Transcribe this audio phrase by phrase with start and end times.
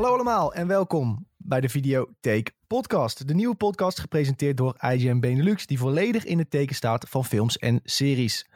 [0.00, 3.28] Hallo allemaal en welkom bij de Videotheek Podcast.
[3.28, 7.58] De nieuwe podcast gepresenteerd door IGN Benelux, die volledig in het teken staat van films
[7.58, 8.50] en series.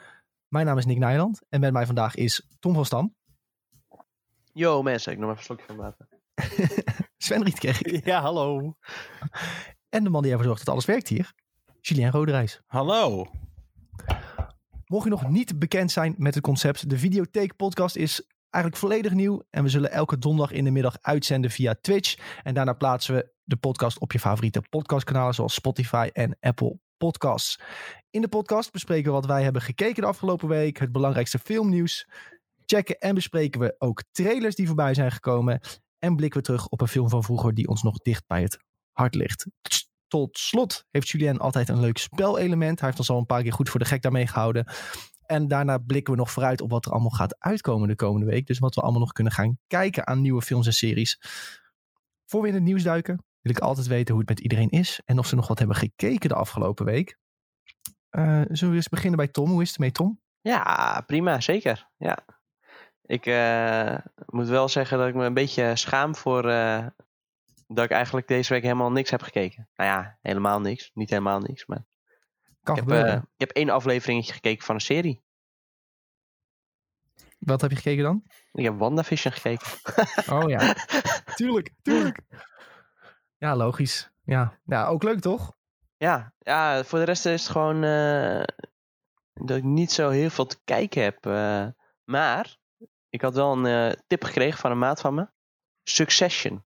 [0.48, 3.14] Mijn naam is Nick Nijland en met mij vandaag is Tom van Stam.
[4.52, 6.08] Yo mensen, ik nog even een slokje van water.
[7.24, 8.04] Sven Rietkerk.
[8.04, 8.76] Ja, hallo.
[9.88, 11.32] En de man die ervoor zorgt dat alles werkt hier,
[11.80, 12.60] Julien Roderijs.
[12.66, 13.26] Hallo.
[14.86, 19.12] Mocht je nog niet bekend zijn met het concept, de Videotheek Podcast is eigenlijk volledig
[19.12, 19.42] nieuw.
[19.50, 22.16] En we zullen elke donderdag in de middag uitzenden via Twitch.
[22.42, 27.60] En daarna plaatsen we de podcast op je favoriete podcastkanalen zoals Spotify en Apple Podcasts.
[28.10, 32.08] In de podcast bespreken we wat wij hebben gekeken de afgelopen week, het belangrijkste filmnieuws.
[32.66, 35.60] Checken en bespreken we ook trailers die voorbij zijn gekomen.
[35.98, 38.58] En blikken we terug op een film van vroeger die ons nog dicht bij het
[38.92, 39.46] hart ligt.
[40.08, 42.78] Tot slot heeft Julien altijd een leuk spelelement.
[42.78, 44.66] Hij heeft ons al een paar keer goed voor de gek daarmee gehouden.
[45.26, 48.46] En daarna blikken we nog vooruit op wat er allemaal gaat uitkomen de komende week.
[48.46, 51.18] Dus wat we allemaal nog kunnen gaan kijken aan nieuwe films en series.
[52.24, 55.00] Voor we in het nieuws duiken, wil ik altijd weten hoe het met iedereen is.
[55.04, 57.18] En of ze nog wat hebben gekeken de afgelopen week.
[58.10, 59.50] Uh, zullen we eens beginnen bij Tom?
[59.50, 60.20] Hoe is het mee, Tom?
[60.40, 61.88] Ja, prima, zeker.
[61.96, 62.18] Ja.
[63.02, 66.86] Ik uh, moet wel zeggen dat ik me een beetje schaam voor uh,
[67.66, 69.68] dat ik eigenlijk deze week helemaal niks heb gekeken.
[69.74, 70.90] Nou ja, helemaal niks.
[70.94, 71.84] Niet helemaal niks, maar
[72.64, 75.22] kan ik, heb, uh, ik heb één afleveringetje gekeken van een serie.
[77.38, 78.24] Wat heb je gekeken dan?
[78.52, 79.66] Ik heb WandaVision gekeken.
[80.34, 80.74] Oh ja,
[81.36, 82.20] tuurlijk, tuurlijk.
[83.36, 84.10] Ja, logisch.
[84.22, 84.60] Ja.
[84.64, 85.56] ja, ook leuk toch?
[85.96, 88.42] Ja, ja, voor de rest is het gewoon uh,
[89.32, 91.26] dat ik niet zo heel veel te kijken heb.
[91.26, 91.66] Uh,
[92.04, 92.56] maar
[93.08, 95.28] ik had wel een tip gekregen van een maat van me.
[95.82, 96.64] Succession.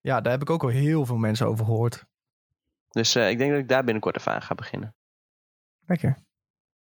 [0.00, 2.06] Ja, daar heb ik ook al heel veel mensen over gehoord.
[2.92, 4.94] Dus uh, ik denk dat ik daar binnenkort even aan ga beginnen.
[5.86, 6.18] Lekker.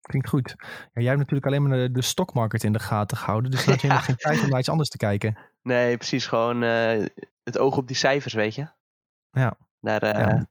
[0.00, 0.54] Klinkt goed.
[0.58, 3.50] Ja, jij hebt natuurlijk alleen maar de, de stockmarket in de gaten gehouden.
[3.50, 3.94] Dus had je ja.
[3.94, 5.38] nog geen tijd om naar iets anders te kijken.
[5.62, 6.26] Nee, precies.
[6.26, 7.06] Gewoon uh,
[7.42, 8.68] het oog op die cijfers, weet je.
[9.30, 9.56] Ja.
[9.80, 10.26] Daar uh, ja.
[10.26, 10.48] hebben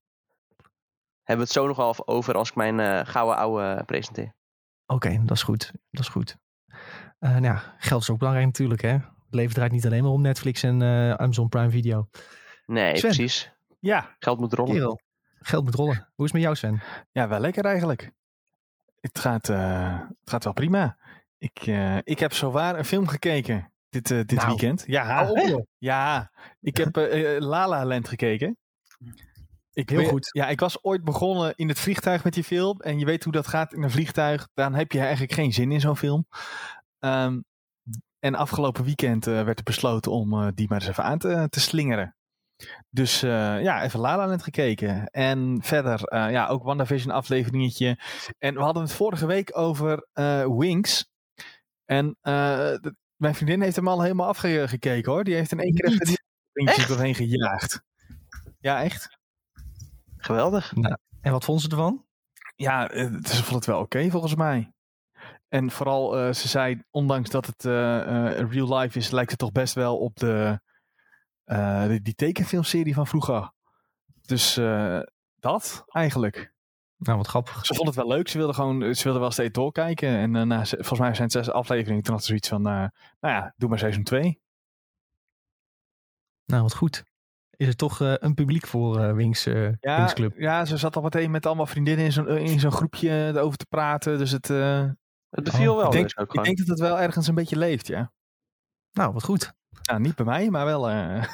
[1.24, 4.36] we het zo nog wel over als ik mijn gouden ouwe presenteer.
[4.86, 5.72] Oké, okay, dat is goed.
[5.92, 6.38] Dat is goed.
[7.20, 8.92] nou ja, geld is ook belangrijk natuurlijk, hè.
[8.92, 10.84] Het leven draait niet alleen maar om Netflix en
[11.20, 12.10] Amazon Prime Video.
[12.66, 13.10] Nee, Sven.
[13.10, 13.52] precies.
[13.80, 14.16] Ja.
[14.20, 14.74] Geld moet rollen.
[14.74, 15.02] Kerel.
[15.48, 15.96] Geld moet rollen.
[16.16, 16.82] Hoe is het met jou, Sven?
[17.12, 18.12] Ja, wel lekker eigenlijk.
[19.00, 20.98] Het gaat, uh, het gaat wel prima.
[21.38, 24.84] Ik, uh, ik heb zowaar een film gekeken dit, uh, dit nou, weekend.
[24.88, 26.96] Ja, oh, ja, ik heb
[27.40, 28.58] La La Land gekeken.
[29.74, 30.30] Ik Heel goed.
[30.32, 32.80] Ja, ik was ooit begonnen in het vliegtuig met die film.
[32.80, 34.48] En je weet hoe dat gaat in een vliegtuig.
[34.54, 36.28] Dan heb je eigenlijk geen zin in zo'n film.
[37.00, 37.46] Um,
[38.20, 42.17] en afgelopen weekend werd er besloten om die maar eens even aan te, te slingeren.
[42.90, 45.06] Dus uh, ja, even La La Land gekeken.
[45.06, 48.00] En verder, uh, ja, ook WandaVision afleveringetje.
[48.40, 51.10] En we hadden het vorige week over uh, Wings.
[51.86, 55.24] En de, mijn vriendin heeft hem al helemaal afgekeken hoor.
[55.24, 56.06] Die heeft in één keer even
[56.54, 57.82] die doorheen gejaagd.
[58.60, 59.18] Ja, echt.
[60.18, 60.76] Geweldig.
[60.76, 62.06] Nou, en wat vond ze ervan?
[62.56, 62.90] Ja,
[63.24, 64.72] ze vond het wel oké okay, volgens mij.
[65.48, 67.64] En vooral, ze zei, ondanks dat het
[68.52, 70.60] real life is, lijkt het toch best wel op de
[71.88, 73.52] die, die, tekenfilmserie van vroeger.
[74.22, 75.00] Dus uh,
[75.40, 76.56] dat eigenlijk.
[76.98, 77.66] Nou, wat grappig.
[77.66, 78.28] Ze vond het wel leuk.
[78.28, 80.10] Ze wilde gewoon, ze wilde wel steeds doorkijken.
[80.10, 82.04] En uh, nou, volgens mij zijn het zes afleveringen.
[82.04, 84.40] Toen had ze zoiets van, nou ja, doe maar seizoen 2.
[86.46, 87.04] Nou, wat goed.
[87.50, 90.38] Is er toch een publiek voor Wings, ja, Wings Club?
[90.38, 93.66] Ja, ze zat al meteen met allemaal vriendinnen in zo'n in zo'n groepje erover te
[93.66, 94.18] praten.
[94.18, 94.48] Dus het...
[94.48, 95.86] het beviel oh, wel.
[95.86, 98.12] Ik denk, dus ook ik denk dat het wel ergens een beetje leeft, ja.
[98.92, 99.54] Nou, wat goed.
[99.82, 100.92] Nou, niet bij mij, maar wel.
[100.92, 101.24] Uh...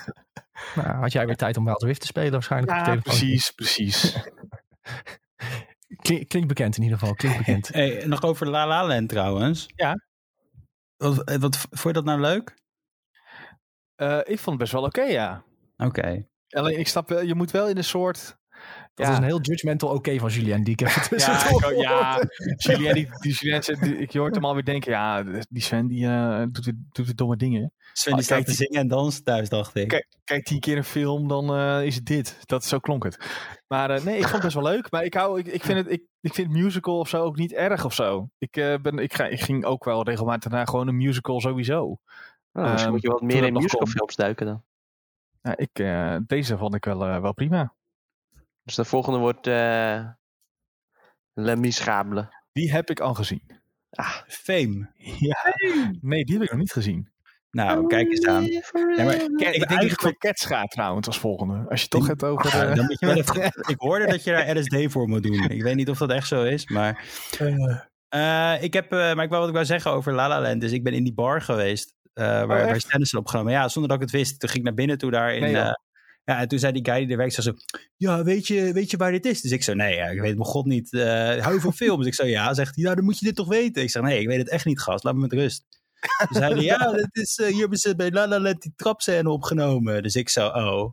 [0.75, 2.71] Nou, had jij weer tijd om Wild Rift te spelen waarschijnlijk?
[2.71, 3.13] Ja, op je telefoon.
[3.13, 4.17] precies, precies.
[6.01, 7.67] Klink, klinkt bekend in ieder geval, klinkt bekend.
[7.73, 9.69] Hey, nog over La La Land trouwens.
[9.75, 10.01] Ja.
[10.97, 12.53] Wat, wat vond je dat nou leuk?
[13.97, 15.43] Uh, ik vond het best wel oké, okay, ja.
[15.77, 15.85] Oké.
[15.85, 16.27] Okay.
[16.49, 18.37] Alleen, ik snap, je moet wel in een soort
[18.93, 19.11] dat ja.
[19.11, 22.29] is een heel judgmental oké okay van Julien, die ik even tussen Ja, ik, ja
[22.55, 26.43] Julien, die, die Julien, die, ik hoor hem alweer denken, ja, die Sven, die uh,
[26.51, 27.73] doet, weer, doet weer domme dingen.
[27.93, 29.87] Sven, die staat te zingen en dansen thuis, dacht ik.
[29.87, 32.39] Kijk, kijk die keer een film, dan uh, is het dit.
[32.45, 33.17] Dat, zo klonk het.
[33.67, 34.91] Maar uh, nee, ik vond het best wel leuk.
[34.91, 37.53] Maar ik, hou, ik, ik, vind het, ik, ik vind musical of zo ook niet
[37.53, 38.29] erg of zo.
[38.37, 38.51] Ik,
[38.81, 41.97] ben, ik, ga, ik ging ook wel regelmatig naar gewoon een musical sowieso.
[42.51, 44.63] Oh, misschien um, moet je wat meer in musicalfilms duiken dan.
[45.41, 45.85] Ja, ik,
[46.27, 47.73] deze vond ik wel, wel prima.
[48.63, 50.07] Dus de volgende wordt uh,
[51.33, 52.33] Le Miserable.
[52.51, 53.61] Die heb ik al gezien.
[53.89, 54.91] Ah, Fame.
[55.19, 55.37] Ja.
[56.01, 57.11] Nee, die heb ik nog niet gezien.
[57.51, 58.45] Nou, kijk eens aan.
[58.45, 58.61] Ja,
[59.03, 61.69] maar, ik denk dat ik voor Cats ga trouwens als volgende.
[61.69, 62.51] Als je toch het over...
[62.51, 62.75] Ah, uh...
[62.75, 63.43] dan moet je wel even,
[63.73, 65.49] ik hoorde dat je daar LSD voor moet doen.
[65.49, 67.03] Ik weet niet of dat echt zo is, maar...
[68.15, 70.61] Uh, ik heb, maar ik wou wat ik wou zeggen over La La Land.
[70.61, 72.79] Dus ik ben in die bar geweest eh, waar, Oh, waar?
[72.79, 73.51] Stennis opgenomen.
[73.51, 74.39] Ja, zonder dat ik het wist.
[74.39, 75.35] Toen ging ik naar binnen toe daar.
[75.35, 75.73] In, Nee, eh,
[76.25, 77.53] ja, en toen zei die guy die er werkt, zo,
[77.97, 79.41] ja, weet je, weet je waar dit is?
[79.41, 80.93] Dus ik zo, nee, ja, ik weet mijn god niet.
[80.93, 82.05] Eh hou je van films?
[82.05, 82.53] Ik zo, ja.
[82.53, 83.81] Zegt hij, nou, dan moet je dit toch weten?
[83.81, 85.03] Ik zeg, nee, ik weet het echt niet, gast.
[85.03, 85.65] Laat me met rust.
[86.29, 88.73] Dus hij zei, ja, dit is, eh, hier hebben ze bij La La Land die
[88.75, 90.03] trapscène opgenomen.
[90.03, 90.91] Dus ik zo, oh,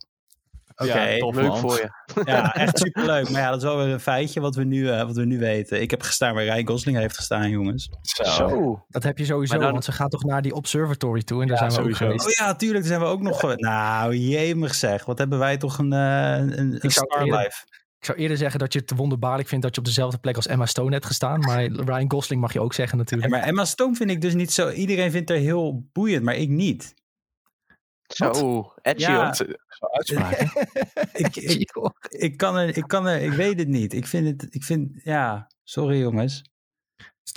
[0.80, 1.00] oké.
[1.08, 1.88] Ja, Leuk voor je.
[2.24, 3.30] Ja, echt superleuk.
[3.30, 5.38] Maar ja, dat is wel weer een feitje wat we nu, eh, wat we nu
[5.38, 5.80] weten.
[5.80, 7.88] Ik heb gestaan waar Ryan Gosling heeft gestaan, jongens.
[8.00, 8.84] Zo.
[8.88, 11.48] Dat heb je sowieso, Maar dan- want ze gaan toch naar die observatory toe en
[11.48, 12.04] daar Ja, zijn we sowieso.
[12.04, 12.40] ook geweest.
[12.40, 13.60] Oh ja, tuurlijk, daar zijn we ook nog geweest.
[13.60, 15.04] Nou, jemig zeg.
[15.04, 17.64] Wat hebben wij toch een, eh een, star life.
[17.98, 20.46] Ik zou eerder zeggen dat je het wonderbaarlijk vindt dat je op dezelfde plek als
[20.46, 21.40] Emma Stone hebt gestaan.
[21.40, 23.32] Maar Ryan Gosling mag je ook zeggen Ja, natuurlijk.
[23.32, 24.70] maar Emma Stone vind ik dus niet zo...
[24.70, 26.94] Iedereen vindt haar heel boeiend, maar ik niet.
[28.14, 28.72] Zo.
[28.82, 29.32] Edgy Ja.
[29.34, 29.44] Zo
[29.80, 30.50] uitspraken.
[31.12, 31.70] Ik, ik,
[32.08, 33.20] ik, kan er, ik kan er...
[33.22, 33.92] Ik weet het niet.
[33.92, 34.54] Ik vind het...
[34.54, 35.00] Ik vind...
[35.04, 36.42] Ja, sorry jongens.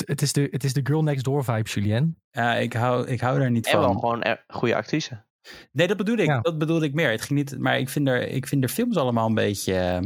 [0.06, 2.18] Het is de, het is de girl next door vibe, Julien.
[2.32, 4.00] Ja, ik hou, ik hou daar niet En wel van.
[4.00, 5.24] gewoon een goede actrice.
[5.72, 6.26] Nee, dat bedoel ik.
[6.28, 6.40] Ja.
[6.42, 7.10] Dat bedoelde ik meer.
[7.12, 7.60] Het ging niet...
[7.60, 9.74] Maar ik vind er, ik vind er films allemaal een beetje...
[9.74, 10.00] eh,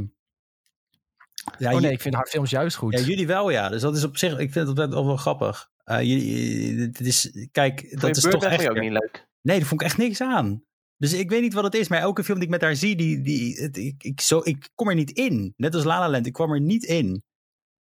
[1.57, 2.99] Ja, oh nee, ik vind haar films juist goed.
[2.99, 3.69] Ja, jullie wel, ja.
[3.69, 5.69] Dus dat is op zich, ik vind het wel, wel grappig.
[5.83, 8.69] Eh, jullie, het is, kijk, Vond dat je is toch echt.
[8.69, 9.27] ook niet leuk.
[9.47, 10.63] Nee, daar vond ik echt niks aan.
[10.97, 12.95] Dus ik weet niet wat het is, maar elke film die ik met haar zie,
[12.95, 15.53] die, die, het- ik, ik, zo, ik kom er niet in.
[15.57, 17.23] Net als La La Land, ik kwam er niet in.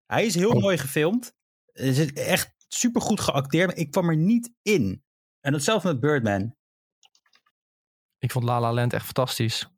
[0.07, 0.61] Hij is heel Oh.
[0.63, 1.33] mooi gefilmd.
[1.73, 5.03] Het is echt supergoed geacteerd, maar ik kwam er niet in.
[5.41, 6.55] En hetzelfde met Birdman.
[8.19, 9.69] Ik vond La La Land echt fantastisch.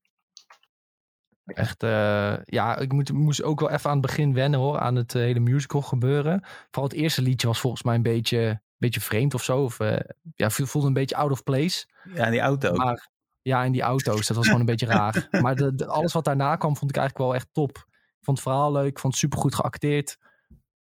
[1.44, 4.94] Echt, eh, ja, ik moet, moest ook wel even aan het begin wennen hoor, aan
[4.94, 6.40] het eh, hele musical gebeuren.
[6.70, 9.62] Vooral het eerste liedje was volgens mij een beetje, beetje vreemd of zo.
[9.62, 10.00] Of, eh,
[10.34, 11.86] ja, voelde een beetje out of place.
[12.14, 12.68] Ja, in die auto.
[12.68, 12.76] ook.
[12.76, 13.08] Maar
[13.42, 15.28] ja, in die auto's, dat was gewoon een beetje raar.
[15.42, 17.76] Maar de, de- alles wat daarna kwam, vond ik eigenlijk wel echt top.
[18.18, 20.18] Ik vond het verhaal leuk, ik vond het supergoed geacteerd.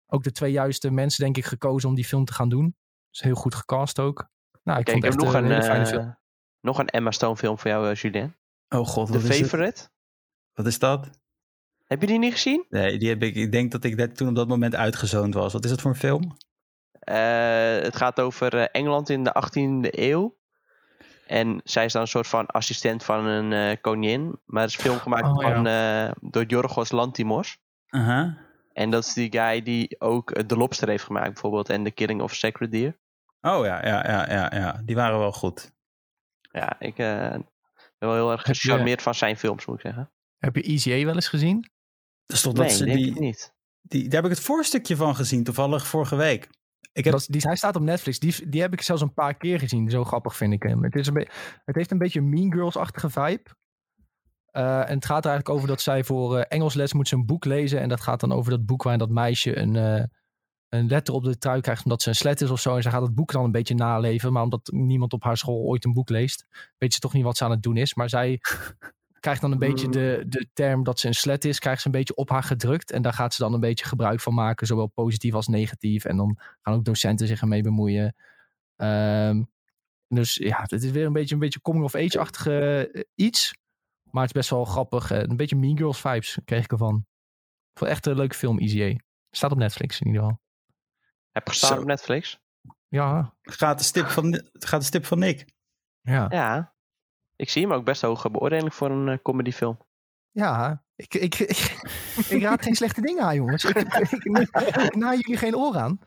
[0.06, 2.76] Ook de twee juiste mensen, denk ik, gekozen om die film te gaan doen.
[3.10, 4.28] Dus heel goed gecast ook.
[4.62, 6.14] Nou, ik Kijk, vond ik het heb echt nog een, een hele fijne eh,
[6.60, 8.36] nog een Emma Stone film voor jou, eh, Julien.
[8.68, 9.48] oh god, The wat is, het?
[9.48, 9.88] Favorite.
[10.52, 11.10] wat is dat?
[11.84, 12.66] Heb je die niet gezien?
[12.68, 15.52] Nee, die heb ik, ik denk dat ik dat toen op dat moment uitgezoond was.
[15.52, 16.36] Wat is dat voor een film?
[17.04, 20.40] Eh, het gaat over eh, Engeland in de 18e eeuw.
[21.26, 24.40] En zij is dan een soort van assistent van een eh, koningin.
[24.44, 25.54] Maar het is een film gemaakt Oh, ja.
[25.54, 27.58] van, eh, door Jorgos Lantimos.
[27.88, 28.38] Aha.
[28.72, 31.68] En dat is die guy die ook The Lobster heeft gemaakt bijvoorbeeld.
[31.68, 32.98] En The Killing of a Sacred Deer.
[33.40, 34.80] Oh ja, ja, ja, ja, ja.
[34.84, 35.72] Die waren wel goed.
[36.40, 37.44] Ja, ik eh, ben
[37.98, 40.10] wel heel erg je- gecharmeerd van zijn films moet ik zeggen.
[40.38, 41.70] Heb je Easy A wel eens gezien?
[42.26, 43.54] Dat is toch Nee, dat ze denk die, ik niet.
[43.80, 46.48] die, daar heb ik het voorstukje van gezien, toevallig vorige week.
[46.92, 48.18] Ik heb, Dat, die, hij staat op Netflix.
[48.18, 49.90] Die, die heb ik zelfs een paar keer gezien.
[49.90, 50.82] Zo grappig vind ik hem.
[50.82, 51.28] Het, is een be-
[51.64, 53.42] het heeft een beetje een Mean Girls-achtige vibe.
[54.46, 57.26] Eh, en het gaat er eigenlijk over dat zij voor eh, Engelsles moet ze een
[57.26, 57.80] boek lezen.
[57.80, 60.04] En dat gaat dan over dat boek waarin dat meisje een, eh,
[60.68, 62.76] een letter op de trui krijgt omdat ze een slet is of zo.
[62.76, 64.32] En ze gaat het boek dan een beetje naleven.
[64.32, 66.46] Maar omdat niemand op haar school ooit een boek leest,
[66.78, 67.94] weet ze toch niet wat ze aan het doen is.
[67.94, 68.40] Maar zij
[69.22, 71.92] krijgt dan een beetje de, de term dat ze een slet is, krijgt ze een
[71.92, 72.90] beetje op haar gedrukt.
[72.90, 76.04] En daar gaat ze dan een beetje gebruik van maken, zowel positief als negatief.
[76.04, 78.14] En dan gaan ook docenten zich ermee bemoeien.
[78.76, 79.42] Ehm,
[80.08, 83.54] dus ja, het is weer een beetje een beetje coming-of-age-achtige eh, iets.
[84.10, 85.10] Maar het is best wel grappig.
[85.10, 86.94] eh, een beetje Mean Girls vibes kreeg ik ervan.
[86.96, 88.96] Ik vond het echt een leuke film, Easy A.
[89.30, 90.40] Staat op Netflix in ieder geval.
[91.30, 92.40] Heb gestaan op Netflix?
[92.88, 95.44] Ja, gaat, de stip van, gaat de stip van Nick.
[96.00, 96.26] ja.
[96.30, 96.74] Ja.
[97.42, 99.78] Ik zie hem ook best hoog beoordeling voor een eh, comedyfilm.
[100.30, 101.76] Ja, ik, ik, ik,
[102.28, 103.64] ik raad geen slechte dingen aan, jongens.
[103.64, 104.10] Ik, ik,
[104.74, 105.98] ik na jullie geen oor aan.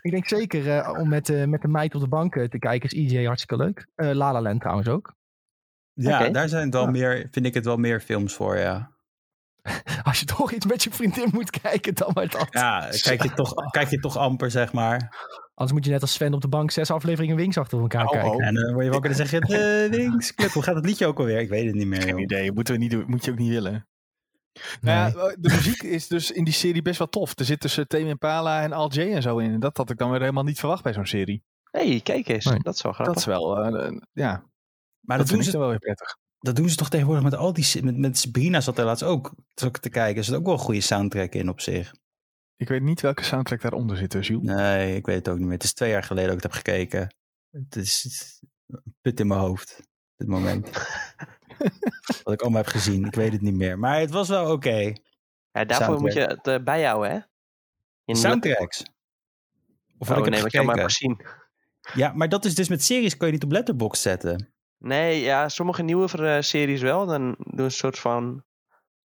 [0.00, 2.90] Ik denk zeker eh, om met, eh, met de meid op de bank te kijken
[2.90, 3.86] is EJ hartstikke leuk.
[3.94, 5.14] Eh La La Land trouwens ook.
[5.92, 6.90] Ja, daar zijn het wel Ja.
[6.90, 8.90] meer, vind ik het wel meer films voor, ja.
[10.02, 12.46] Als je toch iets met je vriendin moet kijken, dan maar dat.
[12.50, 15.14] Ja, kijk je toch, kijk je toch amper, zeg maar.
[15.54, 18.10] Anders moet je net als Sven op de bank zes afleveringen Wings achter elkaar Oh,
[18.10, 18.30] kijken.
[18.30, 18.46] oh.
[18.46, 20.50] En dan word je wakker en dan zeg je, de Wings Club.
[20.50, 21.38] Hoe gaat het liedje ook alweer?
[21.40, 22.20] Ik weet het niet meer, Geen joh.
[22.20, 23.86] idee, moeten we niet doen, moet je ook niet willen.
[24.80, 24.94] Nee.
[24.94, 27.38] Nou ja, de muziek is dus in die serie best wel tof.
[27.38, 29.52] Er zit tussen Tame Impala en Al J en zo in.
[29.52, 31.42] En dat had ik dan weer helemaal niet verwacht bij zo'n serie.
[31.70, 32.44] hey, kijk eens.
[32.44, 32.58] Nee.
[32.62, 33.16] Dat is wel Dat grappig.
[33.22, 34.44] is wel, eh, eh, ja,
[35.00, 36.16] Maar dat, dat doen, ze, wel weer prettig.
[36.38, 37.82] dat doen ze toch tegenwoordig met al die...
[37.84, 39.34] Met, met Sabrina zat er laatst ook,
[39.64, 40.16] ook te kijken.
[40.16, 41.94] Er zit ook wel een goede soundtrack in op zich.
[42.56, 44.46] Ik weet niet welke soundtrack daaronder zit, dus, Jules.
[44.46, 45.54] Nee, ik weet het ook niet meer.
[45.54, 47.14] Het is twee jaar geleden dat ik het heb gekeken.
[47.50, 48.40] Het is
[49.00, 49.78] put in mijn hoofd.
[49.78, 49.84] op
[50.16, 50.70] Dit moment.
[52.22, 53.04] Wat ik allemaal heb gezien.
[53.04, 53.78] Ik weet het niet meer.
[53.78, 54.92] Maar het was wel oké.
[55.50, 57.18] Ja, daarvoor moet je het eh, bijhouden, hè?
[58.04, 58.82] In Soundtracks.
[59.98, 61.26] Of wat Oh ik nee, heb wat hebt gezien.
[61.94, 64.54] Ja, maar dat is dus met series kan je niet op Letterboxd zetten.
[64.78, 67.06] Nee, ja, sommige nieuwe eh, series wel.
[67.06, 68.44] Dan doen ze een soort van...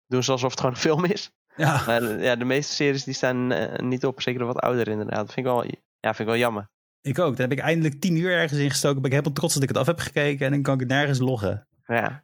[0.08, 1.32] Doen ze alsof het gewoon een film is.
[1.60, 1.84] Ja.
[1.86, 4.22] Maar eh, ja, de meeste series die staan eh, niet op.
[4.22, 5.26] Zeker de wat ouder inderdaad.
[5.26, 5.64] Dat vind ik wel,
[6.00, 6.70] ja, vind ik wel jammer.
[7.02, 7.38] Ik ook.
[7.38, 9.02] Dan heb ik eindelijk tien uur ergens ingestoken.
[9.02, 10.46] Ben ik helemaal trots dat ik het af heb gekeken.
[10.46, 11.68] En dan kan ik het nergens loggen.
[11.86, 12.24] Ja,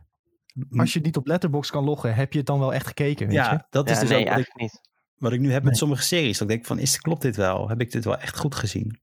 [0.69, 3.35] Als je niet op Letterboxd kan loggen, heb je het dan wel echt gekeken, weet
[3.35, 3.41] je?
[3.41, 4.89] Ja, dat is ja dus nee, ook wat ik, eigenlijk niet.
[5.15, 6.37] wat ik nu heb met sommige series.
[6.37, 7.69] Dat ik denk van, is, klopt dit wel?
[7.69, 8.99] Heb ik dit wel echt goed gezien?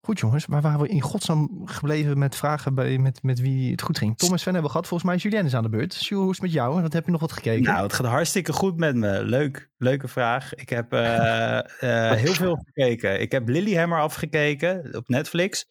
[0.00, 3.82] Goed jongens, waar waren we in godsnaam gebleven met vragen bij, met, met wie het
[3.82, 4.18] goed ging?
[4.18, 6.08] Tom en Sven hebben we gehad, volgens mij is Julien is aan de beurt.
[6.08, 6.82] Hoe is het met jou?
[6.82, 7.62] Wat heb je nog wat gekeken?
[7.62, 9.24] Nou, het gaat hartstikke goed met me.
[9.24, 10.54] Leuk, leuke vraag.
[10.54, 11.58] Ik heb eh,
[12.12, 13.20] eh, heel veel gekeken.
[13.20, 15.66] Ik heb Lilyhammer afgekeken op Netflix.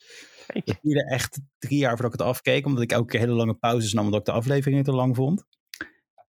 [0.47, 3.53] Het duurde echt drie jaar voordat ik het afkeek, omdat ik elke keer hele lange
[3.53, 5.45] pauzes nam, omdat ik de afleveringen te lang vond.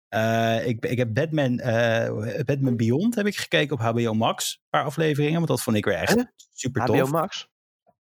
[0.07, 4.69] Eh, ik, ik heb Batman, eh, Batman Beyond heb ik gekeken op HBO Max, een
[4.69, 6.23] paar afleveringen, want dat vond ik weer echt Huh?
[6.53, 7.11] super HBO tof.
[7.11, 7.49] Max?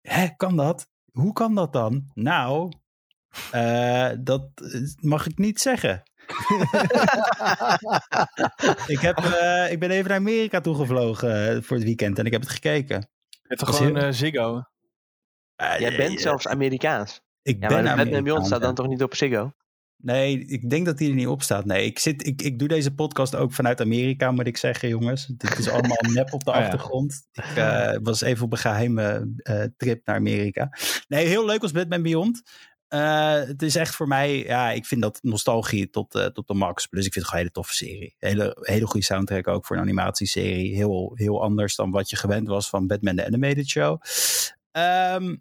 [0.09, 0.87] Hè, kan dat?
[1.11, 2.11] Hoe kan dat dan?
[2.13, 2.71] Nou,
[3.51, 4.49] eh, dat
[4.99, 6.03] mag ik niet zeggen.
[8.87, 12.31] ik, heb, eh, ik ben even naar Amerika toegevlogen eh, voor het weekend en ik
[12.31, 12.99] heb het gekeken.
[13.29, 14.61] Je hebt toch Dat is gewoon heel- eh, Ziggo?
[15.55, 17.21] Jij bent zelfs Amerikaans.
[17.41, 19.51] Ik Ja, ben maar Batman Amerikaan, Beyond staat dan toch niet op Ziggo?
[19.97, 21.65] Nee, ik denk dat die er niet op staat.
[21.65, 25.25] Nee, ik, zit, ik, ik doe deze podcast ook vanuit Amerika, moet ik zeggen, jongens.
[25.25, 26.63] Dit is allemaal nep op de Oh ja.
[26.63, 27.27] achtergrond.
[27.31, 30.69] Ik eh, was even op een geheime eh, trip naar Amerika.
[31.07, 32.41] Nee, heel leuk als Batman Beyond.
[32.87, 36.87] Eh, het is echt voor mij, ja, ik vind dat nostalgie tot, tot de max.
[36.89, 38.15] Dus ik vind het gewoon een hele toffe serie.
[38.17, 40.75] Hele, hele goede soundtrack ook voor een animatieserie.
[40.75, 44.01] Heel, heel anders dan wat je gewend was van Batman de Animated Show.
[44.71, 45.35] Ehm,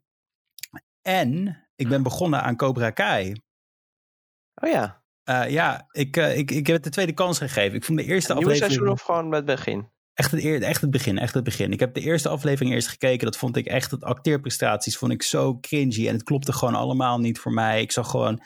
[1.02, 3.34] en ik ben begonnen aan Cobra Kai.
[4.62, 5.04] Oh ja.
[5.22, 7.76] Eh, ja, ik, eh, ik, ik heb het de tweede kans gegeven.
[7.76, 8.80] Ik vond de eerste Een nieuwe aflevering...
[8.80, 9.94] seizoen of gewoon met begin?
[10.14, 11.72] Echt het, eer, echt het begin, echt het begin.
[11.72, 13.24] Ik heb de eerste aflevering eerst gekeken.
[13.24, 16.06] Dat vond ik echt, het acteerprestaties vond ik zo cringy.
[16.06, 17.80] En het klopte gewoon allemaal niet voor mij.
[17.80, 18.42] Ik zag gewoon,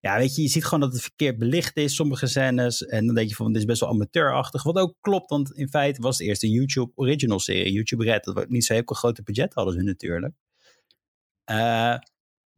[0.00, 2.86] ja weet je, je ziet gewoon dat het verkeerd belicht is, sommige scènes.
[2.86, 4.62] En dan denk je van, dit is best wel amateurachtig.
[4.62, 7.72] Wat ook klopt, want in feite was het eerst een YouTube original serie.
[7.72, 10.34] YouTube Red, dat was niet zo'n heel grote budget hadden ze natuurlijk.
[11.44, 11.96] Eh,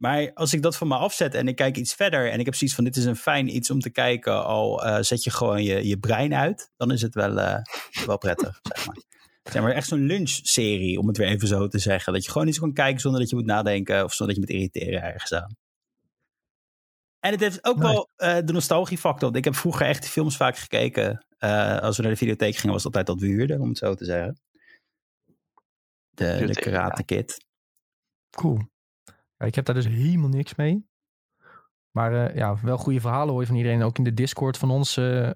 [0.05, 2.55] maar als ik dat van me afzet en ik kijk iets verder en ik heb
[2.55, 5.63] zoiets van dit is een fijn iets om te kijken, al eh, zet je gewoon
[5.63, 7.63] je, je brein uit, dan is het wel, eh,
[8.07, 8.97] wel prettig, zeg maar.
[9.43, 12.13] Zeg maar echt zo'n lunchserie, om het weer even zo te zeggen.
[12.13, 14.53] Dat je gewoon iets kan kijken zonder dat je moet nadenken of zonder dat je
[14.53, 15.57] moet irriteren ergens aan.
[17.21, 17.93] En het heeft ook Nice.
[17.93, 19.23] wel eh, de nostalgiefactor.
[19.23, 21.27] Want Ik heb vroeger echt films vaak gekeken.
[21.81, 23.95] Als we naar de videotheek gingen, was het altijd dat we huurden, om het zo
[23.95, 24.41] te zeggen.
[26.11, 27.47] De, de Videotheek, Karate Kid.
[28.31, 28.73] Cool.
[29.45, 30.87] Ja, ik heb daar dus helemaal niks mee.
[31.91, 33.83] Maar eh, ja, wel goede verhalen hoor je van iedereen.
[33.83, 35.31] Ook in de Discord van ons eh,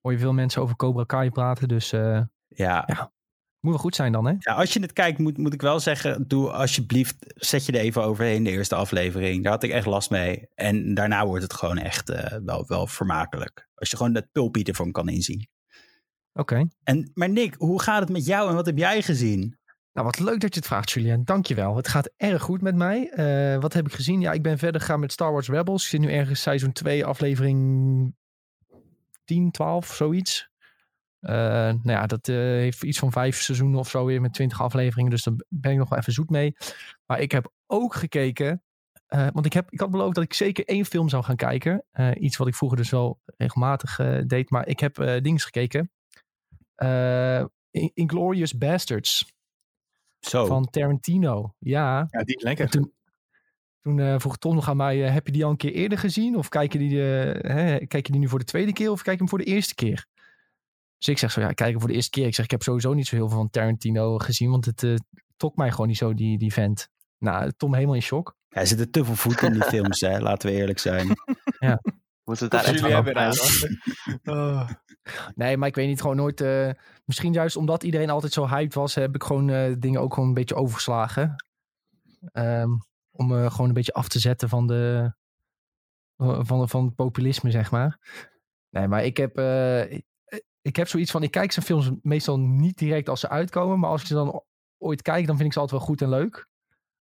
[0.00, 1.68] hoor je veel mensen over Cobra Kai praten.
[1.68, 3.12] Dus eh Ja,
[3.60, 4.34] moet wel goed zijn dan, hè?
[4.38, 7.80] Ja, als je het kijkt, moet, moet ik wel zeggen, doe alsjeblieft, zet je er
[7.80, 9.42] even overheen de eerste aflevering.
[9.42, 10.48] Daar had ik echt last mee.
[10.54, 13.68] En daarna wordt het gewoon echt eh, wel, wel vermakelijk.
[13.74, 15.48] Als je gewoon dat pulpie ervan kan inzien.
[16.32, 16.68] Oké.
[16.82, 19.57] En, maar Nick, hoe gaat het met jou en wat heb jij gezien?
[19.98, 21.24] Nou, wat leuk dat je het vraagt, Julien.
[21.24, 21.76] Dankjewel.
[21.76, 23.10] Het gaat erg goed met mij.
[23.10, 24.20] Eh, wat heb ik gezien?
[24.20, 25.82] Ja, ik ben verder gegaan met Star Wars Rebels.
[25.82, 28.14] Ik zit nu ergens seizoen 2, aflevering
[29.24, 30.50] 10, 12, zoiets.
[31.20, 34.62] Eh, nou ja, dat eh, heeft iets van vijf seizoenen of zo weer met 20
[34.62, 35.10] afleveringen.
[35.10, 36.56] Dus daar ben ik nog wel even zoet mee.
[37.06, 38.62] Maar ik heb ook gekeken.
[39.08, 41.84] want ik, heb, ik had beloofd dat ik zeker één film zou gaan kijken.
[42.14, 44.50] Iets wat ik vroeger dus wel regelmatig deed.
[44.50, 45.90] Maar ik heb dingen gekeken.
[47.70, 49.36] In- Inglorious Bastards
[50.20, 51.54] Zo, van Tarantino.
[51.58, 52.68] Ja, Ja, die is en lekker.
[52.68, 52.92] toen,
[53.80, 55.98] toen eh, vroeg Tom nog aan mij, eh, heb je die al een keer eerder
[55.98, 56.36] gezien?
[56.36, 59.02] Of kijk je, die, eh, hè, kijk je die nu voor de tweede keer of
[59.02, 60.06] kijk je hem voor de eerste keer?
[60.98, 62.26] Dus ik zeg zo, ja, ik kijk hem voor de eerste keer.
[62.26, 64.96] Ik zeg, ik heb sowieso niet zo heel veel van Tarantino gezien, want het uh,
[65.36, 66.88] trok mij gewoon niet zo, die, die vent.
[67.18, 68.36] Nou, Tom helemaal in shock.
[68.48, 70.20] er zitten te veel voeten in die films, hè?
[70.20, 71.08] laten we eerlijk zijn.
[72.28, 73.14] Moeten we het daar even hebben?
[74.34, 74.68] Oh.
[75.34, 76.40] Nee, maar ik weet niet, gewoon nooit...
[76.40, 76.70] eh,
[77.04, 80.28] misschien juist omdat iedereen altijd zo hyped was, heb ik gewoon eh, dingen ook gewoon
[80.28, 81.34] een beetje overgeslagen.
[82.32, 82.70] Ehm,
[83.10, 85.12] om eh, gewoon een beetje af te zetten van de...
[86.16, 87.98] Van, van het populisme, zeg maar.
[88.70, 89.36] Nee, maar ik heb...
[89.38, 90.06] eh, ik-
[90.62, 93.78] ik heb zoiets van, ik kijk zijn films meestal niet direct als ze uitkomen.
[93.78, 94.42] Maar als ik ze dan
[94.78, 96.48] ooit kijk, dan vind ik ze altijd wel goed en leuk.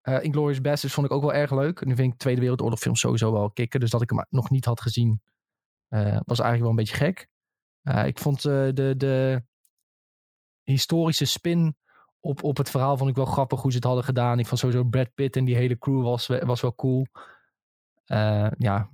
[0.02, 1.84] Eh Inglourious Basterds vond ik ook wel erg leuk.
[1.84, 3.80] Nu vind ik Tweede Wereldoorlog films sowieso wel kicken.
[3.80, 5.22] Dus dat ik hem nog niet had gezien,
[5.88, 7.28] eh, was eigenlijk wel een beetje gek.
[7.82, 9.42] Eh, ik vond de, de
[10.62, 11.76] historische spin
[12.20, 14.38] op, op het verhaal vond ik wel grappig hoe ze het hadden gedaan.
[14.38, 17.06] Ik vond sowieso Brad Pitt en die hele crew was, was wel cool.
[18.58, 18.90] Ja,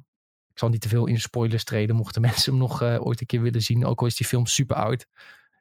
[0.48, 3.42] ik zal niet te veel in spoilers treden, mochten mensen hem nog ooit een keer
[3.42, 3.84] willen zien.
[3.84, 5.06] Ook al is die film super oud.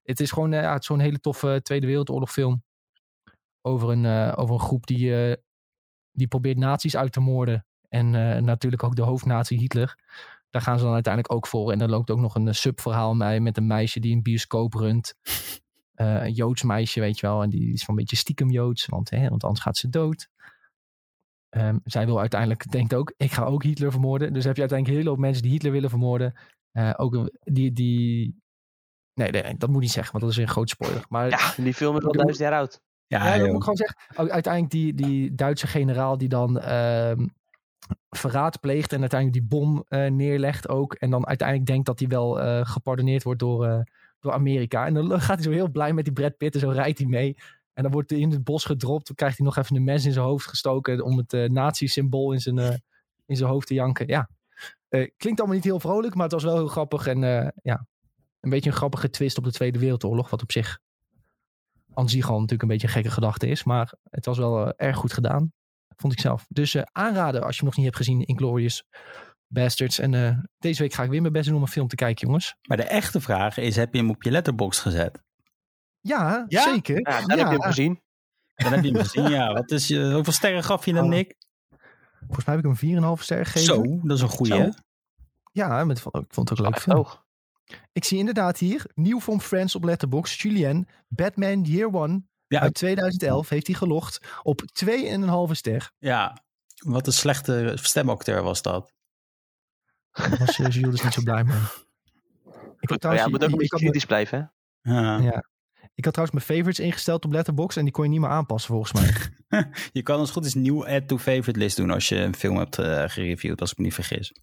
[0.04, 2.64] Het is gewoon zo'n hele toffe Tweede Wereldoorlog film.
[3.68, 5.36] Over een, eh, over een groep die, eh,
[6.12, 7.66] die probeert nazi's uit te moorden.
[7.90, 9.96] En eh, natuurlijk ook de hoofdnazi Hitler.
[10.50, 11.72] Daar gaan ze dan uiteindelijk ook voor.
[11.72, 15.16] En er loopt ook nog een subverhaal bij met een meisje die een bioscoop runt.
[15.96, 17.42] Een Joods meisje, weet je wel.
[17.44, 20.30] En die is van een beetje stiekem Joods, want, hè, want anders gaat ze dood.
[21.50, 24.34] Ehm, zij wil uiteindelijk, denkt ook, ik ga ook Hitler vermoorden.
[24.34, 26.34] Dus heb je uiteindelijk een hele hoop mensen die Hitler willen vermoorden.
[26.98, 28.42] Ook een- die, die...
[29.14, 31.06] Nee, nee, dat moet ik niet zeggen, want dat is een groot spoiler.
[31.10, 32.82] Maar Ja, die film is al duizend jaar oud.
[33.08, 33.48] Ja, ja, dat joh.
[33.48, 34.32] moet ik gewoon zeggen.
[34.32, 37.26] Uiteindelijk die, die Duitse generaal die dan ehm,
[38.10, 40.94] verraad pleegt en uiteindelijk die bom eh, neerlegt ook.
[40.94, 43.80] En dan uiteindelijk denkt dat hij wel eh gepardonneerd wordt door, eh,
[44.20, 44.86] door Amerika.
[44.86, 47.08] En dan gaat hij zo heel blij met die Brad Pitt en zo rijdt hij
[47.08, 47.38] mee.
[47.74, 49.08] En dan wordt hij in het bos gedropt.
[49.08, 52.40] Dan krijgt hij nog even een mes in zijn hoofd gestoken om het nazi-symbool in
[52.40, 52.58] zijn,
[53.26, 54.08] in zijn hoofd te janken.
[54.08, 54.30] Ja,
[54.90, 57.08] klinkt allemaal niet heel vrolijk, maar het was wel heel grappig.
[57.08, 57.20] En
[57.62, 57.86] ja,
[58.40, 60.30] een beetje een grappige twist op de Tweede Wereldoorlog.
[60.30, 60.80] Wat op zich
[61.98, 63.64] aan zich al natuurlijk een beetje een gekke gedachte is.
[63.64, 65.52] Maar het was wel eh, erg goed gedaan.
[65.96, 66.46] Vond ik zelf.
[66.50, 68.22] Dus eh, aanraden als je hem nog niet hebt gezien.
[68.26, 68.84] Inglorious
[69.48, 70.00] Bastards.
[70.00, 72.28] En eh, deze week ga ik weer mijn best doen om een film te kijken,
[72.28, 72.56] jongens.
[72.68, 75.22] Maar de echte vraag is, heb je hem op je letterbox gezet?
[76.00, 76.62] Ja, Ja?
[76.62, 76.98] zeker.
[77.10, 78.02] Ja, dan heb je hem gezien.
[78.56, 79.54] Dan heb je hem gezien, ja.
[79.54, 81.36] Wat is, je- hoeveel sterren gaf je dan, Oh, Nick?
[82.26, 83.76] Volgens mij heb ik hem 4,5 ster gegeven.
[83.76, 84.70] Zo, dat is een hè?
[85.52, 87.06] Ja, met, ik vond het ook leuk film.
[87.92, 90.40] Ik zie inderdaad hier, nieuw van Friends op Letterboxd.
[90.40, 95.92] Julien, Batman Year One Ja, uit 2011 heeft hij gelogd op 2,5 ster.
[95.98, 96.46] ja.
[96.78, 98.94] Wat een slechte stemacteur was dat.
[100.12, 101.56] Daar was uh, Jules dus niet zo blij mee.
[102.80, 104.94] Ik had Maar ja, trouwens- je moet ook een ik beetje kritisch blijven, hè?
[104.94, 105.18] Ja.
[105.20, 105.44] Ja.
[105.94, 108.72] Ik had trouwens mijn favorites ingesteld op Letterboxd en die kon je niet meer aanpassen
[108.74, 109.14] volgens mij.
[109.92, 112.58] Je kan als goed is nieuw add to favorite list doen als je een film
[112.58, 114.34] hebt eh, gereviewd, als ik me niet vergis.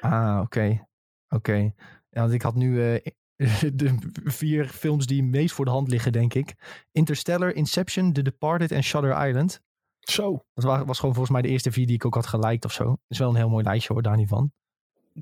[0.00, 0.86] Ah, oké.
[1.28, 1.72] Oké.
[2.14, 3.12] Ja, want ik had nu eh,
[3.74, 6.54] de vier films die meest voor de hand liggen, denk ik.
[6.92, 9.60] Interstellar, Inception, The Departed en Shutter Island.
[10.00, 10.44] Zo.
[10.54, 12.72] Dat wa- was gewoon volgens mij de eerste vier die ik ook had geliked of
[12.72, 12.84] zo.
[12.84, 14.52] Dat is wel een heel mooi lijstje hoor, daar niet van.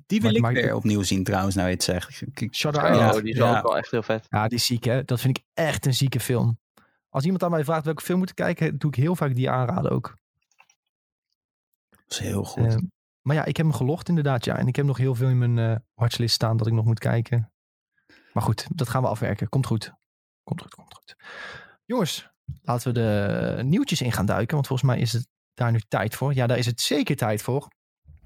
[0.07, 2.23] Die wil Maar- ik maar- weer opnieuw zien trouwens, nou je het zegt.
[2.51, 3.23] Shutter Oh, Island.
[3.23, 3.57] die is ja.
[3.57, 4.27] ook wel echt heel vet.
[4.31, 5.05] Ja, die is ziek hè.
[5.05, 6.59] Dat vind ik echt een zieke film.
[7.09, 9.51] Als iemand aan mij vraagt welke film moet ik kijken, doe ik heel vaak die
[9.51, 10.17] aanraden ook.
[11.91, 12.67] Dat is heel goed.
[12.67, 12.77] Eh,
[13.23, 14.57] maar ja, ik heb hem gelogd inderdaad, ja.
[14.57, 16.99] En ik heb nog heel veel in mijn eh watchlist staan dat ik nog moet
[16.99, 17.53] kijken.
[18.33, 19.49] Maar goed, dat gaan we afwerken.
[19.49, 19.93] Komt goed.
[20.43, 21.17] Komt goed, komt goed.
[21.85, 22.31] Jongens,
[22.63, 24.55] laten we de nieuwtjes in gaan duiken.
[24.55, 26.35] Want volgens mij is het daar nu tijd voor.
[26.35, 27.69] Ja, daar is het zeker tijd voor.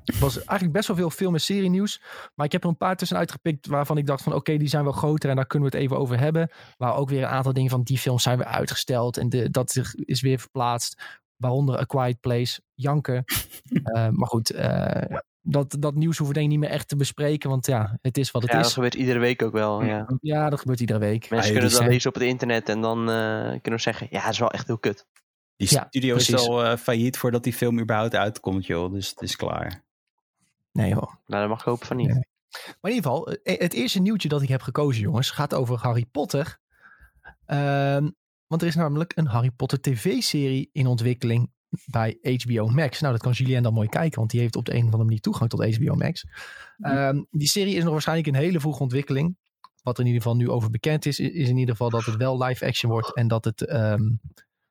[0.05, 2.03] Er was eigenlijk best wel veel film- en serie nieuws.
[2.35, 4.35] Maar ik heb er een paar tussenuit gepikt waarvan ik dacht van...
[4.35, 6.51] oké, die zijn wel groter en daar kunnen we het even over hebben.
[6.77, 9.17] Maar ook weer een aantal dingen van die films zijn weer uitgesteld.
[9.17, 11.23] En de, dat is weer verplaatst.
[11.37, 13.25] Waaronder A Quiet Place, Janken.
[13.85, 16.97] Eh, maar goed, eh, dat, dat nieuws hoeven we denk ik niet meer echt te
[16.97, 17.51] bespreken.
[17.51, 18.73] Want ja, het is wat het Ja, dat is.
[18.73, 19.83] gebeurt iedere week ook wel.
[19.85, 20.07] Ja.
[20.21, 21.31] Ja, dat gebeurt iedere week.
[21.31, 24.07] Mensen die kunnen het dan lezen op het internet en dan eh, kunnen we zeggen,
[24.11, 25.07] ja, dat is wel echt heel kut.
[25.57, 28.93] Die ja, studio is al eh, failliet voordat die film überhaupt uitkomt, joh.
[28.93, 29.85] Dus het is klaar.
[30.73, 31.19] Nee hoor.
[31.27, 32.07] Nou, daar mag ik hopen van niet.
[32.07, 32.27] Nee.
[32.81, 36.05] Maar in ieder geval, het eerste nieuwtje dat ik heb gekozen, jongens, gaat over Harry
[36.05, 36.59] Potter.
[37.47, 38.11] Ehm,
[38.47, 41.53] want er is namelijk een Harry Potter tv-serie in ontwikkeling
[41.87, 43.01] bij HBO Max.
[43.01, 45.05] Nou, dat kan Julien dan mooi kijken, want die heeft op de een of andere
[45.05, 46.27] manier toegang tot HBO Max.
[46.79, 49.37] Ehm, die serie is nog waarschijnlijk in hele vroege ontwikkeling.
[49.83, 52.17] Wat er in ieder geval nu over bekend is, is in ieder geval dat het
[52.17, 54.03] wel live action wordt en dat het, ehm,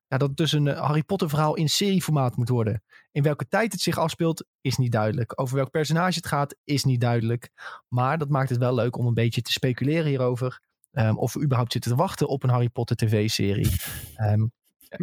[0.08, 2.84] ja, dat het dus een eh, Harry Potter verhaal in serieformaat moet worden.
[3.12, 5.42] In welke tijd het zich afspeelt, is niet duidelijk.
[5.42, 7.50] Over welk personage het gaat, is niet duidelijk.
[7.88, 10.62] Maar dat maakt het wel leuk om een beetje te speculeren hierover.
[10.94, 13.72] Ehm, of we überhaupt zitten te wachten op een Harry Potter tv-serie.
[14.16, 14.46] Ehm,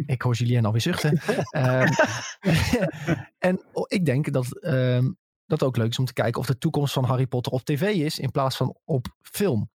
[0.05, 1.17] ik hoor Julien alweer zuchten.
[1.51, 1.87] Ehm,
[3.49, 4.47] en ik denk dat
[5.45, 7.81] dat ook leuk is om te kijken of de toekomst van Harry Potter op tv
[7.81, 9.69] is in plaats van op film.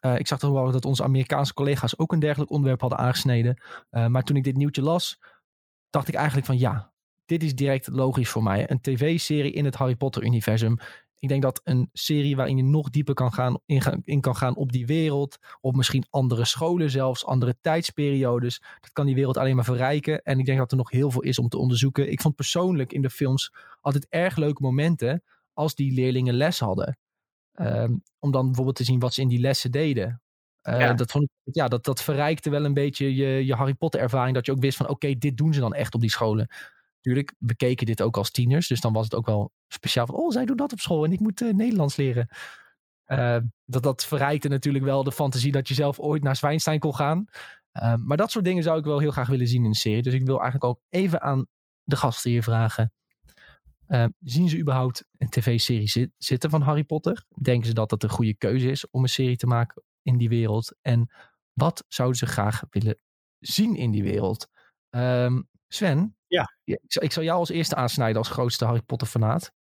[0.00, 3.62] Eh, ik zag toch dat onze Amerikaanse collega's ook een dergelijk onderwerp hadden aangesneden.
[3.90, 5.20] Eh, maar toen ik dit nieuwtje las,
[5.90, 6.92] dacht ik eigenlijk van ja,
[7.24, 8.70] dit is direct logisch voor mij.
[8.70, 10.78] Een tv-serie in het Harry Potter-universum.
[11.22, 14.36] Ik denk dat een serie waarin je nog dieper kan gaan, in, gaan- in kan
[14.36, 15.38] gaan op die wereld.
[15.60, 18.62] Op misschien andere scholen zelfs, andere tijdsperiodes.
[18.80, 20.22] Dat kan die wereld alleen maar verrijken.
[20.22, 22.10] En ik denk dat er nog heel veel is om te onderzoeken.
[22.12, 26.98] Ik vond persoonlijk in de films altijd erg leuke momenten als die leerlingen les hadden.
[27.52, 30.22] Ehm, om dan bijvoorbeeld te zien wat ze in die lessen deden.
[30.60, 30.94] Eh, Ja.
[30.94, 34.34] dat, vond ik, ja, dat, dat verrijkte wel een beetje je, je Harry Potter ervaring.
[34.34, 36.48] Dat je ook wist van oké, dit doen ze dan echt op die scholen.
[36.96, 38.68] Natuurlijk, we keken dit ook als tieners.
[38.68, 41.12] Dus dan was het ook wel speciaal van, oh, zij doen dat op school en
[41.12, 42.28] ik moet eh, Nederlands leren.
[43.04, 46.94] Eh, dat, dat verrijkte natuurlijk wel de fantasie dat je zelf ooit naar Zwijnstein kon
[46.94, 47.24] gaan.
[47.72, 50.02] Eh, maar dat soort dingen zou ik wel heel graag willen zien in de serie.
[50.02, 51.46] Dus ik wil eigenlijk ook even aan
[51.82, 52.92] de gasten hier vragen.
[53.86, 57.24] Eh, zien ze überhaupt een tv-serie zi- zitten van Harry Potter?
[57.42, 60.28] Denken ze dat dat een goede keuze is om een serie te maken in die
[60.28, 60.74] wereld?
[60.80, 61.10] En
[61.52, 62.98] wat zouden ze graag willen
[63.38, 64.48] zien in die wereld?
[64.90, 66.16] Ehm, Sven?
[66.32, 66.54] Ja.
[66.64, 69.52] Ik, zal- ik zal jou als eerste aansnijden als grootste Harry Potter fanaat.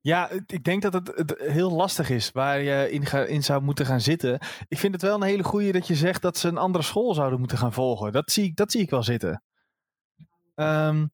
[0.00, 3.42] Ja, het- ik denk dat het, het heel lastig is waar je in, ga- in
[3.42, 4.38] zou moeten gaan zitten.
[4.68, 7.14] Ik vind het wel een hele goeie dat je zegt dat ze een andere school
[7.14, 8.12] zouden moeten gaan volgen.
[8.12, 9.42] Dat zie ik, dat zie ik wel zitten.
[10.54, 11.06] Ehm,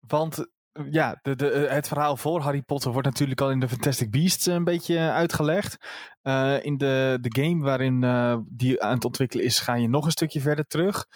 [0.00, 0.46] want
[0.90, 4.46] ja, de, de, het verhaal voor Harry Potter wordt natuurlijk al in de Fantastic Beasts
[4.46, 5.76] een beetje uitgelegd.
[6.22, 10.04] Eh, in de, de game waarin eh, die aan het ontwikkelen is, ga je nog
[10.04, 11.06] een stukje verder terug.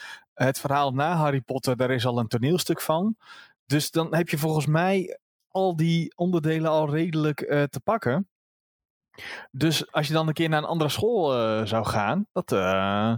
[0.44, 3.16] Het verhaal na Harry Potter, daar is al een toneelstuk van.
[3.66, 8.28] Dus dan heb je volgens mij al die onderdelen al redelijk eh, te pakken.
[9.50, 13.14] Dus als je dan een keer naar een andere school eh, zou gaan, dat, eh,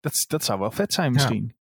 [0.00, 1.56] dat, dat zou wel vet zijn misschien.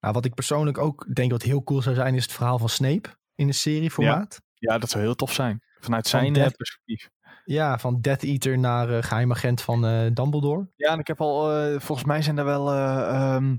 [0.00, 2.68] Nou, wat ik persoonlijk ook denk wat heel cool zou zijn, is het verhaal van
[2.68, 4.40] Snape in een serieformaat.
[4.54, 5.62] Ja, dat zou heel tof zijn.
[5.80, 7.10] Vanuit Van zijn Death- perspectief.
[7.44, 9.80] Ja, van Death Eater naar eh, geheim agent van
[10.14, 10.68] Dumbledore.
[10.76, 11.44] Ja, en ik heb al,
[11.80, 13.56] volgens mij zijn er wel eh, ehm,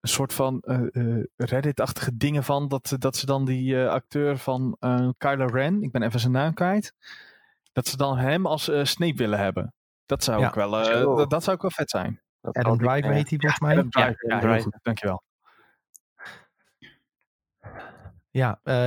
[0.00, 2.68] een soort van eh, eh, Reddit-achtige dingen van.
[2.68, 6.32] Dat, dat ze dan die eh, acteur van eh Kylo Ren, ik ben even zijn
[6.32, 6.94] naam kwijt.
[7.72, 9.74] Dat ze dan hem als eh, Snape willen hebben.
[10.06, 10.46] Dat zou Ja.
[10.46, 12.20] ook wel, eh, dat, dat zou ook wel vet zijn.
[12.40, 13.70] Dat Adam ik, Driver eh, heet hij volgens mij.
[13.72, 15.22] Adam Driver, Ja, ja, heel goed, dankjewel.
[18.30, 18.86] Ja, eh,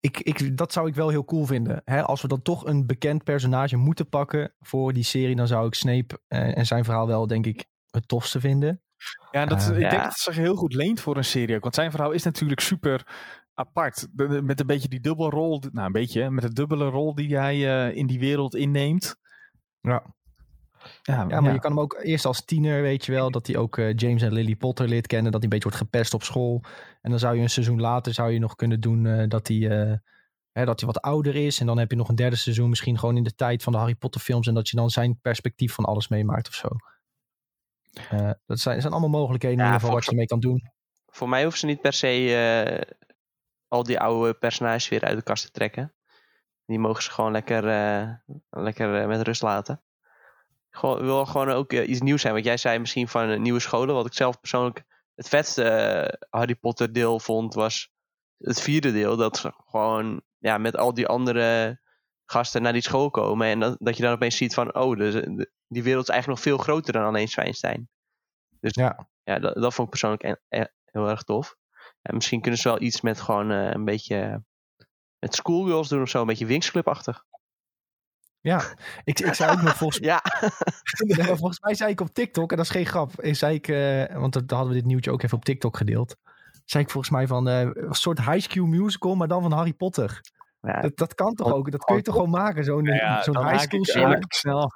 [0.00, 1.82] ik, ik, dat zou ik wel heel cool vinden.
[1.84, 5.66] Hè, als we dan toch een bekend personage moeten pakken voor die serie, dan zou
[5.66, 8.82] ik Snape eh, en zijn verhaal wel, denk ik, het tofste vinden.
[9.30, 9.88] Ja, dat, Eh, ik ja.
[9.88, 11.56] denk dat het zich heel goed leent voor een serie.
[11.56, 13.06] ook, Want zijn verhaal is natuurlijk super
[13.54, 14.08] apart.
[14.42, 15.62] Met een beetje die dubbelrol.
[15.72, 16.30] Nou, een beetje.
[16.30, 19.16] Met de dubbele rol die hij eh, in die wereld inneemt.
[19.80, 20.02] Ja.
[21.02, 23.56] Ja, Ja, maar je kan hem ook eerst als tiener, weet je wel, dat hij
[23.56, 26.22] ook eh, James en Lily Potter leert kennen, dat hij een beetje wordt gepest op
[26.22, 26.62] school.
[27.00, 29.68] En dan zou je een seizoen later zou je nog kunnen doen eh, dat hij
[29.70, 29.96] eh,
[30.52, 31.60] hè, dat hij wat ouder is.
[31.60, 33.78] En dan heb je nog een derde seizoen, misschien gewoon in de tijd van de
[33.78, 34.46] Harry Potter films.
[34.46, 36.68] En dat je dan zijn perspectief van alles meemaakt of zo.
[38.10, 40.62] Eh, dat zijn, zijn allemaal mogelijkheden Ja, geval wat je ermee kan doen.
[41.06, 42.94] Voor mij hoeven ze niet per se eh,
[43.68, 45.94] al die oude personages weer uit de kast te trekken.
[46.66, 48.12] Die mogen ze gewoon lekker, eh,
[48.50, 49.82] lekker met rust laten.
[50.70, 52.32] Gewoon, wil gewoon ook iets nieuws zijn.
[52.32, 53.94] Want jij zei misschien van nieuwe scholen.
[53.94, 54.84] Wat ik zelf persoonlijk
[55.14, 57.92] het vetste Harry Potter deel vond, was
[58.38, 59.16] het vierde deel.
[59.16, 61.80] Dat ze gewoon ja, met al die andere
[62.30, 63.46] gasten naar die school komen.
[63.46, 66.08] En dat, dat je dan opeens ziet van, oh, dus, eh, de- die wereld is
[66.14, 67.88] eigenlijk nog veel groter dan alleen Zwijnstein.
[68.60, 69.08] Dus Ja.
[69.22, 71.56] ja, dat, dat vond ik persoonlijk e- e- heel erg tof.
[72.02, 74.42] En misschien kunnen ze wel iets met gewoon eh, een beetje
[75.18, 77.24] met schoolgirls doen of zo, een beetje Winx-clubachtig.
[78.40, 78.62] Ja,
[79.04, 80.22] ik, ik zei ook nog volgens Ja,
[81.36, 84.16] volgens mij zei ik op TikTok, en dat is geen grap, eh, zei ik, eh,
[84.16, 86.16] want daar hadden we dit nieuwtje ook even op TikTok gedeeld.
[86.64, 89.72] Zei ik volgens mij van eh, een soort high school musical, maar dan van Harry
[89.72, 90.20] Potter.
[90.60, 91.70] Ja Dat, dat kan toch ook?
[91.70, 92.64] Dat kun je toch gewoon maken?
[92.64, 94.16] Zo'n high school ik, serie.
[94.16, 94.70] ik snel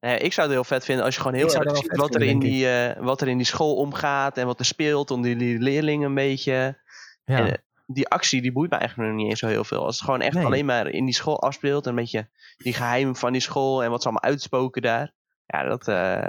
[0.00, 2.38] ik zou het heel vet vinden als je gewoon heel erg ziet wat er, in
[2.38, 6.08] die, eh, wat er in die school omgaat en wat er speelt onder die leerlingen
[6.08, 6.78] een beetje.
[7.24, 7.36] Ja.
[7.38, 9.84] En, eh, die actie die boeit me eigenlijk nog niet eens zo heel veel.
[9.84, 10.44] Als het gewoon echt Nee.
[10.44, 13.90] alleen maar in die school afspeelt en een beetje die geheimen van die school en
[13.90, 15.12] wat ze allemaal uitspoken daar.
[15.46, 16.28] Ja, dat, eh,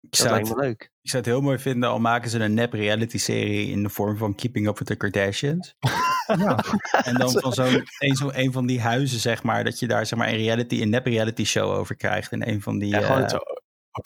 [0.00, 0.82] Ik dat zou, lijkt het, me leuk.
[1.02, 3.88] ik zou het heel mooi vinden al maken ze een nep reality serie in de
[3.88, 5.74] vorm van Keeping Up with the Kardashians.
[6.26, 6.58] Ja.
[7.08, 10.06] En dan van zo'n een, zo, een van die huizen, zeg maar, dat je daar
[10.06, 12.32] zeg maar een reality, een nep reality show over krijgt.
[12.32, 12.88] In een van die.
[12.90, 13.20] Ja, eh, gewoon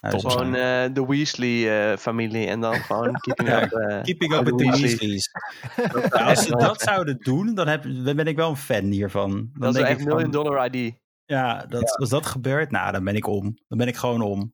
[0.00, 0.88] nou, Gewoon zijn.
[0.88, 3.72] eh, de Weasley-familie en dan gewoon keeping Ja, up.
[3.72, 4.98] eh, Keeping Up with the Weasleys.
[4.98, 5.30] Weasleys.
[6.18, 9.30] Ja, als ze dat zouden doen, dan, heb, dan ben ik wel een fan hiervan.
[9.30, 10.94] Dan Dat is echt million dollar ID.
[11.24, 13.58] Ja, dat, als dat gebeurt, nou, dan ben ik om.
[13.68, 14.52] Dan ben ik gewoon om.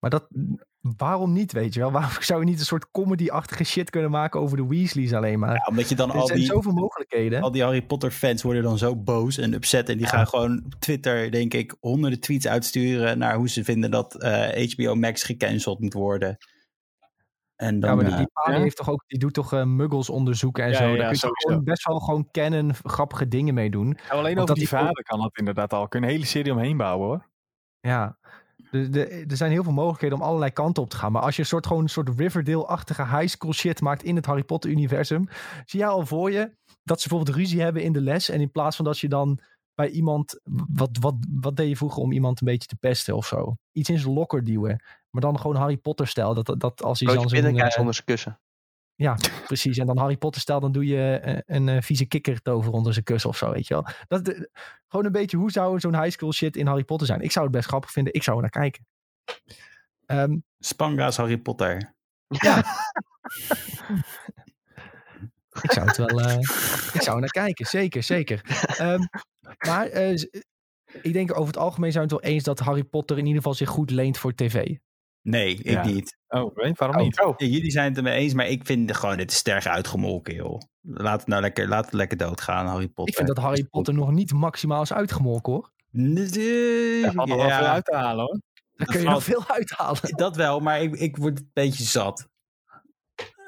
[0.00, 0.26] Maar dat,
[0.96, 1.90] waarom niet, weet je wel?
[2.00, 5.54] Waarom zou je niet een soort comedy-achtige shit kunnen maken over de Weasleys alleen maar?
[5.54, 7.42] Ja, omdat je dan er al zijn die, zoveel mogelijkheden.
[7.42, 9.88] al die Harry Potter fans worden dan zo boos en upset.
[9.88, 10.12] En die Ja.
[10.12, 14.72] gaan gewoon op Twitter, denk ik, honderden tweets uitsturen naar hoe ze vinden dat eh,
[14.72, 16.36] HBO Max gecanceld moet worden.
[17.56, 18.60] En dan, ja, maar die, eh, die ja?
[18.60, 20.82] heeft toch ook, die doet toch eh, muggles onderzoeken en Ja, zo.
[20.84, 21.48] ja, Daar kun je toch sowieso.
[21.48, 23.98] gewoon best wel gewoon kennen, grappige dingen mee doen.
[24.08, 25.88] Alleen over dat die die- vader kan dat inderdaad al.
[25.88, 27.28] Kun je een hele serie omheen bouwen hoor.
[27.80, 28.18] Ja,
[28.74, 31.12] de, de, er zijn heel veel mogelijkheden om allerlei kanten op te gaan.
[31.12, 34.26] Maar als je een soort, gewoon een soort Riverdale-achtige high school shit maakt in het
[34.26, 35.28] Harry Potter-universum,
[35.64, 38.28] zie jij al voor je dat ze bijvoorbeeld ruzie hebben in de les.
[38.28, 39.38] En in plaats van dat je dan
[39.74, 40.40] bij iemand,
[40.72, 43.56] wat, wat, wat deed je vroeger om iemand een beetje te pesten of zo?
[43.72, 44.82] Iets in zijn lokker duwen.
[45.10, 46.34] Maar dan gewoon Harry Potter-stijl.
[46.34, 47.22] Dat, dat, dat als hij dan eh,
[47.78, 48.38] onder zijn kussen.
[48.96, 49.78] Ja, precies.
[49.78, 53.04] En dan Harry Potter-stijl, dan doe je eh, een, eh, vieze kikker tover onder zijn
[53.04, 53.86] kussen of zo, weet je wel.
[54.08, 54.50] Dat, de-
[54.88, 57.20] gewoon een beetje, hoe zou zo'n high school shit in Harry Potter zijn?
[57.20, 58.12] Ik zou het best grappig vinden.
[58.14, 58.86] Ik zou er naar kijken.
[60.06, 61.94] Ehm, Spanga's Harry Potter.
[65.62, 66.38] ik zou het wel, eh,
[66.92, 67.66] ik zou er naar kijken.
[67.66, 68.40] Zeker, zeker.
[68.76, 69.00] Ehm,
[69.66, 70.22] maar eh,
[71.02, 73.36] ik denk over het algemeen zijn we het wel eens dat Harry Potter in ieder
[73.42, 74.76] geval zich goed leent voor tv.
[75.24, 75.84] Nee, ik Ja.
[75.86, 76.16] niet.
[76.28, 77.02] Oh, waarom Oh.
[77.02, 77.34] niet?
[77.36, 80.60] Ja, jullie zijn het ermee eens, maar ik vind gewoon, dit is sterk uitgemolken, joh.
[80.80, 83.06] Laat het nou lekker, laat het lekker doodgaan, Harry Potter.
[83.08, 85.70] Ik vind dat Harry Potter nog niet maximaal is uitgemolken hoor.
[85.90, 88.40] Nee, Daar valt nog wel veel uit te halen hoor.
[88.74, 90.16] Daar kun je valt- nog veel uithalen.
[90.16, 92.28] Dat wel, maar ik, ik word een beetje zat.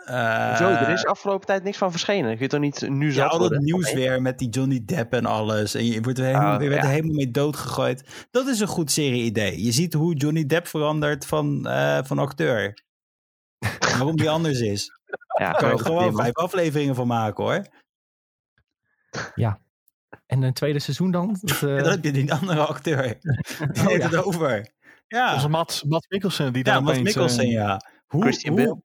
[0.07, 2.31] Eh, Zo, er is afgelopen tijd niks van verschenen.
[2.33, 5.12] Kun je toch niet nu Ja, zat al dat nieuws weer met die Johnny Depp
[5.12, 5.75] en alles.
[5.75, 6.95] En je wordt er helemaal, Oh, je werd er ja.
[6.95, 8.27] helemaal mee doodgegooid.
[8.31, 9.62] Dat is een goed serie-idee.
[9.64, 12.83] Je ziet hoe Johnny Depp verandert van, eh, van acteur.
[13.81, 14.90] Waarom die anders is.
[15.38, 17.64] Ja, Daar kan je gewoon vijf afleveringen van maken hoor.
[20.27, 21.37] En een tweede seizoen dan?
[21.40, 23.03] Dat, eh, En dan heb je die andere acteur.
[23.73, 24.09] Die Oh, neemt ja.
[24.09, 24.69] het over.
[25.07, 27.14] Ja, Onze Mats, Mats Mikkelsen die dan ja Mads opeens...
[27.14, 27.81] Mikkelsen, ja.
[28.07, 28.83] Hoe, Christian hoe, Bale.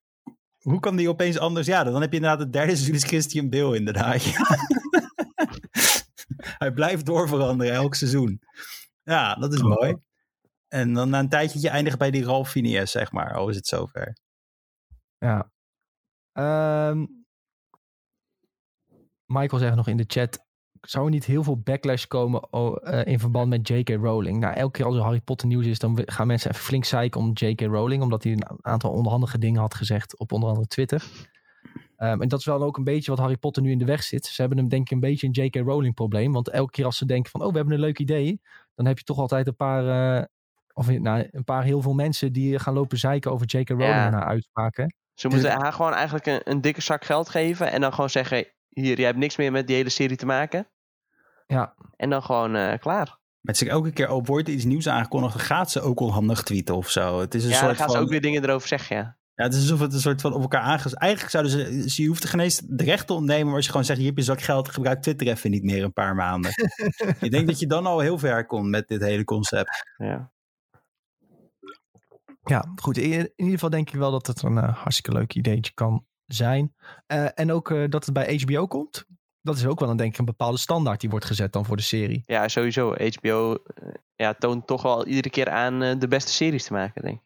[0.62, 1.66] Hoe kan die opeens anders?
[1.66, 4.22] Ja, dan heb je inderdaad het derde seizoen is Christian Bale inderdaad.
[6.58, 8.40] Hij blijft doorveranderen elk seizoen.
[9.02, 9.68] Ja, dat is Oh.
[9.68, 9.96] mooi.
[10.68, 12.52] En dan na een tijdje je eindigt bij die Ralph
[12.84, 13.38] zeg maar.
[13.38, 14.16] Oh, is het zover.
[15.18, 15.50] Ja.
[16.32, 17.06] Ehm,
[19.26, 20.44] Michael zegt nog in de chat.
[20.82, 23.88] Zou er niet heel veel backlash komen oh, eh, in verband met J.K.
[23.88, 24.40] Rowling?
[24.40, 27.20] Nou, elke keer als er Harry Potter nieuws is, dan gaan mensen even flink zeiken
[27.20, 27.60] om J.K.
[27.60, 28.02] Rowling.
[28.02, 31.04] Omdat hij een aantal onhandige dingen had gezegd op onder andere Twitter.
[31.96, 34.02] Ehm, en dat is wel ook een beetje wat Harry Potter nu in de weg
[34.02, 34.26] zit.
[34.26, 35.56] Ze hebben hem denk ik een beetje een J.K.
[35.56, 36.32] Rowling probleem.
[36.32, 38.40] Want elke keer als ze denken van, oh, we hebben een leuk idee.
[38.74, 40.24] Dan heb je toch altijd een paar, eh,
[40.72, 43.68] of nou, een paar heel veel mensen die gaan lopen zeiken over J.K.
[43.68, 44.06] Rowling Ja.
[44.06, 44.94] en haar uitspraken.
[45.14, 47.70] Ze moeten haar gewoon eigenlijk een, een dikke zak geld geven.
[47.70, 50.68] En dan gewoon zeggen: Hier, jij hebt niks meer met die hele serie te maken.
[51.46, 53.18] Ja, En dan gewoon eh, klaar.
[53.40, 56.42] Met zich elke keer op wordt er iets nieuws aangekondigd, dan gaat ze ook onhandig
[56.42, 57.20] tweeten of zo.
[57.20, 57.96] Het is een ja, dan soort gaan van.
[57.96, 58.96] ze ook weer dingen erover zeggen.
[58.96, 59.16] Ja.
[59.34, 60.94] Ja, het is alsof het een soort van op elkaar aanges...
[60.94, 61.90] Eigenlijk zouden ze...
[61.90, 63.46] ze- Je hoeft er geen eens de recht te ontnemen...
[63.46, 63.98] maar als je gewoon zegt...
[64.00, 66.50] je hebt je zak geld, gebruik Twitter even niet meer een paar maanden.
[67.20, 69.92] ik denk dat je dan al heel ver komt met dit hele concept.
[69.96, 70.32] Ja.
[72.44, 72.96] Ja, goed.
[72.98, 76.06] In, in ieder geval denk ik wel dat het een eh, hartstikke leuk ideetje kan
[76.34, 76.74] zijn.
[77.06, 79.04] Eh, en ook eh, dat het bij HBO komt.
[79.40, 81.76] Dat is ook wel een, denk ik, een bepaalde standaard die wordt gezet dan voor
[81.76, 82.22] de serie.
[82.26, 82.94] ja, sowieso.
[82.94, 87.16] HBO eh, ja, toont toch wel iedere keer aan de beste series te maken, denk
[87.16, 87.22] ik.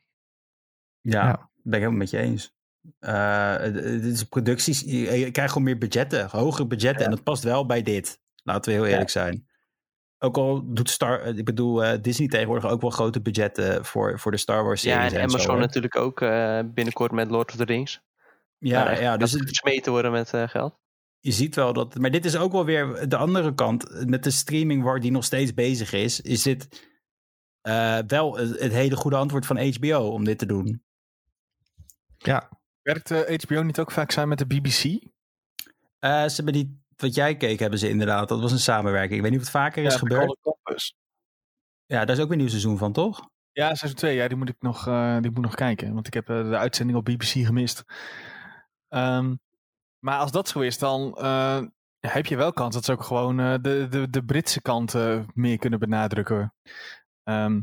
[1.00, 1.50] Ja, Ja.
[1.62, 2.54] ben ik helemaal met je eens.
[2.98, 4.80] Eh, het is producties...
[4.80, 6.28] Je, je krijgt gewoon meer budgetten.
[6.30, 7.04] Hogere budgetten.
[7.04, 8.20] En dat past wel bij dit.
[8.42, 9.46] Laten we heel eerlijk zijn.
[10.18, 11.26] Ook al doet Star...
[11.26, 13.84] Ik bedoel, eh, Disney tegenwoordig ook wel grote budgetten...
[13.84, 17.12] voor, voor de Star Wars series Ja, en en zo, Amazon natuurlijk ook eh, binnenkort
[17.12, 18.04] met Lord of the Rings.
[18.58, 20.78] Ja, ja, dus het- gesmeten worden met eh, geld.
[21.20, 21.94] je ziet wel dat.
[21.94, 24.06] Maar dit is ook wel weer de andere kant.
[24.06, 26.88] Met de streaming waar die nog steeds bezig is, is dit
[27.60, 30.82] eh, wel het, het hele goede antwoord van HBO om dit te doen.
[32.18, 32.48] Ja,
[32.82, 34.82] Werkt eh, HBO niet ook vaak samen met de BBC?
[35.98, 38.28] Eh, ze hebben die, wat jij keek, hebben ze inderdaad.
[38.28, 39.14] Dat was een samenwerking.
[39.14, 40.36] Ik weet niet of het vaker is Ja, gebeurd.
[41.86, 43.28] Ja, daar is ook weer een nieuw seizoen van, toch?
[43.52, 44.16] Ja, seizoen 2.
[44.16, 45.94] Ja, die moet ik nog, eh, die moet nog kijken.
[45.94, 47.84] Want ik heb eh, de uitzending op BBC gemist.
[48.88, 49.34] Ehm,
[49.98, 51.62] maar als dat zo is, dan eh,
[52.12, 55.20] heb je wel kans dat ze ook gewoon eh, de, de, de Britse kant eh,
[55.34, 56.54] meer kunnen benadrukken.
[57.22, 57.60] ehm,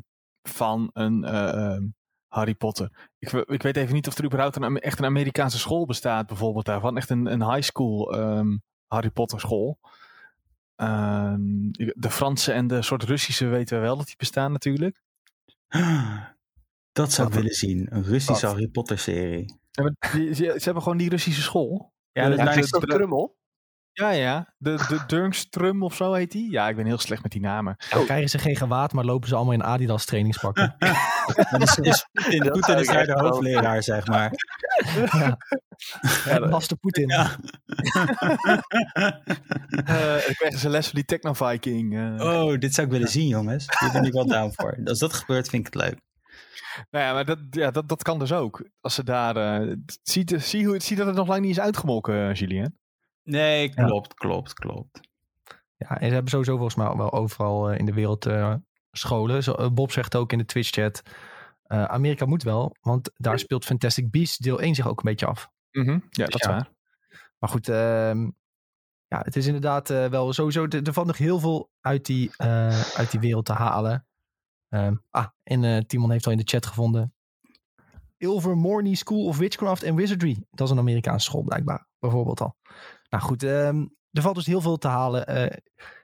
[0.50, 1.84] van een eh, ehm,
[2.28, 3.10] Harry Potter.
[3.20, 6.66] Ik, ik weet even niet of er überhaupt een, echt een Amerikaanse school bestaat, bijvoorbeeld
[6.66, 6.98] daarvan.
[6.98, 8.14] Echt een, een high school
[8.88, 9.80] Harry Potter school.
[10.76, 15.02] De Franse en de soort Russische weten we wel dat die bestaan natuurlijk.
[16.92, 17.88] Dat zou ik willen zien.
[17.90, 18.46] Een Russische?
[18.46, 19.60] Harry Potter serie.
[19.74, 21.94] Ze, ze hebben gewoon die Russische school.
[22.12, 23.42] Ja, Ja, dat ik vind- Krummel?
[23.92, 24.54] Ja, ja.
[24.58, 26.52] De, de of zo heet die.
[26.52, 27.76] Ja, ik ben heel slecht met die namen.
[27.90, 30.76] dan krijgen ze geen gewaad, maar lopen ze allemaal in Adidas trainingspakken.
[31.52, 34.32] Maar is, is Poetin, Dat is ik daar de wel- hoofdleraar, zeg maar.
[35.12, 35.38] ja.
[36.26, 37.08] ja Master Poetin.
[37.08, 37.30] Ja.
[39.86, 41.98] Eh dan krijgen ze les van die Techno-Viking.
[41.98, 42.26] eh.
[42.28, 43.66] Oh, dit zou ik willen zien, jongens.
[43.80, 44.78] Hier ben ik wel down voor.
[44.84, 45.98] Als dat gebeurt, vind ik het leuk.
[46.92, 48.70] Nou ja, maar dat, ja, dat, dat kan dus ook.
[48.82, 49.36] Als ze daar...
[49.62, 52.78] eh, zie, zie, hoe, zie dat het nog lang niet is uitgemolken, eh, Julien.
[53.24, 55.00] Nee, klopt, klopt, klopt.
[55.78, 58.54] Ja, en ze hebben sowieso volgens mij wel overal eh, in de wereld eh,
[58.92, 59.44] scholen.
[59.44, 61.02] Zo, Bob zegt ook in de Twitch-chat.
[61.64, 65.26] eh, Amerika moet wel, want daar speelt Fantastic Beasts deel 1 zich ook een beetje
[65.26, 65.50] af.
[65.72, 66.50] Mhm, Ja, dat is Ja.
[66.52, 66.70] waar.
[67.40, 68.22] Maar goed, ehm,
[69.08, 70.64] ja, het is inderdaad eh, wel sowieso.
[70.64, 74.06] Er er valt nog heel veel uit die, eh, uit die wereld te halen.
[74.74, 77.14] Ehm, ah, en eh, Timon heeft al in de chat gevonden.
[78.18, 80.46] Ilvermorny School of Witchcraft and Wizardry.
[80.52, 82.56] Dat is een Amerikaanse school blijkbaar, bijvoorbeeld al.
[83.10, 85.28] Nou goed, ehm, er valt dus heel veel te halen.
[85.28, 85.58] eh,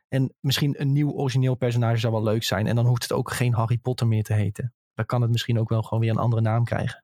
[0.08, 2.68] en misschien een nieuw origineel personage zou wel leuk zijn.
[2.68, 4.74] En dan hoeft het ook geen Harry Potter meer te heten.
[4.94, 7.04] Dan kan het misschien ook wel gewoon weer een andere naam krijgen.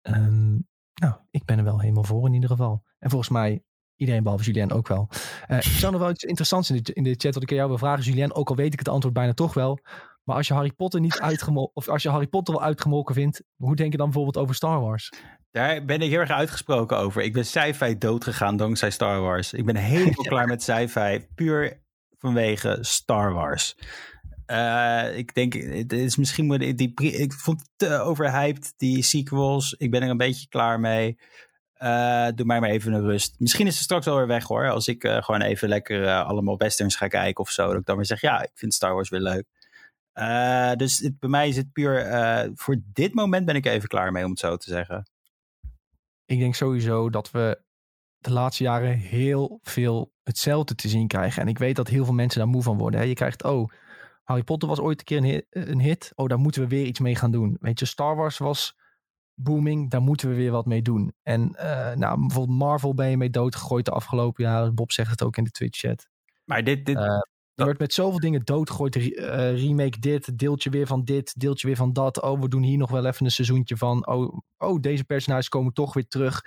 [0.00, 0.54] Ehm,
[0.94, 2.82] nou, ik ben er wel helemaal voor in ieder geval.
[2.98, 3.64] En volgens mij
[3.98, 5.08] iedereen behalve Julien ook wel.
[5.46, 7.56] Eh ik zou nog wel iets interessants in de, in de chat wat ik aan
[7.56, 8.34] jou wil vragen, Julien.
[8.34, 9.78] Ook al weet ik het antwoord bijna toch wel.
[10.24, 13.42] Maar als je Harry Potter niet uitgemolken, of als je Harry Potter wel uitgemolken vindt,
[13.56, 15.12] hoe denk je dan bijvoorbeeld over Star Wars?
[15.50, 17.22] Daar ben ik heel erg uitgesproken over.
[17.22, 19.52] Ik ben sci-fi doodgegaan dankzij Star Wars.
[19.52, 21.26] Ik ben helemaal klaar met sci-fi.
[21.34, 21.82] Puur
[22.18, 23.76] vanwege Star Wars.
[24.46, 29.74] Uh, ik denk, het is misschien die, die, ik vond het te overhyped, die sequels.
[29.78, 31.18] Ik ben er een beetje klaar mee.
[31.82, 33.34] Uh, doe mij maar even een rust.
[33.38, 34.70] Misschien is het straks alweer weg hoor.
[34.70, 37.66] Als ik uh, gewoon even lekker uh, allemaal westerns ga kijken of zo.
[37.66, 39.46] Dat ik dan weer zeg, ja, ik vind Star Wars weer leuk.
[40.78, 42.06] dus het, bij mij is het puur,
[42.54, 45.10] voor dit moment ben ik even klaar mee om het zo te zeggen.
[46.24, 47.62] Ik denk sowieso dat we
[48.18, 51.42] de laatste jaren heel veel hetzelfde te zien krijgen.
[51.42, 53.00] En ik weet dat heel veel mensen daar moe van worden.
[53.00, 53.06] Hè.
[53.06, 53.70] Je krijgt, oh,
[54.24, 56.12] Harry Potter was ooit een keer een een hit.
[56.14, 57.56] Oh, daar moeten we weer iets mee gaan doen.
[57.60, 58.76] Weet je, Star Wars was
[59.38, 61.12] booming, daar moeten we weer wat mee doen.
[61.22, 64.74] En uh, nou, bijvoorbeeld Marvel ben je mee doodgegooid de afgelopen jaren.
[64.74, 66.08] Bob zegt het ook in de Twitch-chat.
[66.44, 66.86] Maar dit...
[66.86, 67.20] dit uh,
[67.54, 68.96] er wordt met zoveel dingen doodgegooid.
[68.96, 72.22] Uh, remake dit, deeltje weer van dit, deeltje weer van dat.
[72.22, 74.06] Oh, we doen hier nog wel even een seizoentje van.
[74.06, 76.44] Oh, oh deze personages komen toch weer terug.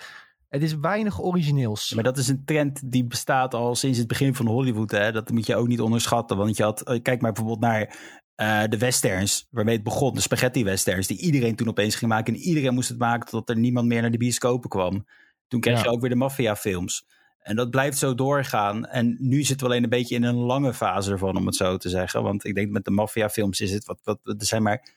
[0.49, 1.93] Het is weinig origineels.
[1.93, 4.91] Maar dat is een trend die bestaat al sinds het begin van Hollywood.
[4.91, 5.11] Hè?
[5.11, 6.37] Dat moet je ook niet onderschatten.
[6.37, 7.97] Want je had, kijk maar bijvoorbeeld naar
[8.41, 12.33] uh, de westerns, waarmee het begon, de spaghetti westerns, die iedereen toen opeens ging maken.
[12.33, 15.05] En iedereen moest het maken totdat er niemand meer naar de bioscopen kwam.
[15.47, 15.83] Toen kreeg ja.
[15.83, 17.05] je ook weer de maffiafilms.
[17.39, 18.85] En dat blijft zo doorgaan.
[18.85, 21.77] En nu zitten we alleen een beetje in een lange fase ervan, om het zo
[21.77, 22.23] te zeggen.
[22.23, 24.19] Want ik denk met de maffiafilms is het wat, wat.
[24.23, 24.89] Er zijn maar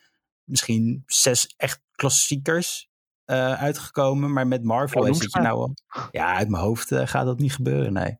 [0.44, 2.88] misschien zes echt klassiekers
[3.26, 4.33] uh, uitgekomen.
[4.33, 5.74] Maar met Marvel oh, zit je nou al.
[6.11, 8.18] Ja, uit mijn hoofd uh, gaat dat niet gebeuren, nee.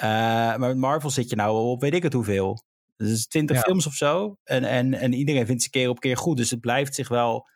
[0.00, 2.64] Maar met Marvel zit je nou al op weet ik het hoeveel.
[2.96, 3.62] Dus 20 ja.
[3.62, 4.38] films of zo.
[4.44, 6.36] En, en, en iedereen vindt ze keer op keer goed.
[6.36, 7.48] Dus het blijft zich wel.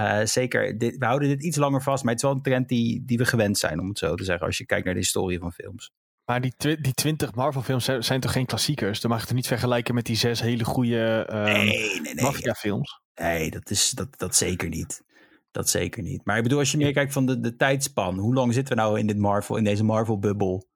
[0.00, 2.04] Uh, zeker, dit, we houden dit iets langer vast.
[2.04, 4.24] Maar het is wel een trend die, die we gewend zijn, om het zo te
[4.24, 4.46] zeggen.
[4.46, 5.90] Als je kijkt naar de historie van films.
[6.24, 9.00] Maar die, twi die 20 Marvel-films zijn, zijn, toch geen klassiekers?
[9.00, 12.24] Dan mag je het niet vergelijken met die zes hele goede uh, nee, nee, nee.
[12.24, 13.00] Mafia-films?
[13.14, 15.02] Nee, dat, is, dat, dat zeker niet.
[15.50, 16.24] Dat zeker niet.
[16.24, 18.18] Maar ik bedoel, als je meer kijkt van de, de tijdspan.
[18.18, 20.68] Hoe lang zitten we nou in dit Marvel, in deze Marvel-bubbel?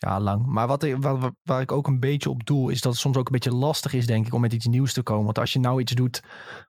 [0.00, 0.46] Ja, lang.
[0.46, 3.26] Maar wat waar, waar ik ook een beetje op doel, is dat het soms ook
[3.26, 5.24] een beetje lastig is, denk ik, om met iets nieuws te komen.
[5.24, 6.22] Want als je nou iets doet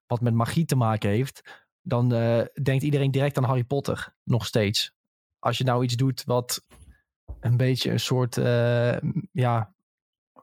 [0.08, 4.15] wat met magie te maken heeft, dan uh, denkt iedereen direct aan Harry Potter.
[4.24, 4.94] Nog steeds.
[5.39, 6.65] Als je nou iets doet wat
[7.39, 8.98] een beetje een soort, uh,
[9.32, 9.74] ja,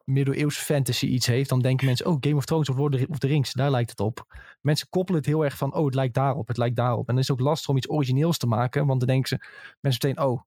[0.05, 3.27] middeleeuws fantasy iets heeft, dan denken mensen, oh, Game of Thrones of Lord of the
[3.27, 4.27] Rings, daar lijkt het op.
[4.61, 7.09] Mensen koppelen het heel erg van, oh, het lijkt daarop, het lijkt daarop.
[7.09, 9.46] En dan is het ook lastig om iets origineels te maken, want dan denken ze,
[9.81, 10.42] mensen meteen, oh,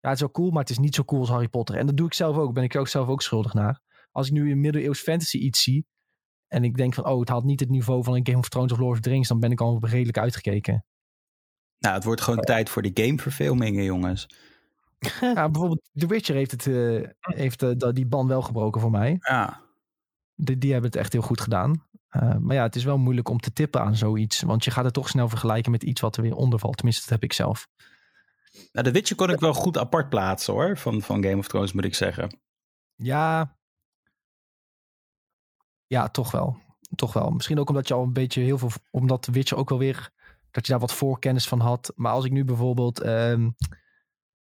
[0.00, 1.76] ja, het is wel cool, maar het is niet zo cool als Harry Potter.
[1.76, 2.54] En dat doe ik zelf ook.
[2.54, 3.80] Ben ik ook zelf ook schuldig naar.
[4.10, 5.86] Als ik nu in middeleeuws fantasy iets zie.
[6.48, 8.72] En ik denk van, oh, het haalt niet het niveau van een Game of Thrones
[8.72, 9.28] of Lord of the Rings.
[9.28, 10.84] Dan ben ik al redelijk uitgekeken.
[11.78, 14.26] Nou, het wordt gewoon tijd voor de gameverfilmingen, jongens.
[15.20, 19.16] ja, bijvoorbeeld The Witcher heeft, het, uh, heeft uh, die ban wel gebroken voor mij.
[19.18, 19.60] Ja.
[20.34, 21.86] Die, die hebben het echt heel goed gedaan.
[22.10, 24.42] Uh, maar ja, het is wel moeilijk om te tippen aan zoiets.
[24.42, 26.76] Want je gaat het toch snel vergelijken met iets wat er weer onder valt.
[26.76, 27.68] Tenminste, dat heb ik zelf.
[28.72, 31.72] Nou, de Witcher kon ik wel goed apart plaatsen hoor, van, van Game of Thrones
[31.72, 32.38] moet ik zeggen.
[32.94, 33.56] Ja.
[35.86, 36.58] Ja, toch wel.
[36.94, 37.30] Toch wel.
[37.30, 40.10] Misschien ook omdat je al een beetje heel veel, omdat de Witcher ook wel weer,
[40.50, 41.92] dat je daar wat voorkennis van had.
[41.96, 43.54] Maar als ik nu bijvoorbeeld, um,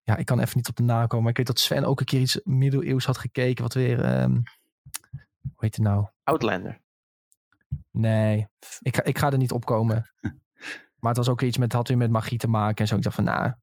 [0.02, 2.00] ja, ik kan even niet op de naam komen, maar ik weet dat Sven ook
[2.00, 4.44] een keer iets middeleeuws had gekeken, wat weer, um,
[5.42, 6.08] hoe heet het nou?
[6.24, 6.82] Outlander.
[7.92, 8.48] Nee,
[8.80, 10.12] ik ga, ik ga er niet op komen.
[11.00, 12.96] maar het was ook iets met, had weer met magie te maken en zo.
[12.96, 13.54] Ik dacht van, nou,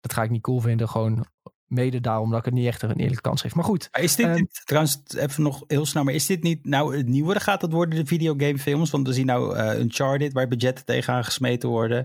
[0.00, 0.88] dat ga ik niet cool vinden.
[0.88, 1.26] Gewoon
[1.68, 3.54] mede daarom dat ik het niet echt een eerlijke kans geef.
[3.54, 3.88] Maar goed.
[3.92, 7.06] Maar is dit, um, trouwens even nog heel snel, maar is dit niet nou het
[7.06, 7.40] nieuwe?
[7.40, 8.90] Gaat het worden de videogamefilms?
[8.90, 12.04] Want we zien nou uh, Uncharted waar budgetten tegenaan gesmeten worden.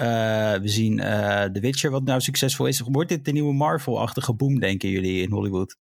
[0.00, 0.06] Uh,
[0.54, 2.80] we zien uh, The Witcher wat nou succesvol is.
[2.80, 5.76] Wordt dit de nieuwe Marvel-achtige boom, denken jullie, in Hollywood?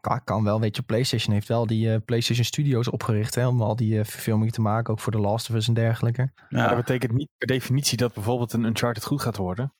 [0.00, 3.62] Kan, kan wel, weet je, PlayStation heeft wel die uh, PlayStation Studios opgericht hè, om
[3.62, 6.32] al die uh, verfilmingen te maken, ook voor The Last of Us en dergelijke.
[6.48, 6.68] Ja.
[6.68, 9.72] dat betekent niet per definitie dat bijvoorbeeld een Uncharted goed gaat worden.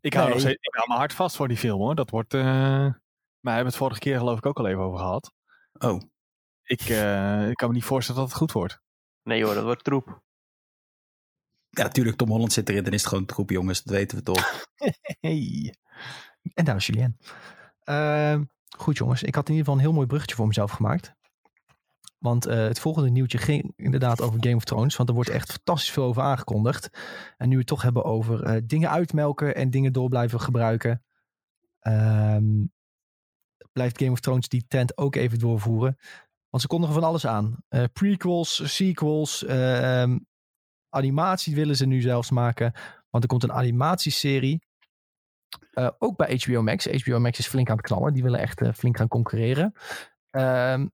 [0.00, 0.34] Ik hou, nee.
[0.34, 1.94] nog steeds, ik hou me hard vast voor die film hoor.
[1.94, 2.34] Dat wordt.
[2.34, 2.94] Uh, maar
[3.40, 5.32] we hebben het vorige keer geloof ik ook al even over gehad.
[5.78, 6.00] Oh.
[6.62, 8.80] Ik, uh, ik kan me niet voorstellen dat het goed wordt.
[9.22, 10.22] Nee hoor, dat wordt troep.
[11.70, 12.16] Ja, natuurlijk.
[12.16, 12.84] Tom Holland zit erin.
[12.84, 13.82] Dan is het gewoon troep, jongens.
[13.82, 14.66] Dat weten we toch.
[15.20, 15.74] hey.
[16.54, 17.18] En daar is Julien.
[17.84, 18.40] Uh,
[18.76, 19.22] goed, jongens.
[19.22, 21.14] Ik had in ieder geval een heel mooi bruggetje voor mezelf gemaakt.
[22.22, 24.96] Want uh, het volgende nieuwtje ging inderdaad over Game of Thrones.
[24.96, 26.90] Want er wordt echt fantastisch veel over aangekondigd.
[27.36, 31.04] En nu we het toch hebben over uh, dingen uitmelken en dingen door blijven gebruiken.
[31.80, 32.72] Um,
[33.72, 35.98] blijft Game of Thrones die tent ook even doorvoeren.
[36.48, 37.56] Want ze kondigen van alles aan.
[37.68, 40.26] Uh, prequels, sequels, um,
[40.88, 42.72] animatie willen ze nu zelfs maken.
[43.10, 44.66] Want er komt een animatieserie.
[45.98, 46.86] ook bij HBO Max.
[46.86, 48.12] HBO Max is flink aan het knallen.
[48.12, 49.74] Die willen echt flink gaan concurreren.
[50.30, 50.92] Um,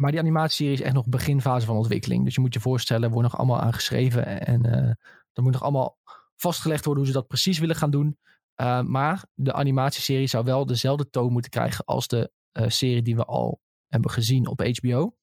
[0.00, 2.24] maar die animatieserie is echt nog beginfase van ontwikkeling.
[2.24, 4.46] Dus je moet je voorstellen, er wordt nog allemaal aan geschreven.
[4.46, 4.92] En eh
[5.38, 5.98] er moet nog allemaal
[6.36, 8.18] vastgelegd worden hoe ze dat precies willen gaan doen.
[8.56, 13.16] Uh, maar de animatieserie zou wel dezelfde toon moeten krijgen als de uh, serie die
[13.16, 15.16] we al hebben gezien op HBO.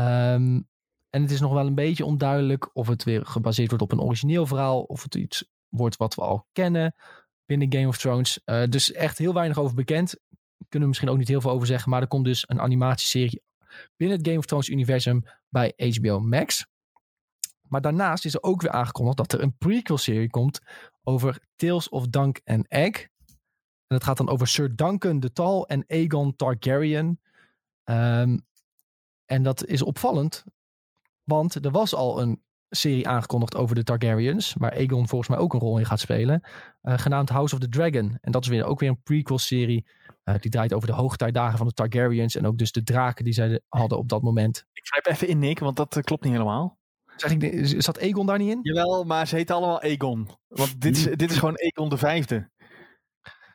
[0.00, 0.68] Um,
[1.10, 4.00] en het is nog wel een beetje onduidelijk of het weer gebaseerd wordt op een
[4.00, 4.82] origineel verhaal.
[4.82, 6.94] Of het iets wordt wat we al kennen
[7.44, 8.40] binnen Game of Thrones.
[8.68, 10.16] Dus echt heel weinig over bekend.
[10.68, 11.90] Kunnen we misschien ook niet heel veel over zeggen.
[11.90, 13.42] Maar er komt dus een animatieserie
[13.96, 16.66] binnen het Game of Thrones universum bij HBO Max.
[17.68, 20.60] Maar daarnaast is er ook weer aangekondigd dat er een prequel-serie komt
[21.02, 23.06] over Tales of Dunk and Egg.
[23.86, 27.20] En het gaat dan over Sir Duncan de Tall en Aegon Targaryen.
[27.84, 28.46] Um,
[29.26, 30.44] en dat is opvallend,
[31.24, 35.54] want er was al een serie aangekondigd over de Targaryens, waar Aegon volgens mij ook
[35.54, 36.40] een rol in gaat spelen,
[36.82, 38.18] uh, genaamd House of the Dragon.
[38.20, 39.86] En dat is weer ook weer een prequel-serie.
[40.28, 43.32] Uh, die draait over de hoogtijdagen van de Targaryens en ook dus de draken die
[43.32, 44.66] zij hadden op dat moment.
[44.72, 46.78] Ik grijp even in, Nick, want dat uh, klopt niet helemaal.
[47.16, 48.58] Zeg ik, zat Aegon daar niet in?
[48.62, 50.28] Jawel, maar ze heten allemaal Aegon.
[50.48, 52.50] Want dit is, dit is gewoon Aegon de vijfde.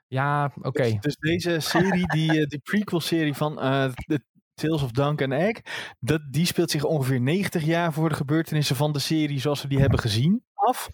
[0.08, 0.68] Ja, oké.
[0.68, 0.98] Okay.
[1.00, 5.62] Dus, dus, deze serie, die, die prequel-serie van de Tales of Dunk and Egg,
[6.00, 9.68] dat, die speelt zich ongeveer 90 jaar voor de gebeurtenissen van de serie zoals we
[9.68, 10.90] die hebben gezien af.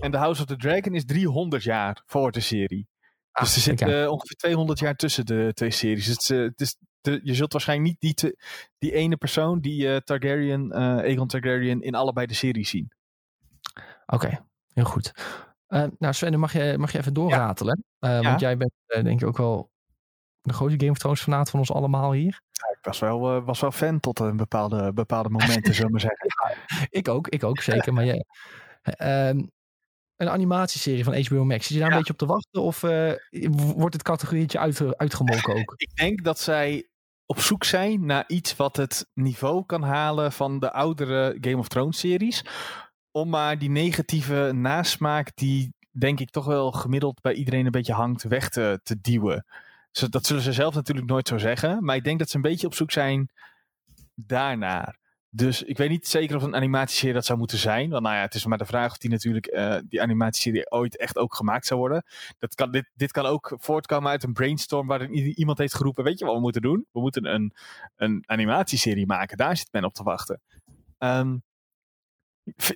[0.00, 2.88] En The House of the Dragon is 300 jaar voor de serie.
[3.32, 6.06] Ah, dus er zit uh, ongeveer 200 jaar tussen de twee series.
[6.06, 8.38] Het, uh, het is de, je zult waarschijnlijk niet die, te,
[8.78, 12.92] die ene persoon, die uh, Targaryen, Aegon Targaryen, in allebei de series zien.
[14.06, 14.40] Oké, okay,
[14.72, 15.12] heel goed.
[15.68, 17.84] nou Sven, mag je, mag je even doorratelen?
[17.98, 18.14] Ja.
[18.14, 18.22] Ja.
[18.22, 19.70] Want jij bent denk ik ook wel
[20.42, 22.40] de grootste Game of Thrones fanaat van ons allemaal hier.
[22.50, 26.28] Ja, ik was wel, was wel fan tot een bepaalde, bepaalde momenten, zullen we zeggen.
[27.00, 27.92] Ik ook, ik ook zeker.
[27.92, 28.24] Maar jij,
[29.00, 29.42] uh,
[30.20, 31.92] een animatieserie van HBO Max, zit je daar ja.
[31.92, 32.62] een beetje op te wachten?
[32.62, 33.12] Of uh,
[33.76, 35.74] wordt het categorietje uit, uitgemolken ook?
[35.86, 36.88] ik denk dat zij
[37.26, 41.68] op zoek zijn naar iets wat het niveau kan halen van de oudere Game of
[41.68, 42.44] Thrones series.
[43.10, 47.92] Om maar die negatieve nasmaak die denk ik toch wel gemiddeld bij iedereen een beetje
[47.92, 49.46] hangt weg te, te duwen.
[50.08, 51.84] Dat zullen ze zelf natuurlijk nooit zo zeggen.
[51.84, 53.30] Maar ik denk dat ze een beetje op zoek zijn
[54.14, 54.99] daarnaar.
[55.32, 57.90] Dus ik weet niet zeker of een animatieserie dat zou moeten zijn.
[57.90, 60.96] Want nou ja, het is maar de vraag of die natuurlijk uh, die animatieserie ooit
[60.96, 62.04] echt ook gemaakt zou worden.
[62.38, 66.18] Dat kan, dit, dit kan ook voortkomen uit een brainstorm waarin iemand heeft geroepen, weet
[66.18, 66.86] je wat we moeten doen?
[66.92, 67.54] We moeten een,
[67.96, 69.36] een animatieserie maken.
[69.36, 70.40] Daar zit men op te wachten.
[70.98, 71.42] Um,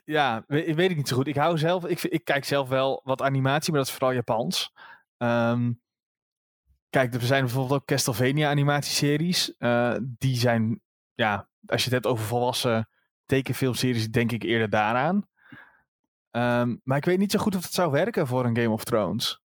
[0.04, 1.26] ja, ik weet het niet zo goed.
[1.26, 4.72] Ik hou zelf, ik, ik kijk zelf wel wat animatie, maar dat is vooral Japans.
[5.18, 5.82] Um,
[6.90, 9.54] Kijk, er zijn bijvoorbeeld ook Castlevania animatieseries.
[9.58, 10.80] Uh, die zijn,
[11.14, 12.88] ja, als je het hebt over volwassen
[13.26, 15.26] tekenfilmseries, denk ik eerder daaraan.
[16.30, 18.84] Um, maar ik weet niet zo goed of het zou werken voor een Game of
[18.84, 19.42] Thrones.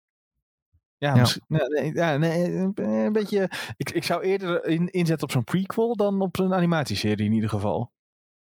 [0.97, 1.27] Ja, ja.
[1.47, 3.49] Nee, ja nee, een beetje.
[3.77, 7.49] Ik, ik zou eerder in, inzetten op zo'n prequel dan op een animatieserie in ieder
[7.49, 7.91] geval.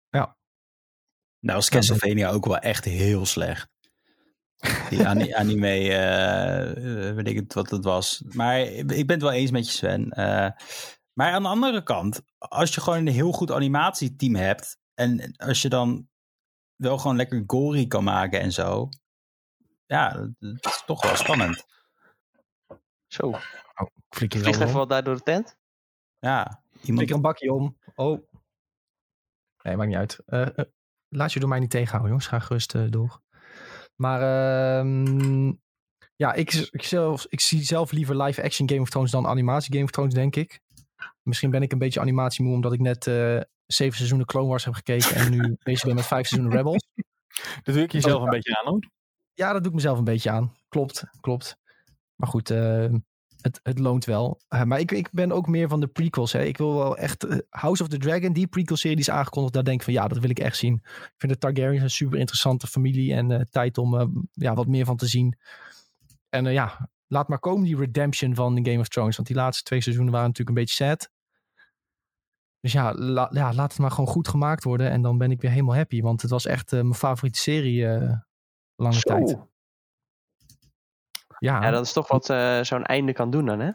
[0.09, 0.37] Ja.
[1.39, 3.69] Nou, is Castlevania ook wel echt heel slecht.
[4.89, 5.07] Die
[5.37, 8.23] anime, uh, weet ik het wat het was.
[8.33, 10.13] Maar ik ben het wel eens met je, Sven.
[10.19, 10.49] Uh,
[11.19, 14.77] maar aan de andere kant, als je gewoon een heel goed animatieteam hebt.
[14.93, 16.09] En als je dan
[16.75, 18.89] wel gewoon lekker gory kan maken en zo.
[19.85, 20.09] Ja,
[20.39, 21.65] dat is toch wel spannend.
[23.07, 23.27] Zo.
[23.27, 23.41] Oh,
[24.09, 25.57] flik je even wat daar door de tent?
[26.19, 26.63] Ja.
[26.81, 26.97] Iemand...
[26.97, 27.77] Flik er een bakje om.
[27.95, 28.29] Oh.
[29.63, 30.19] Nee, maakt niet uit.
[30.27, 30.65] Uh,
[31.07, 32.27] laat je door mij niet tegenhouden, jongens.
[32.27, 33.21] Ga gerust door.
[33.95, 34.21] Maar
[34.85, 35.53] uh,
[36.15, 39.73] ja, ik, ik, zelf, ik zie zelf liever live action Game of Thrones dan animatie
[39.73, 40.61] Game of Thrones, denk ik.
[41.29, 44.73] Misschien ben ik een beetje animatiemoe omdat ik net uh, zeven seizoenen Clone Wars heb
[44.73, 46.87] gekeken en nu bezig ben met vijf seizoenen Rebels.
[47.63, 48.89] Dat doe ik jezelf een beetje aan hoor.
[49.33, 50.55] Ja, dat doe ik mezelf een beetje aan.
[50.69, 51.57] Klopt, klopt.
[52.15, 52.85] Maar goed, uh,
[53.41, 54.39] het, het loont wel.
[54.49, 56.31] Uh, maar ik, ik ben ook meer van de prequels.
[56.31, 56.43] Hè.
[56.43, 59.53] Ik wil wel echt uh, House of the Dragon, die prequel-serie die is aangekondigd.
[59.53, 60.73] Daar denk ik van ja, dat wil ik echt zien.
[60.83, 64.97] Ik vind de Targaryens een super interessante familie en tijd om ja, wat meer van
[64.97, 65.37] te zien.
[66.29, 69.15] En ja, laat maar komen die redemption van Game of Thrones.
[69.15, 71.09] Want die laatste twee seizoenen waren natuurlijk een beetje sad.
[72.61, 74.89] Dus ja, la, ja, laat het maar gewoon goed gemaakt worden.
[74.89, 76.01] En dan ben ik weer helemaal happy.
[76.01, 77.87] Want het was echt mijn favoriete serie
[78.75, 79.09] lange Zo.
[79.09, 79.37] tijd.
[81.39, 81.61] Ja.
[81.61, 83.71] ja, dat is toch wat uh, zo'n einde kan doen dan, hè?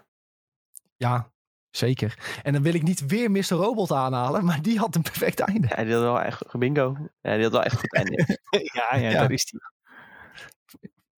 [0.97, 1.33] Ja,
[1.71, 2.39] zeker.
[2.43, 3.43] En dan wil ik niet weer Mr.
[3.43, 5.67] Robot aanhalen, maar die had een perfect einde.
[5.69, 6.97] Ja, die had wel echt bingo.
[7.21, 8.39] Ja, die had wel echt goed einde.
[8.75, 9.61] ja, ja, ja, daar is die.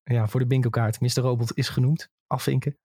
[0.05, 1.01] Ja, voor de bingo kaart.
[1.01, 1.21] Mr.
[1.21, 2.11] Robot is genoemd.
[2.27, 2.79] Afvinken.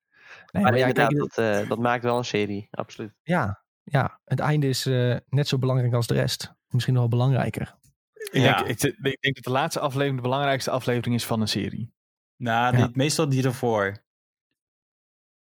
[0.51, 3.13] Nee, maar, maar ja, kijk, dat, uh, dat maakt wel een serie, absoluut.
[3.23, 6.53] Ja, ja het einde is uh, net zo belangrijk als de rest.
[6.67, 7.75] Misschien nog wel belangrijker.
[8.13, 8.63] Ik, ja.
[8.63, 11.93] denk, ik, ik, denk dat de laatste aflevering de belangrijkste aflevering is van een serie.
[12.35, 12.89] Nou, ja.
[12.93, 14.03] meestal die ervoor.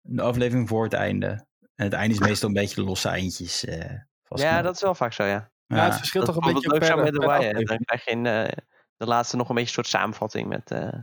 [0.00, 1.46] De aflevering voor het einde.
[1.74, 3.64] En het einde is meestal een beetje de losse eindjes.
[3.64, 3.84] Uh,
[4.22, 5.50] Vast Ja, dat is wel vaak zo, ja.
[5.66, 7.64] Ja, het verschilt Dat toch een beetje per, met Wire.
[7.64, 8.52] Dan krijg je in eh,
[8.96, 10.98] de laatste nog een beetje een soort samenvatting met eh,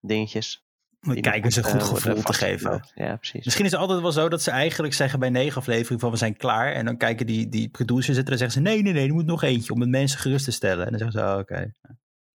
[0.00, 0.66] dingetjes.
[1.00, 2.88] Die nog kijkers een goed eh, gevoel te geven.
[2.94, 3.44] Ja, precies.
[3.44, 6.16] Misschien is het altijd wel zo dat ze eigenlijk zeggen bij negen afleveringen van we
[6.16, 6.72] zijn klaar.
[6.72, 9.26] En dan kijken die, die producers zitten en zeggen ze nee, nee, nee, er moet
[9.26, 10.84] nog eentje om het mensen gerust te stellen.
[10.84, 11.72] En dan zeggen ze oh, oké.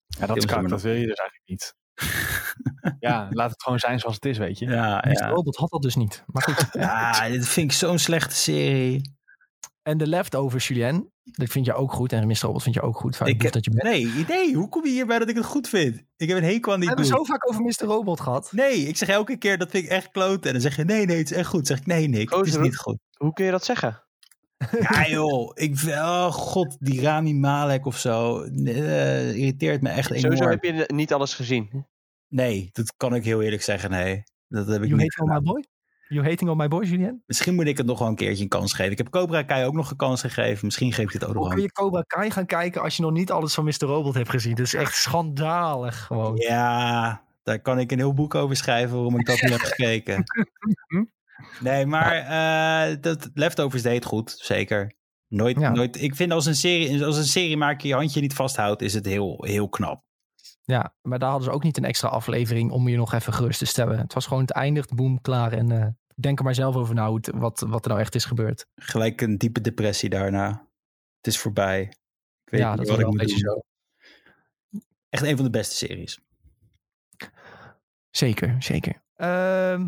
[0.07, 1.75] Ja, dat is dat wil je dus eigenlijk niet.
[2.99, 4.65] ja, laat het gewoon zijn zoals het is, weet je.
[4.65, 5.27] Ja, ja.
[5.27, 6.23] Robot had dat dus niet.
[6.27, 6.67] Maar goed.
[6.71, 9.17] ja, dit vind ik zo'n slechte serie.
[9.83, 12.13] En de leftovers, Julien, dat vind je ook goed.
[12.13, 12.35] En Mr.
[12.41, 13.19] Robot vind je ook goed.
[13.19, 13.83] Ik ik heb- dat je bent.
[13.83, 16.03] Nee, nee, hoe kom je hierbij dat ik het goed vind?
[16.17, 17.83] Ik heb een hekel aan We hebben zo vaak over Mr.
[17.85, 18.51] Robot gehad.
[18.51, 20.45] Nee, ik zeg elke keer dat vind ik echt kloot.
[20.45, 21.67] En dan zeg je nee, nee, het is echt goed.
[21.67, 22.97] Dan zeg ik nee, Nick, het is niet goed.
[23.17, 24.03] Hoe kun je dat zeggen?
[24.79, 30.27] Ja joh, ik, oh god, die Rami Malek of zo, eh, irriteert me echt Sowieso
[30.29, 30.49] enorm.
[30.49, 31.85] heb je niet alles gezien.
[32.27, 34.23] Nee, dat kan ik heel eerlijk zeggen, nee.
[34.47, 35.53] Dat heb ik You niet on my gedaan.
[35.53, 35.65] boy?
[36.09, 37.23] You hating on my boy, Julien?
[37.25, 38.91] Misschien moet ik het nog wel een keertje een kans geven.
[38.91, 40.65] Ik heb Cobra Kai ook nog een kans gegeven.
[40.65, 42.95] Misschien geef ik het ook nog wel kun een je Cobra Kai gaan kijken als
[42.95, 43.73] je nog niet alles van Mr.
[43.79, 44.55] Robot hebt gezien?
[44.55, 46.35] Dat is echt schandalig gewoon.
[46.35, 50.23] Ja, daar kan ik een heel boek over schrijven waarom ik dat niet heb gekeken.
[51.59, 54.93] Nee, maar eh, dat Leftovers deed goed, zeker.
[55.27, 55.69] Nooit, Ja.
[55.69, 56.01] nooit.
[56.01, 59.43] Ik vind als een serie, als een seriemaker je handje niet vasthoudt, is het heel,
[59.47, 60.03] heel knap.
[60.69, 63.59] Ja, maar daar hadden ze ook niet een extra aflevering om je nog even gerust
[63.59, 63.99] te stellen.
[63.99, 65.51] Het was gewoon het eindigt, boem, klaar.
[65.53, 68.25] En eh, denk er maar zelf over na hoe wat, wat er nou echt is
[68.25, 68.65] gebeurd.
[68.75, 70.67] Gelijk een diepe depressie daarna.
[71.17, 71.81] Het is voorbij.
[72.43, 73.37] Ik weet ja, niet dat wat ik moet doen.
[73.37, 73.59] zo.
[75.09, 76.19] Echt een van de beste series.
[78.09, 79.03] Zeker, zeker.
[79.15, 79.87] Ehm,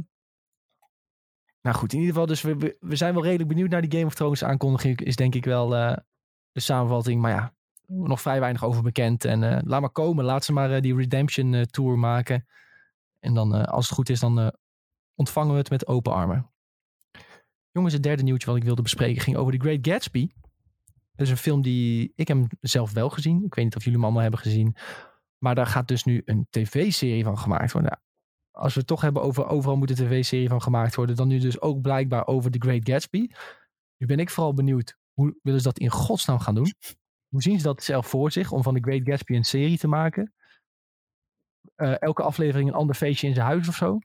[1.62, 3.92] nou goed, in ieder geval, dus we, we, we zijn wel redelijk benieuwd naar die
[3.92, 5.02] Game of Thrones aankondiging.
[5.02, 5.98] Is denk ik wel eh,
[6.52, 7.22] de samenvatting.
[7.22, 7.54] Maar ja,
[7.92, 9.26] nog vrij weinig over bekend.
[9.26, 10.26] En eh, laat maar komen.
[10.26, 12.48] Laat ze maar eh, die Redemption eh, Tour maken.
[13.20, 14.54] En dan, als het goed is, dan
[15.16, 16.52] ontvangen we het met open armen.
[17.72, 20.30] Jongens, het derde nieuwtje wat ik wilde bespreken ging over The Great Gatsby.
[21.12, 23.44] Dat is een film die ik hem zelf wel gezien.
[23.44, 24.76] Ik weet niet of jullie hem allemaal hebben gezien.
[25.38, 28.02] Maar daar gaat dus nu een tv-serie van gemaakt worden.
[28.52, 31.40] Als we het toch hebben over overal moet een tv-serie van gemaakt worden, dan nu
[31.40, 33.28] dus ook blijkbaar over The Great Gatsby.
[33.98, 36.74] Nu ben ik vooral benieuwd, hoe willen ze dat in godsnaam gaan doen?
[37.32, 39.88] Hoe zien ze dat zelf voor zich om van The Great Gatsby een serie te
[39.88, 40.34] maken?
[41.76, 44.00] Eh, elke aflevering een ander feestje in zijn huis of zo?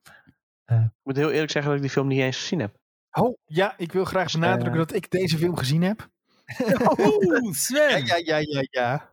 [0.66, 2.76] Ik moet heel eerlijk zeggen dat ik die film niet eens gezien heb.
[3.10, 6.08] Oh, ja, ik wil graag benadrukken dat ik deze film gezien heb.
[6.98, 8.06] Oeh, Ja, Sven!
[8.06, 9.12] ja, ja, ja, ja.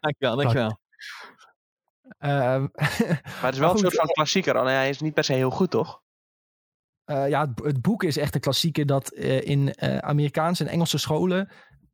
[0.00, 0.78] Dankjewel, dankjewel.
[2.18, 4.58] Ehm, Maar het is wel een soort van klassieker.
[4.58, 6.02] Alleen hij is niet per se heel goed, toch?
[7.04, 10.70] Eh, ja, het, het boek is echt een klassieker dat eh, in eh, Amerikaanse en
[10.70, 11.48] Engelse scholen,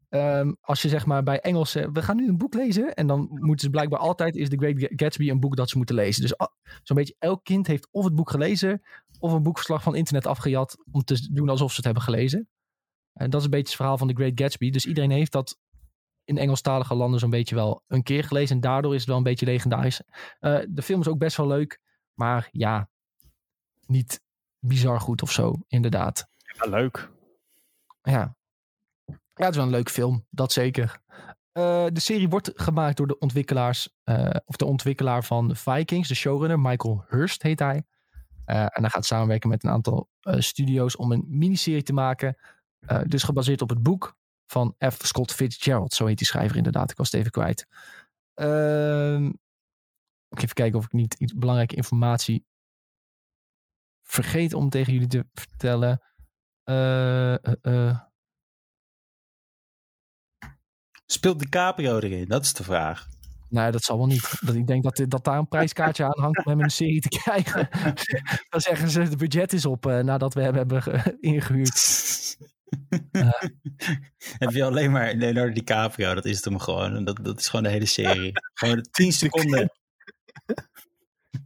[0.09, 3.28] ehm, als je zeg maar bij Engelse, we gaan nu een boek lezen en dan
[3.30, 6.22] moeten ze blijkbaar altijd, is The Great Gatsby een boek dat ze moeten lezen.
[6.22, 6.34] Dus
[6.82, 8.82] zo'n beetje elk kind heeft of het boek gelezen
[9.18, 12.48] of een boekverslag van internet afgejat om te doen alsof ze het hebben gelezen.
[13.12, 14.70] En dat is een beetje het verhaal van The Great Gatsby.
[14.70, 15.59] Dus iedereen heeft dat
[16.24, 19.22] in Engelstalige landen zo'n beetje wel een keer gelezen en daardoor is het wel een
[19.22, 20.02] beetje legendarisch.
[20.38, 21.80] Eh, de film is ook best wel leuk,
[22.14, 22.88] maar ja,
[23.86, 24.20] niet
[24.59, 26.28] bizar goed of zo, inderdaad.
[26.59, 27.11] Ja, leuk.
[28.02, 28.36] Ja.
[29.37, 31.01] Ja, het is wel een leuke film, dat zeker.
[31.53, 36.14] Eh, de serie wordt gemaakt door de ontwikkelaars, eh, of de ontwikkelaar van Vikings, de
[36.14, 37.84] showrunner, Michael Hurst heet hij.
[38.45, 42.37] Eh, en hij gaat samenwerken met een aantal studio's om een miniserie te maken.
[43.07, 44.16] Dus gebaseerd op het boek
[44.47, 44.97] van F.
[45.07, 46.91] Scott Fitzgerald, zo heet die schrijver inderdaad.
[46.91, 47.66] Ik was het even kwijt.
[48.34, 49.32] Ehm,
[50.28, 52.47] even kijken of ik niet iets belangrijke informatie
[54.03, 56.03] vergeet om tegen jullie te vertellen.
[56.64, 58.01] Eh.
[61.07, 62.24] Speelt DiCaprio erin?
[62.28, 63.07] Dat is de vraag.
[63.48, 64.38] Nou, dat zal wel niet.
[64.46, 67.00] Dat, ik denk dat, dat daar een prijskaartje aan hangt om hem in een serie
[67.00, 67.68] te krijgen.
[68.48, 72.36] Dan zeggen ze, het budget is op eh, nadat we hem hebben ge- ingehuurd.
[74.38, 76.14] Heb je alleen maar Leonardo DiCaprio?
[76.14, 77.04] Dat is het hem gewoon.
[77.04, 78.32] Dat, dat is gewoon de hele serie.
[78.54, 79.70] gewoon 10 seconden.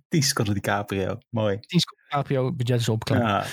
[0.08, 1.18] 10 seconden DiCaprio.
[1.30, 1.58] Mooi.
[1.60, 3.04] 10 seconden KPO, budget is op.
[3.04, 3.20] klaar.
[3.20, 3.46] Ja.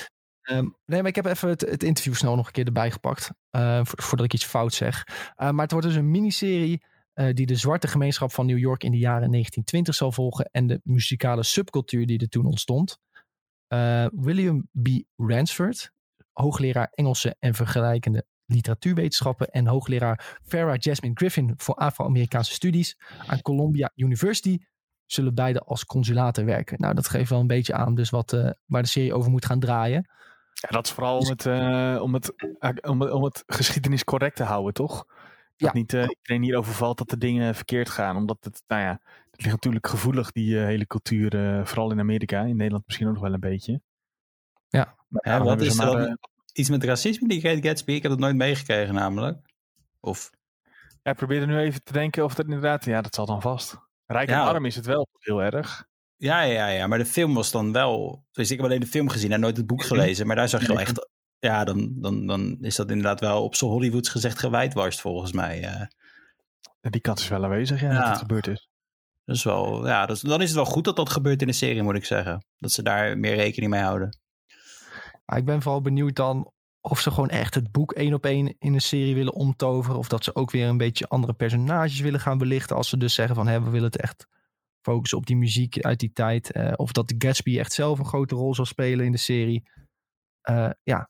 [0.48, 3.30] Ehm, nee, maar ik heb even het, het interview snel nog een keer erbij gepakt.
[3.50, 5.04] eh, vo- voordat ik iets fout zeg.
[5.36, 6.84] Eh, maar het wordt dus een miniserie
[7.14, 10.50] eh, die de zwarte gemeenschap van New York in de jaren 1920 zal volgen.
[10.52, 13.00] En de muzikale subcultuur die er toen ontstond.
[14.12, 14.88] William B.
[15.16, 15.92] Ransford,
[16.32, 19.48] hoogleraar Engelse en vergelijkende literatuurwetenschappen.
[19.48, 24.58] En hoogleraar Farah Jasmine Griffin voor Afro-Amerikaanse studies aan Columbia University.
[25.06, 26.80] Zullen beide als consulaten werken.
[26.82, 28.32] Nou, dat geeft wel een beetje aan dus wat,
[28.66, 30.10] waar de serie over moet gaan draaien.
[30.62, 34.04] Ja, dat is vooral om het, eh, om, het, eh, om, het, om het geschiedenis
[34.04, 35.06] correct te houden, toch?
[35.06, 35.16] Dat
[35.56, 35.72] Ja.
[35.74, 38.16] niet eh, iedereen hierover valt dat de dingen verkeerd gaan.
[38.16, 39.00] Omdat het, nou ja,
[39.32, 41.36] het ligt natuurlijk gevoelig, die hele cultuur.
[41.60, 43.82] eh, vooral in Amerika, in Nederland misschien ook nog wel een beetje.
[44.68, 44.96] Ja.
[45.08, 46.18] Maar Ja, wat is er maar, dan-
[46.54, 47.92] iets met racisme, die Great Gatsby?
[47.92, 49.48] Ik heb het nooit meegekregen namelijk.
[50.00, 50.30] Of,
[51.04, 52.86] Ja, ik probeer er nu even te denken of dat inderdaad...
[52.86, 53.78] Ja, dat zal dan vast.
[54.06, 54.46] Rijk en Ja.
[54.48, 55.86] arm is het wel heel erg.
[56.18, 58.24] Ja, ja, ja, maar de film was dan wel...
[58.32, 60.28] Dus ik heb alleen de film gezien en nooit het boek gelezen.
[60.28, 61.10] Maar daar zag je wel echt...
[61.40, 65.64] Ja, dan, dan, dan is dat inderdaad wel op z'n Hollywoods gezegd gewijdwarst volgens mij.
[65.64, 65.82] eh.
[66.82, 68.70] En die kant is wel aanwezig, ja, dat het gebeurd is.
[69.26, 71.48] Dat is wel, ja, dat is- dan is het wel goed dat dat gebeurt in
[71.48, 72.46] de serie, moet ik zeggen.
[72.60, 74.20] Dat ze daar meer rekening mee houden.
[75.26, 76.52] Maar ik ben vooral benieuwd dan
[76.82, 79.98] of ze gewoon echt het boek één op één in een serie willen omtoveren.
[79.98, 82.76] Of dat ze ook weer een beetje andere personages willen gaan belichten.
[82.76, 84.28] Als ze dus zeggen van hè, we willen het echt
[84.92, 86.52] focussen op die muziek uit die tijd.
[86.52, 89.70] Eh, of dat de Gatsby echt zelf een grote rol zal spelen in de serie.
[90.42, 91.10] Eh, ja,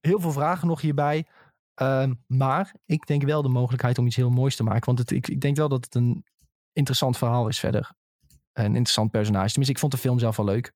[0.00, 1.26] heel veel vragen nog hierbij.
[1.74, 4.86] Ehm, maar ik denk wel de mogelijkheid om iets heel moois te maken.
[4.86, 6.24] Want het, ik, ik denk wel dat het een
[6.72, 7.92] interessant verhaal is verder.
[8.52, 9.46] Een interessant personage.
[9.46, 10.72] Tenminste, ik vond de film zelf wel leuk.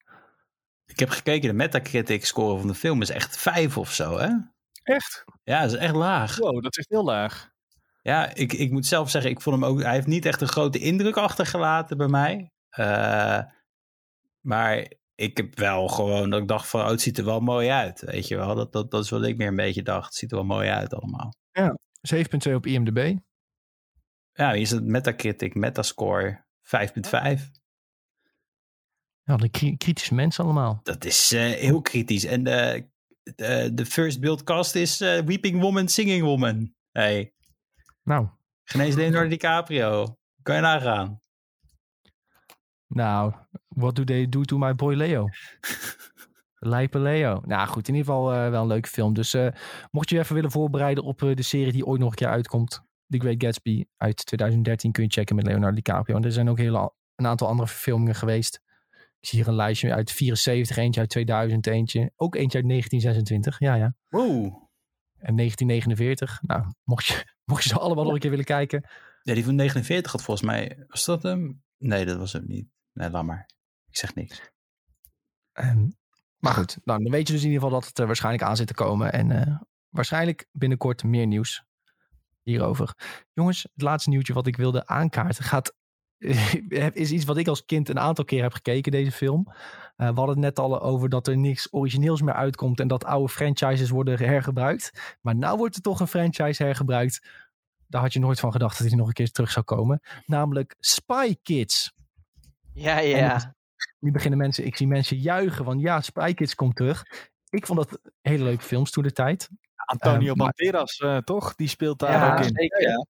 [0.86, 4.28] Ik heb gekeken, de Metacritic score van de film is echt vijf of zo, hè?
[4.82, 5.24] Echt?
[5.44, 6.36] Ja, dat is echt laag.
[6.36, 7.50] Wow, dat is heel laag.
[8.02, 10.48] Ja, ik, ik moet zelf zeggen, ik vond hem ook, hij heeft niet echt een
[10.48, 12.52] grote indruk achtergelaten bij mij.
[12.68, 13.40] Eh,
[14.40, 17.68] maar ik heb wel gewoon, dat ik dacht van, oh, het ziet er wel mooi
[17.68, 18.54] uit, weet je wel.
[18.54, 20.04] Dat, dat, dat is wat ik meer een beetje dacht.
[20.06, 21.34] Het ziet er wel mooi uit allemaal.
[22.48, 23.16] 7.2 op IMDb.
[24.32, 27.42] Ja, hier is het Metacritic, Metascore 5.5.
[29.22, 30.80] Ja, de kri- kritische mensen allemaal.
[30.82, 32.24] Dat is eh, heel kritisch.
[32.24, 32.88] En de,
[33.22, 36.74] de, de first build cast is eh, Weeping Woman, Singing Woman.
[36.90, 37.32] Hey,
[38.08, 38.26] Nou,
[38.64, 40.16] genees Leonardo DiCaprio.
[40.42, 41.20] Kan je nagaan.
[42.86, 43.34] nou,
[43.68, 45.28] what do they do to my boy Leo?
[46.72, 47.40] Lijpe Leo.
[47.44, 49.14] Nou goed, in ieder geval eh, wel een leuke film.
[49.14, 49.48] Dus eh,
[49.90, 52.28] mocht je je even willen voorbereiden op eh, de serie die ooit nog een keer
[52.28, 52.82] uitkomt.
[53.08, 56.16] The Great Gatsby uit 2013 kun je checken met Leonardo DiCaprio.
[56.16, 58.60] En er zijn ook hele, een aantal andere verfilmingen geweest.
[59.20, 62.12] Ik zie hier een lijstje uit 74, eentje uit 2000, eentje.
[62.16, 63.94] Ook eentje uit 1926, ja ja.
[64.08, 64.67] Wow.
[65.20, 66.42] En 1949.
[66.42, 68.88] Nou, mocht je, mocht je ze allemaal nog een keer willen kijken.
[69.22, 70.84] Ja, die van 49 had volgens mij...
[70.88, 71.62] Was dat hem?
[71.78, 72.68] Nee, dat was hem niet.
[72.92, 73.50] Nee, laat maar.
[73.88, 74.50] Ik zeg niks.
[76.38, 78.56] Maar goed, nou, dan weet je dus in ieder geval dat het er waarschijnlijk aan
[78.56, 79.12] zit te komen.
[79.12, 81.64] En eh, waarschijnlijk binnenkort meer nieuws
[82.42, 82.94] hierover.
[83.32, 85.74] Jongens, het laatste nieuwtje wat ik wilde aankaarten gaat,
[86.92, 89.46] is iets wat ik als kind een aantal keer heb gekeken, deze film.
[89.96, 93.04] Eh, we hadden het net al over dat er niks origineels meer uitkomt en dat
[93.04, 95.16] oude franchises worden hergebruikt.
[95.20, 97.28] Maar nou wordt er toch een franchise hergebruikt.
[97.86, 100.00] Daar had je nooit van gedacht dat hij nog een keer terug zou komen.
[100.26, 101.92] Namelijk Spy Kids.
[102.72, 103.32] Ja, ja.
[103.34, 103.52] het-
[103.98, 107.04] Nu beginnen mensen, ik zie mensen juichen van ja, Spy Kids komt terug.
[107.50, 109.48] Ik vond dat hele leuke films toen de tijd.
[109.76, 111.54] Antonio maar- Banderas, eh, toch?
[111.54, 112.50] Die speelt daar Ja, ook in.
[112.54, 112.82] zeker.
[112.82, 113.06] Ja,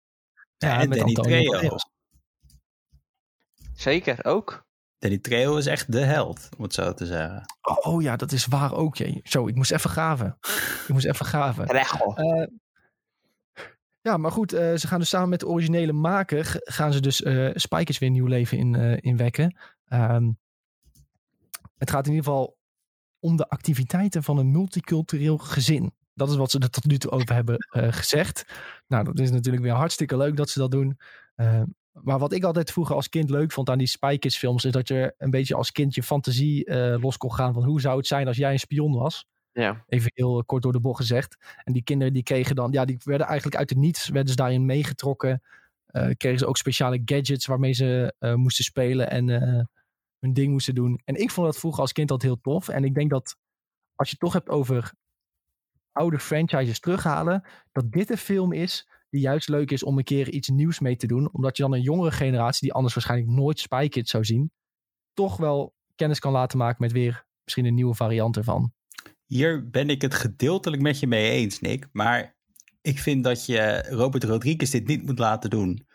[0.57, 1.51] Ja, en met Danny Antonio Trejo.
[1.53, 1.91] Banderas.
[3.79, 4.67] Zeker, ook.
[4.99, 7.45] Danny Trejo is echt de held, om het zo te zeggen.
[7.65, 8.97] Oh ja, dat is waar ook.
[8.97, 9.21] Jee.
[9.25, 10.37] Zo, ik moest even graven.
[10.83, 11.67] Ik moest even graven.
[11.67, 12.15] Recho.
[12.15, 12.47] Eh,
[14.01, 17.23] ja, maar goed, eh, ze gaan dus samen met de originele maker, gaan ze dus
[17.23, 19.59] eh Spy Kids weer nieuw leven in, eh inwekken.
[19.85, 20.31] Ehm,
[21.77, 22.59] het gaat in ieder geval
[23.19, 25.95] om de activiteiten van een multicultureel gezin.
[26.15, 28.45] Dat is wat ze er tot nu toe over hebben eh, gezegd.
[28.87, 30.99] Nou, dat is natuurlijk weer hartstikke leuk dat ze dat doen.
[31.99, 34.65] Eh, maar wat ik altijd vroeger als kind leuk vond aan die Spy Kids films...
[34.65, 37.55] is dat je een beetje als kind je fantasie eh, los kon gaan...
[37.55, 39.27] van hoe zou het zijn als jij een spion was.
[39.53, 39.85] Ja.
[39.89, 41.37] Even heel kort door de bocht gezegd.
[41.65, 42.73] En die kinderen die kregen dan...
[42.73, 44.09] Ja, die werden eigenlijk uit het niets...
[44.09, 45.43] werden ze daarin meegetrokken.
[45.87, 49.11] Eh, kregen ze ook speciale gadgets waarmee ze eh, moesten spelen...
[49.11, 49.65] en eh,
[50.19, 51.01] hun ding moesten doen.
[51.05, 52.69] En ik vond dat vroeger als kind altijd heel tof.
[52.69, 53.37] En ik denk dat
[53.95, 54.93] als je het toch hebt over
[55.93, 60.31] oude franchises terughalen, dat dit een film is die juist leuk is om een keer
[60.31, 61.33] iets nieuws mee te doen.
[61.33, 64.51] Omdat je dan een jongere generatie, die anders waarschijnlijk nooit Spy Kids zou zien,
[65.15, 68.73] toch wel kennis kan laten maken met weer misschien een nieuwe variant ervan.
[69.27, 71.89] Hier ben ik het gedeeltelijk met je mee eens, Nick.
[71.93, 72.37] Maar
[72.81, 75.87] ik vind dat je Robert Rodriguez dit niet moet laten doen.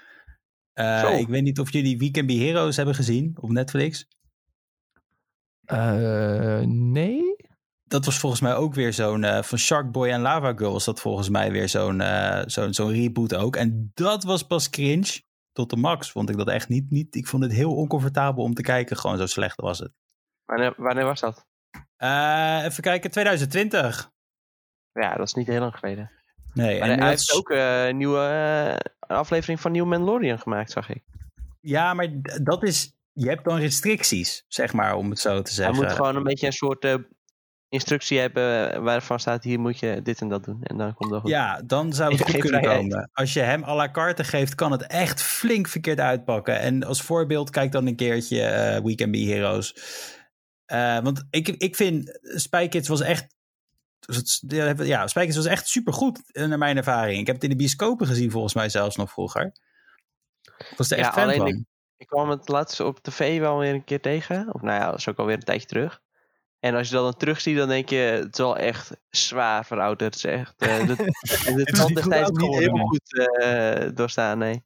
[0.73, 4.07] Eh, ik weet niet of jullie Weekend Be Heroes hebben gezien op Netflix.
[5.65, 7.32] Eh, nee?
[7.93, 9.23] Dat was volgens mij ook weer zo'n...
[9.23, 12.73] eh, van Shark Boy en Lava Girl was dat volgens mij weer zo'n eh, zo'n
[12.73, 13.55] zo'n reboot ook.
[13.55, 15.21] En dat was pas cringe
[15.51, 16.11] tot de max.
[16.11, 17.15] Vond ik dat echt niet, niet...
[17.15, 18.97] Ik vond het heel oncomfortabel om te kijken.
[18.97, 19.91] Gewoon zo slecht was het.
[20.45, 21.45] Wanneer, wanneer was dat?
[21.97, 24.11] Eh, even kijken, 2020.
[24.91, 26.11] Ja, dat is niet heel lang geleden.
[26.53, 30.89] Nee, Maar en hij heeft is- ook een nieuwe aflevering van Nieuw Mandalorian gemaakt, zag
[30.89, 31.03] ik.
[31.59, 32.07] Ja, maar
[32.41, 32.93] dat is.
[33.11, 35.75] Je hebt dan restricties, zeg maar, om het zo te Hij zeggen.
[35.75, 36.81] moet gewoon een beetje een soort
[37.73, 40.63] instructie hebben waarvan staat hier moet je dit en dat doen.
[40.63, 41.29] En dan komt dat goed.
[41.29, 42.81] Ja, dan zou het goed kunnen vrijheid.
[42.81, 43.09] komen.
[43.13, 46.59] Als je hem à la carte geeft, kan het echt flink verkeerd uitpakken.
[46.59, 49.75] En als voorbeeld, kijk dan een keertje eh Weekend Be Heroes.
[50.65, 53.35] Eh, want ik, ik vind Spy Kids was echt
[54.77, 57.19] ja, Spijkers was echt supergoed, eh, naar mijn ervaring.
[57.19, 59.45] Ik heb het in de bioscopen gezien, volgens mij zelfs nog vroeger.
[60.57, 61.47] Ik was er echt Ja, fan van.
[61.47, 61.63] ik-
[61.97, 64.53] Ik kwam het laatst op tv wel weer een keer tegen.
[64.53, 66.01] Of nou ja, dat is ook alweer een tijdje terug.
[66.63, 70.13] En als je dat dan terugziet, dan denk je, het is wel echt zwaar verouderd.
[70.13, 70.95] Het is echt, eh, de,
[71.55, 74.63] de is tand niet helemaal goed eh, doorstaan, nee.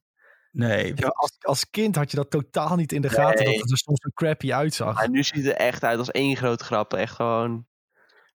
[0.50, 3.52] Nee, Ja, als, als kind had je dat totaal niet in de gaten, Nee.
[3.54, 4.94] dat het er soms zo crappy uitzag.
[4.94, 6.94] Maar nu ziet het er echt uit als één grote grap.
[6.94, 7.66] Echt gewoon,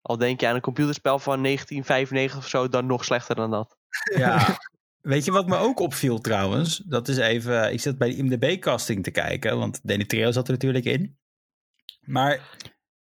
[0.02, 3.78] al denk je aan een computerspel van 1995 of zo, dan nog slechter dan dat.
[4.16, 4.58] Ja.
[5.02, 6.78] Weet je wat me ook opviel trouwens?
[6.78, 10.54] Dat is even, ik zit bij de IMDb-casting te kijken, want Danny Trejo zat er
[10.54, 11.18] natuurlijk in.
[12.02, 12.58] Maar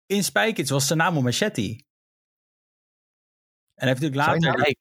[0.07, 1.63] in Spy Kids was zijn naam al Machete.
[1.63, 1.77] En
[3.75, 4.75] hij heeft natuurlijk later, naam?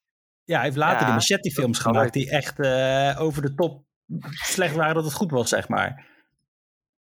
[0.43, 3.85] ja, hij heeft later Ja, die dat kan gemaakt die echt eh, over de top
[4.31, 6.13] slecht waren dat het goed was, zeg maar.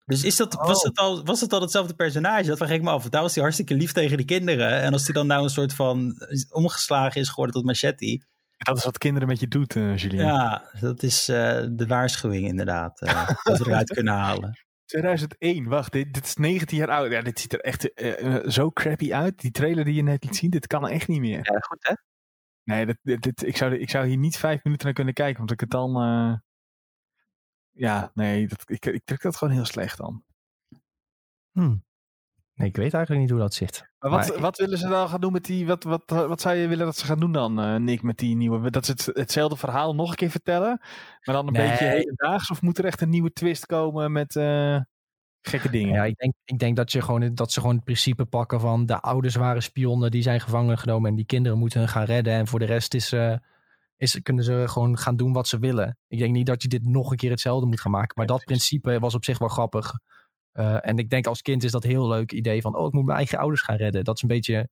[0.05, 0.83] Dus is dat, was, Oh.
[0.83, 2.47] het al, was het al hetzelfde personage?
[2.47, 3.09] Dat vraag ik me af.
[3.09, 4.81] Daar was hij hartstikke lief tegen die kinderen.
[4.81, 6.13] En als hij dan nou een soort van
[6.49, 8.25] omgeslagen is geworden tot Machete.
[8.57, 10.19] Dat is wat kinderen met je doet, eh Julien.
[10.25, 13.01] Ja, dat is eh, de waarschuwing inderdaad.
[13.01, 14.57] eh, dat we eruit kunnen halen.
[14.87, 17.11] 2001, wacht, dit, dit is 19 jaar oud.
[17.11, 19.39] Ja, dit ziet er echt eh, eh, zo crappy uit.
[19.41, 21.51] Die trailer die je net liet zien, dit kan echt niet meer.
[21.53, 21.93] Ja, goed hè?
[22.63, 25.37] Nee, dit, dit, dit- ik, zou, ik zou hier niet vijf minuten naar kunnen kijken,
[25.37, 25.95] want ik het dan...
[25.95, 26.33] eh,
[27.71, 30.23] ja, nee, dat, ik, ik trek dat gewoon heel slecht dan.
[31.51, 31.85] Hmm.
[32.57, 33.89] Nee, ik weet eigenlijk niet hoe dat zit.
[33.99, 35.67] Maar wat, Maar- wat willen ze dan gaan doen met die...
[35.67, 38.35] Wat, wat, wat zou je willen dat ze gaan doen dan, eh, Nick, met die
[38.35, 38.69] nieuwe...
[38.69, 40.79] Dat ze het, hetzelfde verhaal nog een keer vertellen,
[41.23, 41.69] maar dan een Nee.
[41.69, 42.51] beetje hedendaags?
[42.51, 44.79] Of moet er echt een nieuwe twist komen met eh,
[45.41, 45.93] gekke dingen?
[45.93, 48.85] Ja, ik denk, ik denk dat, je gewoon, dat ze gewoon het principe pakken van
[48.85, 52.33] de ouders waren spionnen, die zijn gevangen genomen en die kinderen moeten hun gaan redden.
[52.33, 53.35] En voor de rest is, eh,
[53.97, 55.97] is, kunnen ze gewoon gaan doen wat ze willen.
[56.07, 58.13] Ik denk niet dat je dit nog een keer hetzelfde moet gaan maken.
[58.15, 59.93] Maar Ja, dat principe was op zich wel grappig.
[60.57, 62.93] Eh, en ik denk als kind is dat een heel leuk idee van, oh, ik
[62.93, 64.03] moet mijn eigen ouders gaan redden.
[64.03, 64.69] Dat is een beetje,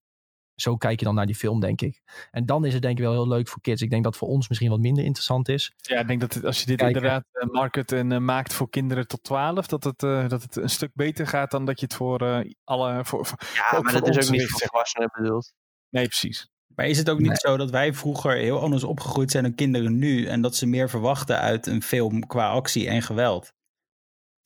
[0.55, 2.01] zo kijk je dan naar die film, denk ik.
[2.31, 3.81] En dan is het denk ik wel heel leuk voor kids.
[3.81, 5.73] Ik denk dat voor ons misschien wat minder interessant is.
[5.77, 6.95] Ja, ik denk dat het, als je dit Kijken.
[6.95, 10.55] inderdaad eh, market en eh, maakt voor kinderen tot 12, dat het, eh, dat het
[10.55, 13.05] een stuk beter gaat dan dat je het voor eh, alle.
[13.05, 15.53] Voor, voor- Ja, maar voor dat is ook niet voor volwassenen bedoeld.
[15.89, 16.49] Nee, precies.
[16.75, 17.37] Maar is het ook niet Nee.
[17.37, 20.25] zo dat wij vroeger heel anders opgegroeid zijn dan kinderen nu?
[20.25, 23.53] En dat ze meer verwachten uit een film qua actie en geweld?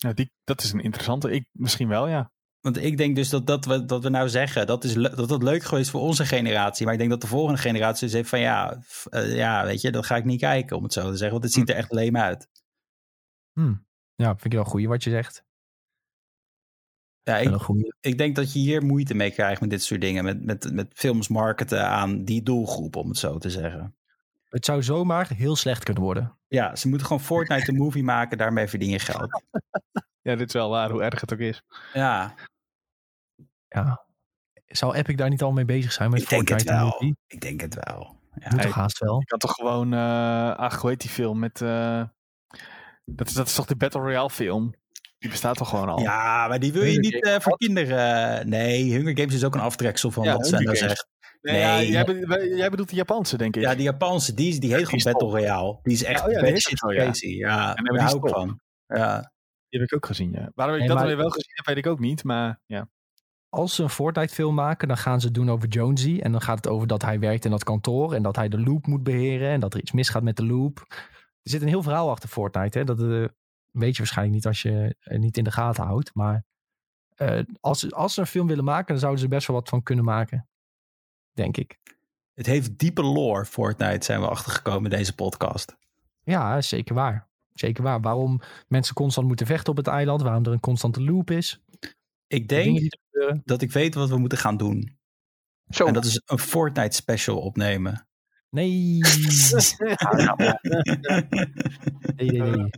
[0.02, 1.32] Ja, die, dat is een interessante.
[1.32, 2.32] Ik, misschien wel, ja.
[2.60, 5.44] Want ik denk dus dat dat we, dat we nou zeggen, dat, is, dat dat
[5.44, 6.84] leuk geweest voor onze generatie.
[6.84, 9.82] Maar ik denk dat de volgende generatie dus heeft van ja, f- eh, ja, weet
[9.82, 11.32] je, dat ga ik niet kijken om het zo te zeggen.
[11.32, 12.50] Want het ziet er echt leem uit.
[13.54, 13.88] Hmm.
[14.16, 15.44] Ja, vind ik wel goed wat je zegt.
[17.24, 17.50] Ja, ik,
[18.00, 20.24] ik denk dat je hier moeite mee krijgt met dit soort dingen.
[20.24, 23.96] Met, met, met films marketen aan die doelgroep, om het zo te zeggen.
[24.50, 26.39] Het zou zomaar heel slecht kunnen worden.
[26.50, 29.42] Ja, ze moeten gewoon Fortnite een movie maken, daarmee verdien je geld.
[30.22, 31.62] Ja, dit is wel waar, hoe erg het ook is.
[31.94, 32.34] Ja,
[33.70, 34.06] Ja.
[34.66, 36.80] Zou Epic daar niet al mee bezig zijn met ik denk het Fortnite?
[36.80, 36.90] wel.
[36.92, 37.18] Movie?
[37.28, 38.20] Ik denk het wel.
[38.36, 38.48] Ja.
[38.50, 38.66] Moet Hey.
[38.66, 39.20] toch haast wel.
[39.20, 42.04] Je kan toch gewoon, eh ach, hoe heet die film met, eh,
[43.06, 44.74] dat, is, dat is toch de Battle Royale film?
[45.20, 46.00] Die bestaat toch gewoon al?
[46.00, 48.50] Ja, maar die wil je niet eh, voor kinderen.
[48.50, 50.80] Nee, Hunger Games is ook een aftreksel van Ja, wat Hunger Games.
[50.80, 51.08] zegt.
[51.42, 51.92] Nee, ja, Nee.
[51.92, 53.62] jij, be- jij bedoelt de Japanse, denk ik.
[53.62, 55.04] Ja, die Japanse, die, is- die heet gewoon.
[55.14, 55.80] Battle Royale.
[55.84, 56.46] Die is echt oh ja, ook
[56.78, 57.28] crazy.
[57.28, 58.30] Ja, maar daar die is hou ik top.
[58.34, 58.60] van.
[58.88, 59.32] Ja.
[59.70, 60.52] Die heb ik ook gezien, ja.
[60.56, 62.24] Waarom ik Nee, dat weer wel gezien heb, weet ik ook niet.
[62.24, 62.88] Maar ja.
[63.50, 66.20] Als ze een Fortnite film maken, dan gaan ze het doen over Jonesy.
[66.22, 68.14] En dan gaat het over dat hij werkt in dat kantoor.
[68.14, 69.50] En dat hij de loop moet beheren.
[69.50, 70.86] En dat er iets misgaat met de loop.
[71.42, 72.78] Er zit een heel verhaal achter Fortnite.
[72.78, 72.84] Hè?
[72.84, 73.26] Dat eh,
[73.72, 76.14] weet je waarschijnlijk niet als je het niet in de gaten houdt.
[76.14, 76.44] Maar
[77.16, 79.56] eh, als, ze- als ze een film willen maken, dan zouden ze er best wel
[79.56, 80.48] wat van kunnen maken.
[81.40, 81.78] Denk ik.
[82.34, 85.78] Het heeft diepe lore, Fortnite, zijn we achtergekomen in deze podcast.
[86.24, 87.28] Ja, zeker waar.
[87.54, 88.02] Zeker waar.
[88.02, 90.22] Waarom mensen constant moeten vechten op het eiland.
[90.22, 91.62] Waarom er een constante loop is.
[92.28, 92.98] Ik denk
[93.44, 94.98] dat ik weet wat we moeten gaan doen.
[95.70, 98.08] Zo, En dat is een Fortnite special opnemen.
[98.50, 99.00] Nee.
[102.16, 102.70] nee, nee, nee.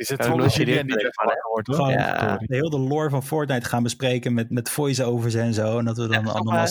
[0.00, 1.90] Is het volgens jullie wakker wordt, hoor.
[1.90, 2.36] Ja.
[2.36, 5.78] de hele lore van Fortnite gaan bespreken met, met voice-overs en zo.
[5.78, 6.66] En dat we dan Ja, allemaal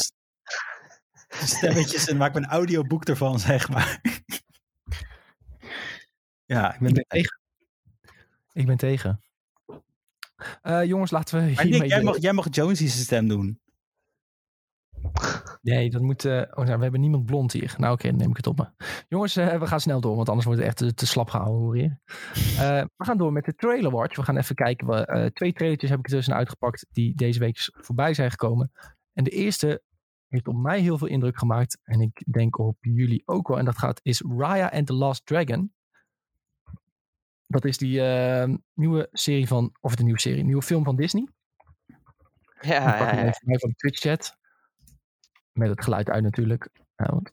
[1.30, 4.02] stemmetjes en we een audioboek ervan, zeg maar.
[6.46, 7.40] ja, ik ben Ik ben tegen.
[8.54, 9.22] Ik ben tegen.
[10.62, 11.80] Eh, jongens, laten we Maar hiermee...
[11.80, 13.60] Nick, jij mag, jij mag Jonesy's stem doen.
[15.62, 16.26] Nee, dat moet...
[16.26, 17.76] eh, oh, nou, we hebben niemand blond hier.
[17.78, 18.68] Nou oké, dan neem ik het op me.
[19.08, 21.62] Jongens, eh, we gaan snel door, want anders wordt het echt te, te slap gehouden
[21.62, 21.96] hoor je.
[22.58, 24.16] Eh, we gaan door met de trailer watch.
[24.16, 24.88] We gaan even kijken.
[24.88, 28.72] We, twee trailertjes heb ik er tussen uitgepakt die deze week voorbij zijn gekomen.
[29.14, 29.84] En de eerste
[30.28, 31.80] heeft op mij heel veel indruk gemaakt.
[31.84, 33.58] En ik denk op jullie ook wel.
[33.58, 35.74] En dat gaat, is Raya and the Last Dragon.
[37.48, 38.02] Dat is die
[38.74, 41.28] nieuwe serie van, of de nieuwe serie, nieuwe film van Disney.
[42.62, 43.58] ja, ja, hem ja.
[43.58, 44.39] van de Twitch chat.
[45.60, 46.70] Met het geluid uit natuurlijk.
[46.96, 47.32] Ja, want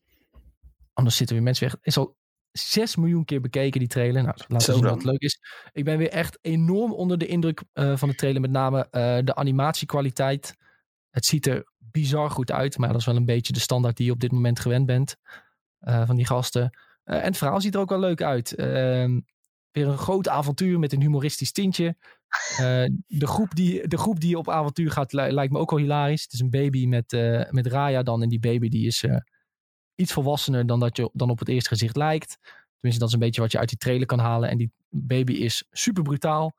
[0.93, 1.77] anders zitten weer mensen weg.
[1.83, 2.17] Is al
[2.53, 4.23] 6 miljoen keer bekeken, die trailer.
[4.23, 5.39] Nou, laten we Zo zien wat leuk is.
[5.73, 8.41] Ik ben weer echt enorm onder de indruk eh, van de trailer.
[8.41, 10.55] Met name eh, de animatiekwaliteit.
[11.11, 12.79] Het ziet er bizar goed uit.
[12.79, 15.17] Maar dat is wel een beetje de standaard die je op dit moment gewend bent.
[15.79, 16.71] eh, van die gasten.
[17.05, 18.55] En het verhaal ziet er ook wel leuk uit.
[18.55, 19.21] Ehm,
[19.71, 21.97] weer een groot avontuur met een humoristisch tintje.
[22.57, 25.79] Eh, de, groep die, de groep die op avontuur gaat li- lijkt me ook wel
[25.79, 26.23] hilarisch.
[26.23, 28.23] Het is een baby met, eh, met Raya dan.
[28.23, 29.17] En die baby die is eh,
[29.95, 32.39] iets volwassener dan dat je dan op het eerste gezicht lijkt.
[32.73, 34.49] Tenminste, dat is een beetje wat je uit die trailer kan halen.
[34.49, 36.55] En die baby is super brutaal.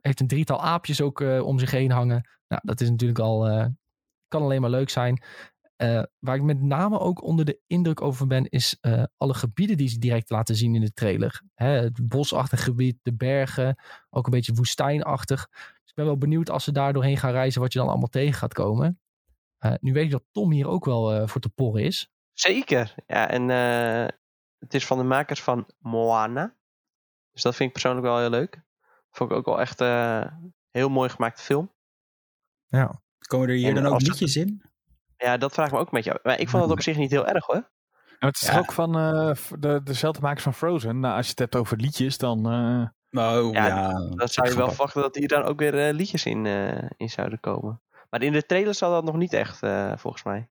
[0.00, 2.28] Heeft een drietal aapjes ook om zich heen hangen.
[2.48, 3.70] Nou, dat is natuurlijk al...
[4.28, 5.22] kan alleen maar leuk zijn.
[5.76, 9.76] Eh, waar ik met name ook onder de indruk over ben, is eh, alle gebieden
[9.76, 11.42] die ze direct laten zien in de trailer.
[11.54, 13.76] Hè, het bosachtig gebied, de bergen,
[14.10, 15.48] ook een beetje woestijnachtig.
[15.50, 18.08] Dus ik ben wel benieuwd als ze daar doorheen gaan reizen, wat je dan allemaal
[18.08, 19.00] tegen gaat komen.
[19.58, 22.10] Eh, nu weet ik dat Tom hier ook wel eh, voor te porren is.
[22.32, 22.94] Zeker.
[23.06, 24.16] Ja, en eh,
[24.58, 26.56] het is van de makers van Moana.
[27.32, 28.62] Dus dat vind ik persoonlijk wel heel leuk.
[29.10, 30.26] Vond ik ook wel echt eh
[30.70, 31.72] heel mooi gemaakte film.
[32.66, 33.02] Ja.
[33.18, 34.62] Komen er hier En dan ook liedjes in?
[35.16, 36.18] Ja, dat vraag ik me ook met jou.
[36.22, 37.70] Maar ik vond het op zich niet heel erg hoor.
[38.18, 38.58] En het is Ja.
[38.58, 41.00] ook van eh, de, dezelfde makers van Frozen.
[41.00, 42.46] Nou, als je het hebt over liedjes, dan...
[42.50, 43.88] eh, Oh, Ja, ja.
[44.14, 47.08] Dan zou je wel verwachten dat hier dan ook weer eh, liedjes in, eh, in
[47.10, 47.82] zouden komen.
[48.10, 50.48] Maar in de trailer zal dat nog niet echt, eh, volgens mij.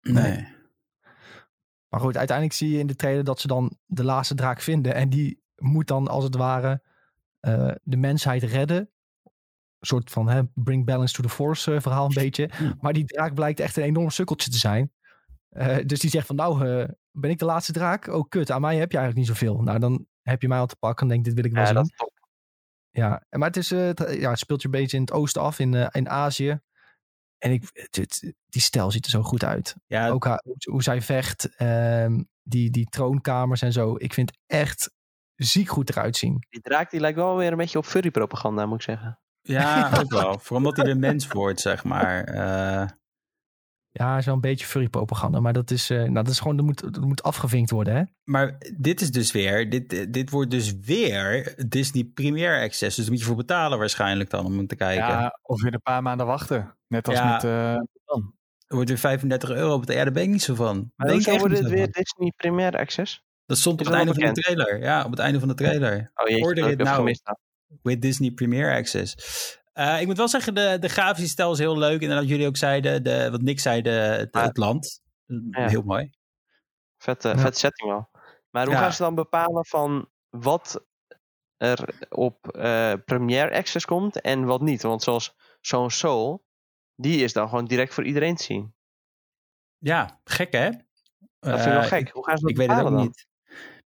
[0.00, 0.56] Nee.
[1.88, 4.94] Maar goed, uiteindelijk zie je in de trailer dat ze dan de laatste draak vinden.
[4.94, 6.82] En die moet dan als het ware
[7.40, 8.90] eh, de mensheid redden.
[9.78, 12.50] Een soort van hè, bring balance to the force eh, verhaal een beetje.
[12.80, 14.92] Maar die draak blijkt echt een enorm sukkeltje te zijn.
[15.48, 18.06] Eh, dus die zegt van nou, eh, ben ik de laatste draak?
[18.06, 19.62] Oh kut, aan mij heb je eigenlijk niet zoveel.
[19.62, 21.68] Nou, dan heb je mij al te pakken en denk dit wil ik wel Ja,
[21.84, 21.92] zien.
[22.90, 25.74] Ja, maar het, is, ja, het speelt je een beetje in het oosten af, in,
[25.74, 26.60] in Azië.
[27.38, 27.88] En ik,
[28.48, 29.76] die stijl ziet er zo goed uit.
[29.86, 33.94] Ja, Ook haar- hoe, zij vecht, ehm, die, die troonkamers en zo.
[33.98, 34.90] Ik vind echt
[35.34, 36.46] ziek goed eruit zien.
[36.48, 39.18] Die draak die lijkt wel weer een beetje op furry propaganda, moet ik zeggen.
[39.48, 40.38] Ja, ook wel.
[40.38, 42.24] Vooral omdat hij de mens wordt, zeg maar.
[42.24, 42.86] Eh,
[43.90, 45.40] Ja, zo'n beetje furry propaganda.
[45.40, 48.02] Maar dat is, eh, nou, dat is gewoon, dat moet, dat moet afgevinkt worden, hè?
[48.24, 52.96] maar dit is dus weer, dit, dit wordt dus weer Disney Premier Access.
[52.96, 55.06] Dus daar moet je voor betalen waarschijnlijk dan om te kijken.
[55.06, 56.76] ja, of weer een paar maanden wachten.
[56.86, 57.32] Net als Ja.
[57.32, 57.44] met...
[57.44, 57.72] eh,
[58.66, 59.98] Er wordt weer 35 euro betalen.
[59.98, 60.92] Ja, daar ben ik niet zo van.
[60.96, 62.02] Maar hoezo echt wordt zo weer van.
[62.02, 63.22] Disney Premier Access?
[63.46, 64.80] Dat stond op het einde van de trailer.
[64.82, 66.10] Ja, op het einde van de trailer.
[66.14, 67.36] Oh jeetje, Order dat it heb ik even now.
[67.82, 69.14] With Disney Premier Access.
[69.72, 72.02] Eh, ik moet wel zeggen, de, de grafische stijl is heel leuk.
[72.02, 74.42] En wat jullie ook zeiden, de, wat Nick zei, de, het, Ja.
[74.44, 75.00] het land.
[75.50, 75.68] Ja.
[75.68, 76.10] Heel mooi.
[76.98, 77.38] Vet, eh, Ja.
[77.38, 78.08] vet setting wel.
[78.50, 78.80] Maar hoe Ja.
[78.80, 80.84] gaan ze dan bepalen van wat
[81.56, 84.82] er op eh Premier Access komt en wat niet?
[84.82, 86.44] Want zoals zo'n Soul,
[86.94, 88.74] die is dan gewoon direct voor iedereen te zien.
[89.78, 90.70] Ja, gek hè?
[91.40, 92.10] Dat vind ik wel gek.
[92.10, 93.06] Hoe gaan ze dat Ik weet het ook bepalen dan?
[93.16, 93.26] niet.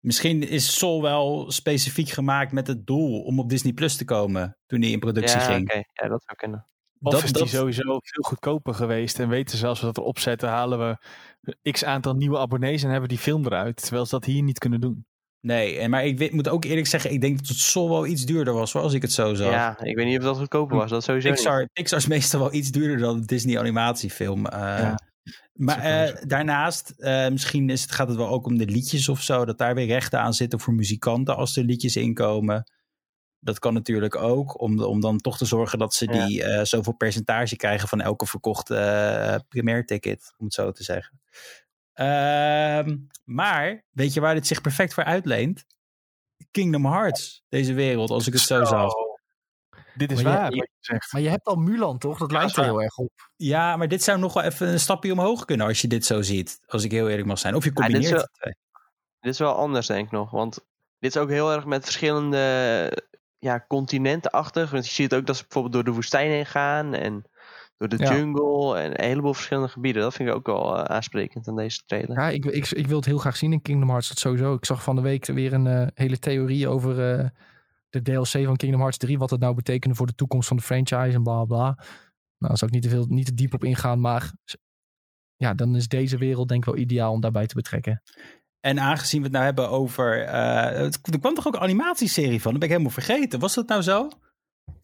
[0.03, 4.57] Misschien is Sol wel specifiek gemaakt met het doel om op Disney Plus te komen
[4.67, 5.63] toen hij in productie Ja, ging.
[5.71, 5.77] oké.
[5.93, 6.67] Ja, dat zou kunnen.
[7.01, 9.99] Of Dat- is die dat- sowieso veel goedkoper geweest en weten ze als we dat
[9.99, 10.99] erop zetten, halen we
[11.71, 13.77] x aantal nieuwe abonnees en hebben die film eruit.
[13.83, 15.07] Terwijl ze dat hier niet kunnen doen.
[15.41, 18.07] Nee, en- maar ik weet, moet ook eerlijk zeggen, ik denk dat het Sol wel
[18.07, 19.51] iets duurder was, hoor, als ik het zo zag.
[19.53, 20.91] Ja, ik weet niet of dat goedkoper was.
[20.91, 21.37] Dat sowieso niet.
[21.37, 24.47] Pixar, Pixar is meestal wel iets duurder dan een Disney animatiefilm.
[24.47, 24.59] eh.
[24.61, 24.99] Ja,
[25.53, 29.23] maar eh, daarnaast, eh, misschien is het, gaat het wel ook om de liedjes of
[29.23, 29.45] zo.
[29.45, 32.71] Dat daar weer rechten aan zitten voor muzikanten als er liedjes inkomen.
[33.39, 36.27] Dat kan natuurlijk ook, om, om dan toch te zorgen dat ze Ja.
[36.27, 40.83] die eh, zoveel percentage krijgen van elke verkochte eh primair ticket, om het zo te
[40.83, 41.21] zeggen.
[41.93, 45.65] Ehm, maar, weet je waar dit zich perfect voor uitleent?
[46.51, 48.93] Kingdom Hearts, deze wereld, als ik het zo zag.
[49.95, 51.13] Dit is Maar waar, je- wat je zegt.
[51.13, 52.19] Maar je hebt al Mulan, toch?
[52.19, 53.31] Dat lijkt er heel erg op.
[53.37, 56.23] Ja, maar dit zou nog wel even een stapje omhoog kunnen als je dit zo
[56.23, 56.61] ziet.
[56.67, 57.55] Als ik heel eerlijk mag zijn.
[57.55, 58.55] Of je dit is combineert wel- twee.
[59.21, 60.31] Dit is wel anders, denk ik nog.
[60.31, 60.55] Want
[60.99, 63.03] dit is ook heel erg met verschillende
[63.39, 64.71] ja, continentenachtig.
[64.71, 66.95] Want je ziet ook dat ze bijvoorbeeld door de woestijn heen gaan.
[66.95, 67.25] En
[67.77, 68.15] door de Ja.
[68.17, 68.79] jungle.
[68.79, 70.03] En een heleboel verschillende gebieden.
[70.03, 72.19] Dat vind ik ook wel eh, aansprekend aan deze trailer.
[72.21, 74.09] Ja, ik, ik, ik wil het heel graag zien in Kingdom Hearts.
[74.09, 74.55] Dat sowieso.
[74.55, 77.29] Ik zag van de week weer een eh, hele theorie over eh,
[77.93, 79.19] de DLC van Kingdom Hearts 3.
[79.19, 81.65] Wat het nou betekende voor de toekomst van de franchise en bla bla.
[81.65, 81.75] Nou,
[82.39, 84.01] daar zou ik niet te, veel, niet te diep op ingaan.
[84.01, 84.33] Maar
[85.37, 88.03] ja, dan is deze wereld denk ik wel ideaal om daarbij te betrekken.
[88.61, 90.25] En aangezien we het nou hebben over...
[90.25, 92.51] eh, het- er kwam toch ook een animatieserie van?
[92.51, 93.41] Dat ben ik helemaal vergeten.
[93.41, 94.09] Was dat nou zo?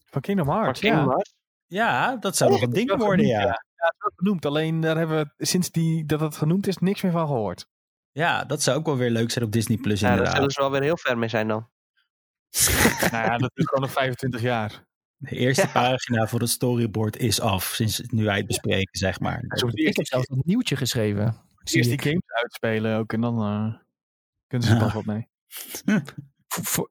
[0.04, 1.08] Van Kingdom Hearts, Kingdom ja.
[1.10, 1.34] Hearts,
[1.66, 3.40] Ja, dat zou nog een ding worden, genoemd, ja.
[3.76, 4.46] Ja, is wel genoemd.
[4.46, 7.66] Alleen daar hebben we sinds die, dat het genoemd is niks meer van gehoord.
[8.10, 10.36] Ja, dat zou ook wel weer leuk zijn op Disney Plus ja, daar inderdaad.
[10.36, 11.68] zullen ze wel weer heel ver mee zijn dan.
[13.12, 14.86] nou ja, dat is gewoon nog 25 jaar.
[15.16, 15.72] De eerste Ja.
[15.72, 19.44] pagina voor het storyboard is af, sinds het nu uitbespreken, zeg maar.
[19.48, 21.36] Zo Ik heb zelfs een nieuwtje geschreven.
[21.64, 23.74] Zie Eerst die games uitspelen ook en dan eh,
[24.46, 24.80] kunnen ze Ja.
[24.80, 25.28] pas wat mee.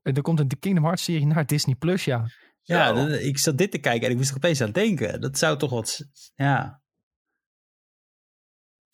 [0.03, 2.25] Er komt een Kingdom Hearts serie naar Disney Plus, ja.
[2.61, 5.21] Ja, ik zat dit te kijken en ik moest er opeens aan denken.
[5.21, 6.05] Dat zou toch wat...
[6.35, 6.81] Ja,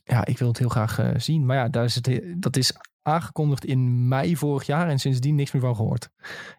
[0.04, 1.46] Ja, ik wil het heel graag eh, zien.
[1.46, 2.74] Maar ja, daar is het, he- dat is
[3.04, 6.10] aangekondigd in mei vorig jaar en sindsdien niks meer van gehoord.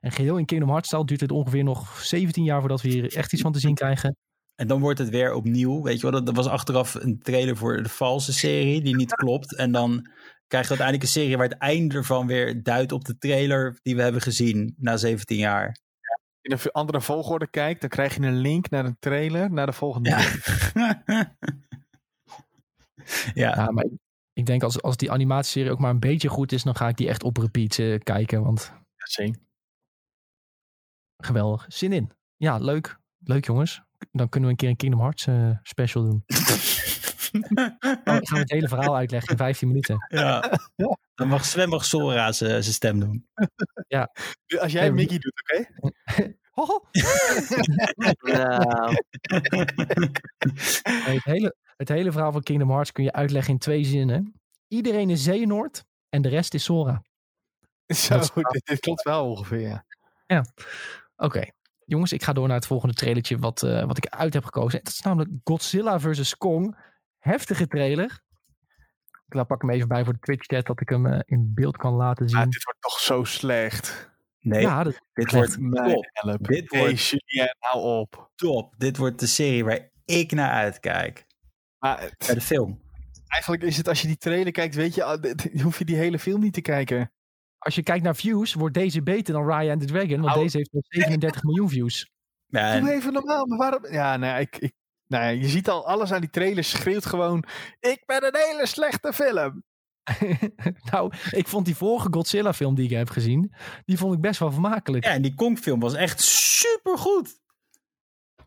[0.00, 3.16] En geheel in Kingdom Hearts stijl duurt het ongeveer nog 17 jaar voordat we hier
[3.16, 4.16] echt iets van te zien krijgen.
[4.54, 5.82] En dan wordt het weer opnieuw.
[5.82, 9.56] Weet je wel, dat, was achteraf een trailer voor de valse serie die niet klopt.
[9.56, 10.08] En dan
[10.46, 13.96] krijg je uiteindelijk een serie waar het einde ervan weer duidt op de trailer die
[13.96, 15.76] we hebben gezien na 17 jaar.
[16.40, 19.72] in een andere volgorde kijkt, dan krijg je een link naar een trailer naar de
[19.72, 20.08] volgende.
[20.08, 20.18] Ja.
[20.18, 21.02] game.
[23.34, 23.54] ja.
[23.54, 23.86] Ja, maar
[24.34, 26.96] ik, denk als, als die animatieserie ook maar een beetje goed is, dan ga ik
[26.96, 28.42] die echt op repeat eh, kijken.
[28.42, 29.40] Want Ja, zeker.
[31.18, 31.64] geweldig.
[31.68, 32.10] Zin in.
[32.36, 32.98] Ja, leuk.
[33.18, 33.82] Leuk jongens.
[34.12, 36.24] Dan kunnen we een keer een Kingdom Hearts eh, special doen.
[37.44, 40.06] Dan gaan we het hele verhaal uitleggen in 15 minuten.
[40.08, 40.58] ja.
[41.14, 43.28] Dan mag Sven mag Sora zijn zijn stem doen.
[44.60, 45.66] Als jij Mickey doet, oké?
[46.54, 46.84] Ho, ho.
[48.20, 48.94] Nou,
[51.14, 54.34] het, hele, het hele verhaal van Kingdom Hearts kun je uitleggen in twee zinnen.
[54.68, 57.02] Iedereen is Xehanort en de rest is Sora.
[57.86, 59.84] Zo, Dat is- dit, dit klopt wel ongeveer,
[60.26, 60.44] ja.
[61.16, 61.44] Oké,
[61.84, 64.78] jongens, ik ga door naar het volgende trailertje wat, eh, wat ik uit heb gekozen.
[64.82, 66.36] Dat is namelijk Godzilla vs.
[66.36, 66.76] Kong.
[67.18, 68.22] Heftige trailer.
[69.26, 71.54] Ik laat pak hem even bij voor de Twitch chat dat ik hem eh, in
[71.54, 72.38] beeld kan laten zien.
[72.38, 74.12] Ah, dit wordt toch zo slecht.
[74.44, 76.06] Nee, ja, dat, dit wordt Mijn top.
[76.12, 76.46] help.
[76.46, 78.30] Dit Hey, wordt Julien, hou op.
[78.34, 78.74] top.
[78.78, 81.26] Dit wordt de serie waar ik naar uitkijk.
[81.78, 82.80] Maar het- Bij de film.
[83.28, 85.22] eigenlijk is het, als je die trailer kijkt, weet je, ah,
[85.62, 87.08] hoef je die hele film niet te kijken.
[87.58, 90.20] als je kijkt naar views, wordt deze beter dan Raya and the Dragon.
[90.20, 90.42] Want Oh.
[90.42, 92.10] deze heeft wel 37 miljoen views.
[92.46, 93.92] Ja, Doe en, even normaal, maar waarom?
[93.92, 94.72] Ja, nee, ik, ik,
[95.06, 97.44] nee, je ziet al alles aan die trailer schreeuwt gewoon,
[97.80, 99.62] ik ben een hele slechte film.
[100.90, 104.38] nou, ik vond die vorige Godzilla film die ik heb gezien, die vond ik best
[104.40, 105.04] wel vermakelijk.
[105.04, 107.42] ja, en die Kong-film was echt supergoed.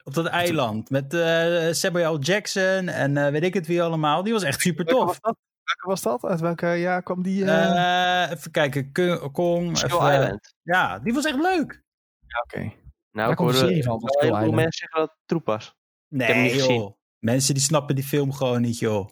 [0.04, 0.90] Op dat eiland.
[0.90, 2.20] Met eh Samuel.
[2.20, 4.24] Jackson en eh, weet ik het wie allemaal.
[4.24, 5.08] Die was echt super Welke tof.
[5.08, 5.38] was dat?
[5.64, 6.32] Welke was dat?
[6.32, 7.46] Uit welke jaar kwam die?
[7.46, 8.24] eh?
[8.24, 8.92] Eh, even kijken.
[8.92, 9.78] K- Kong.
[9.78, 10.54] Skull even, Island.
[10.64, 11.84] Ja, die was echt leuk.
[12.28, 12.60] Ja, Oké.
[12.60, 12.74] Nou,
[13.12, 15.76] Daar ik hoorde van, heel veel mensen zeggen dat het troep was.
[16.08, 16.60] Nee, niet joh.
[16.66, 16.96] gezien.
[17.20, 19.10] Mensen die snappen die film gewoon niet, joh.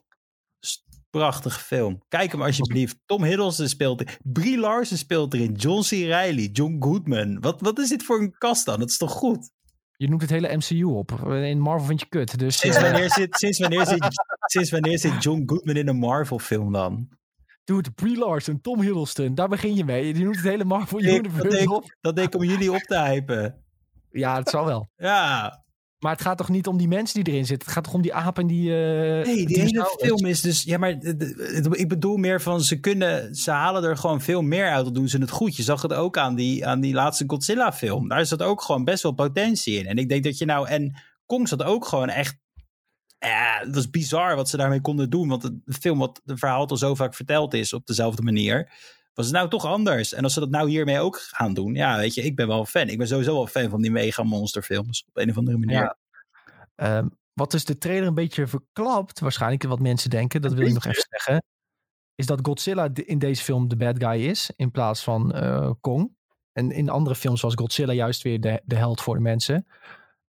[1.20, 2.02] Prachtige film.
[2.08, 2.98] Kijk hem alsjeblieft.
[3.06, 4.18] Tom Hiddleston speelt er.
[4.24, 5.54] Brie Larson speelt erin.
[5.54, 5.90] John C.
[5.90, 6.50] Reilly.
[6.54, 7.40] John Goodman.
[7.40, 8.80] Wat, wat is dit voor een kast dan?
[8.80, 9.52] Dat is toch goed?
[9.98, 11.12] Je noemt het hele MCU op.
[11.30, 12.40] In Marvel vind je kut.
[12.40, 14.06] Dus Sinds eh, wanneer zit, sinds wanneer zit,
[14.46, 17.08] sinds wanneer zit John Goodman in een Marvel film dan?
[17.64, 19.36] doe het Brie Larson, Tom Hiddleston.
[19.36, 20.08] Daar begin je mee.
[20.18, 21.96] Je noemt het hele Marvel Ik- dat, Universe deed, op.
[22.02, 23.64] dat deed ik om jullie op te hypen.
[24.12, 24.90] Ja, het zal wel.
[24.98, 25.64] Ja.
[26.06, 27.66] Maar het gaat toch niet om die mensen die erin zitten.
[27.68, 28.70] Het gaat toch om die apen die...
[28.70, 30.64] eh, Nee, die hele film is dus...
[30.64, 33.36] Ja, maar de- de- ik bedoel meer van ze kunnen...
[33.36, 34.86] Ze halen er gewoon veel meer uit.
[34.86, 35.56] Dan doen ze het goed.
[35.56, 38.08] Je zag het ook aan die, aan die laatste Godzilla film.
[38.08, 39.86] Daar zat ook gewoon best wel potentie in.
[39.86, 40.68] En ik denk dat je nou...
[40.68, 42.38] En Kong zat ook gewoon echt...
[43.20, 45.28] Ja, het was bizar wat ze daarmee konden doen.
[45.28, 48.72] Want de film, wat het verhaal al zo vaak verteld is op dezelfde manier...
[49.16, 50.14] Was het nou toch anders?
[50.14, 51.74] En als ze dat nou hiermee ook gaan doen...
[51.74, 52.88] Ja, weet je, ik ben wel een fan.
[52.88, 55.06] Ik ben sowieso wel fan van die mega monsterfilms.
[55.08, 55.76] Op een of andere manier.
[55.76, 55.98] Ja.
[56.76, 60.74] Ehm, wat dus de trailer een beetje verklapt, waarschijnlijk wat mensen denken, dat wil ik
[60.74, 61.44] nog even zeggen,
[62.16, 66.16] is dat Godzilla in deze film de bad guy is, in plaats van eh, Kong.
[66.52, 69.68] En in andere films was Godzilla juist weer de, de held voor de mensen.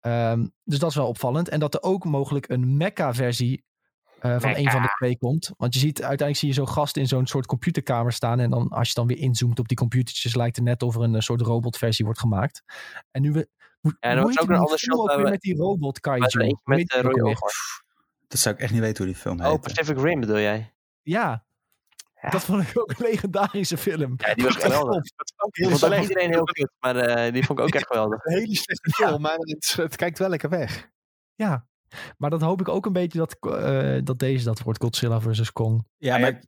[0.00, 1.48] Ehm, dus dat is wel opvallend.
[1.48, 3.64] En dat er ook mogelijk een mecha-versie
[4.22, 5.50] eh, van een van de twee komt.
[5.56, 8.40] Want je ziet, uiteindelijk zie je zo'n gast in zo'n soort computerkamer staan.
[8.40, 11.02] En dan als je dan weer inzoomt op die computertjes, lijkt het net of er
[11.02, 12.62] een eh, soort robotversie wordt gemaakt.
[13.10, 13.48] En nu we.
[13.80, 16.00] Hoe, Ja, er heet ook een ander shot ook waar weer we- met die robot
[16.00, 16.54] kaiju?
[16.64, 17.34] met uh.
[18.28, 19.52] Dat zou ik echt niet weten hoe die film heet.
[19.52, 20.74] Oh, Pacific Rim bedoel jij?
[21.02, 21.44] Ja,
[22.22, 22.28] Ja.
[22.30, 24.14] dat vond ik ook een legendarische film.
[24.16, 25.02] Ja, die was geweldig.
[25.16, 28.24] Dat ook heel vond iedereen heel kut, maar eh, die vond ik ook echt geweldig.
[28.24, 30.90] Een hele slechte film, maar het, het kijkt wel lekker weg.
[31.34, 31.66] Ja,
[32.18, 35.52] maar dat hoop ik ook een beetje dat, eh, dat deze dat wordt, Godzilla versus
[35.52, 35.86] Kong.
[35.96, 36.42] Ja, Ja, maar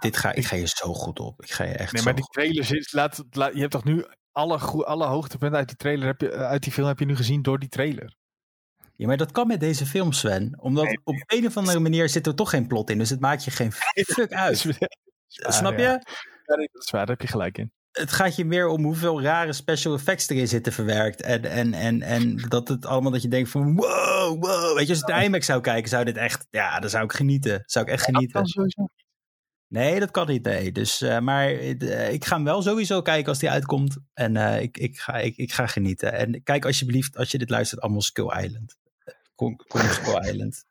[0.00, 1.42] dit ga, ik ga je zo goed op.
[1.42, 4.04] Ik ga je echt Nee, maar die trailer zit, laat, laat- je hebt toch nu
[4.32, 7.16] alle, alle hoogtepunten uit die trailer, heb je, eh, uit die film heb je nu
[7.16, 8.14] gezien door die trailer.
[8.96, 10.58] Ja, maar dat kan met deze film, Sven.
[10.60, 12.98] Omdat Nee, op een of andere manier zit er toch geen plot in.
[12.98, 13.72] Dus het maakt je geen
[14.16, 14.58] fuck uit.
[15.28, 15.82] Snap je?
[15.82, 16.02] ja.
[16.46, 17.72] Ja, nee, dat is waar, daar heb je gelijk in.
[17.94, 21.22] Het gaat je meer om hoeveel rare special effects erin zitten verwerkt.
[21.22, 24.76] En, en, en, en dat het allemaal dat je denkt van wow, wow.
[24.76, 26.46] Weet je, als ik de IMAX zou kijken, zou dit echt...
[26.50, 27.62] Ja, dan zou ik genieten.
[27.66, 28.44] Zou ik echt genieten.
[29.68, 30.44] Nee, dat kan niet.
[30.44, 30.72] Nee.
[30.72, 33.96] Dus, eh, maar eh, ik ga hem wel sowieso kijken als die uitkomt.
[34.12, 36.12] En eh, ik, ik, ga, ik, ik ga genieten.
[36.12, 38.76] En kijk alsjeblieft, als je dit luistert, allemaal Skull Island.
[39.34, 40.64] Kom, kom op Skull Island.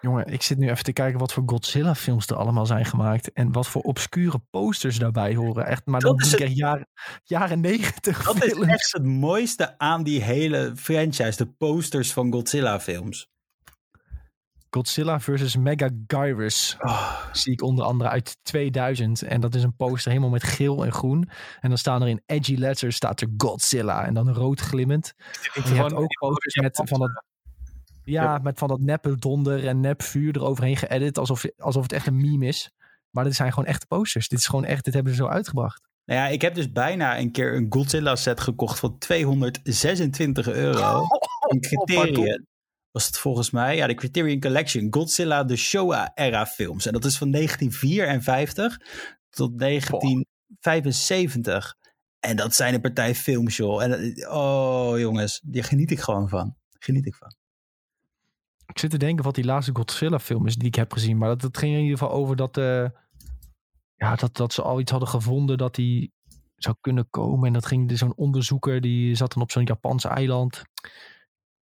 [0.00, 3.32] Jongen, ik zit nu even te kijken wat voor Godzilla-films er allemaal zijn gemaakt.
[3.32, 5.66] En wat voor obscure posters daarbij horen.
[5.66, 6.88] Echt, maar Dat dan is denk ik echt jaren,
[7.24, 11.36] jaren negentig Dat is echt het mooiste aan die hele franchise.
[11.36, 13.28] De posters van Godzilla-films.
[14.70, 16.76] Godzilla versus Megagyrus.
[17.32, 19.22] Zie ik onder andere uit 2000.
[19.22, 21.30] En dat is een poster helemaal met geel en groen.
[21.60, 24.04] En dan staan er in edgy letters staat er Godzilla.
[24.04, 25.14] En dan rood glimmend.
[25.54, 27.24] En je hebt ook posters met van dat...
[28.04, 31.18] Ja, met van dat neppe donder en nep vuur eroverheen geëdit.
[31.18, 32.70] Alsof, alsof het echt een meme is.
[33.10, 34.28] Maar dit zijn gewoon echte posters.
[34.28, 35.88] Dit is gewoon echt, dit hebben ze zo uitgebracht.
[36.04, 41.06] Nou ja, ik heb dus bijna een keer een Godzilla set gekocht voor 226 euro.
[41.48, 42.46] Een Criterion
[42.90, 43.76] was het volgens mij.
[43.76, 44.86] Ja, de Criterion Collection.
[44.90, 46.86] Godzilla de Showa-era films.
[46.86, 48.78] En dat is van 1954
[49.30, 51.74] tot 1975.
[52.20, 53.82] En dat zijn een partij films, joh.
[53.82, 56.56] En, dat- oh, jongens, daar geniet ik gewoon van.
[56.78, 57.34] Geniet ik van.
[58.70, 61.18] Ik zit te denken wat die laatste Godzilla film is die ik heb gezien.
[61.18, 62.86] Maar dat, dat ging in ieder geval over dat, eh,
[63.94, 66.12] ja, dat, dat ze al iets hadden gevonden dat die
[66.56, 67.46] zou kunnen komen.
[67.46, 70.56] En dat ging zo'n onderzoeker die zat dan op zo'n Japans eiland.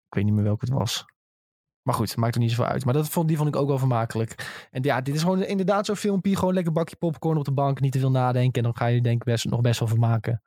[0.07, 1.05] Ik weet niet meer welke het was.
[1.83, 2.85] Maar goed, maakt er niet zoveel uit.
[2.85, 4.67] Maar dat vond, die vond ik ook wel vermakelijk.
[4.71, 6.37] En ja, dit is gewoon inderdaad zo'n filmpje.
[6.37, 7.81] Gewoon lekker bakje popcorn op de bank.
[7.81, 8.53] Niet te veel nadenken.
[8.53, 10.43] En dan ga je denk ik best, nog best wel vermaken.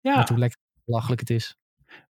[0.00, 1.56] Ja, Met hoe lekker belachelijk het is.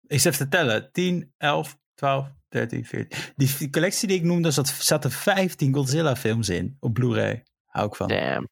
[0.07, 0.91] ik zit te tellen.
[0.91, 3.19] 10, 11, 12, 13, 14.
[3.35, 6.77] Die collectie die ik noemde, zat, zaten 15 Godzilla films in.
[6.79, 7.43] Op Blu-ray.
[7.65, 8.07] Hou ik van.
[8.07, 8.47] Damn.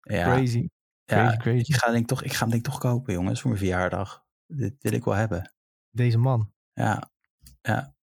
[0.00, 0.68] Ja, Crazy.
[1.04, 1.72] Crazy, ja crazy.
[1.72, 3.62] ik, ga denk ik toch, ik ga hem denk ik toch kopen, jongens, voor mijn
[3.62, 4.24] verjaardag.
[4.46, 5.52] Dit wil ik wel hebben.
[5.90, 6.52] Deze man.
[6.72, 7.10] Ja,
[7.62, 7.94] ja.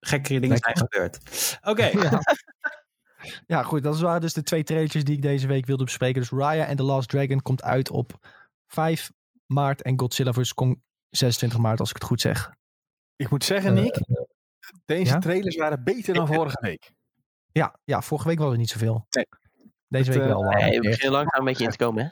[0.00, 0.76] Gekkere dingen Lekker.
[0.76, 1.58] zijn gebeurd.
[1.62, 2.20] Oké, Ja.
[3.56, 3.82] ja, goed.
[3.82, 6.20] Dat waren dus de twee trailers die ik deze week wilde bespreken.
[6.20, 8.26] Dus Raya and the Last Dragon komt uit op
[8.66, 9.12] 5
[9.46, 9.82] maart.
[9.82, 10.54] En Godzilla vs.
[10.54, 12.54] Kong 26 maart, als ik het goed zeg.
[13.16, 14.00] Ik moet zeggen, Nick,
[14.84, 15.18] deze ja?
[15.18, 16.92] trailers waren beter dan vorige week.
[17.52, 19.06] Ja, ja, vorige week was er niet zoveel.
[19.10, 19.26] Nee.
[19.88, 20.42] Deze Het, week eh, wel.
[20.42, 22.10] Nee, we uh, beginnen langzaam een beetje in te komen, hè?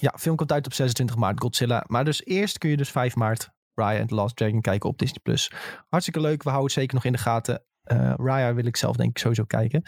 [0.00, 1.84] ja, film komt uit op 26 maart, Godzilla.
[1.86, 4.98] Maar dus eerst kun je dus 5 maart Raya and the Last Dragon kijken op
[4.98, 5.20] Disney+.
[5.22, 5.52] Plus.
[5.88, 7.64] Hartstikke leuk, we houden het zeker nog in de gaten.
[7.82, 9.82] Eh Raya wil ik zelf denk ik sowieso kijken.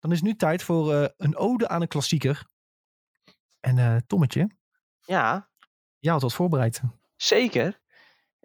[0.00, 2.46] Dan is het nu tijd voor eh, een ode aan een klassieker.
[3.60, 4.50] En eh Tommetje,
[5.00, 5.48] Ja,
[5.98, 6.80] jij had wat voorbereid.
[7.16, 7.80] zeker.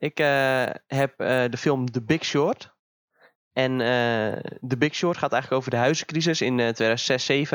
[0.01, 2.75] Ik eh, heb eh, de film The Big Short.
[3.53, 7.49] En eh The Big Short gaat eigenlijk over de huizencrisis in eh 2006-2007.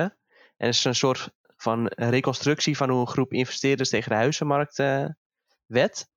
[0.57, 4.77] En het is een soort van reconstructie van hoe een groep investeerders tegen de huizenmarkt
[5.67, 6.11] wed.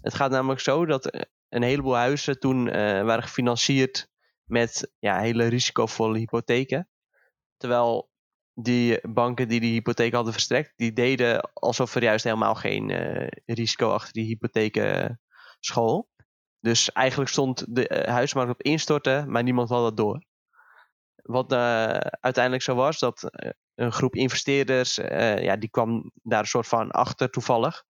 [0.00, 2.64] Het gaat namelijk zo dat een heleboel huizen toen
[3.04, 4.08] waren gefinancierd
[4.44, 6.88] met ja, hele risicovolle hypotheken.
[7.56, 8.10] Terwijl
[8.54, 12.90] die banken die die hypotheek hadden verstrekt, die deden alsof er juist helemaal geen
[13.46, 15.20] risico achter die hypotheken
[15.60, 16.08] school.
[16.60, 20.24] Dus eigenlijk stond de eh, huismarkt op instorten, maar niemand had dat door.
[21.22, 21.58] Wat eh,
[22.20, 26.90] uiteindelijk zo was, dat eh, een groep investeerders, ja, die kwam daar een soort van
[26.90, 27.84] achter toevallig.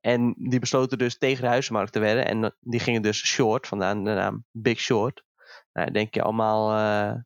[0.00, 2.26] En die besloten dus tegen de huismarkt te wedden.
[2.26, 5.22] En die gingen dus short, vandaar de naam Big Short.
[5.72, 7.22] Nou, denk je allemaal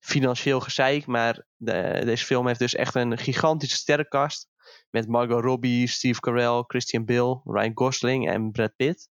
[0.00, 4.48] financieel gezeik, maar de- deze film heeft dus echt een gigantische sterrenkast.
[4.90, 9.08] Met Margot Robbie, Steve Carell, Christian Bale, Ryan Gosling en Brad Pitt.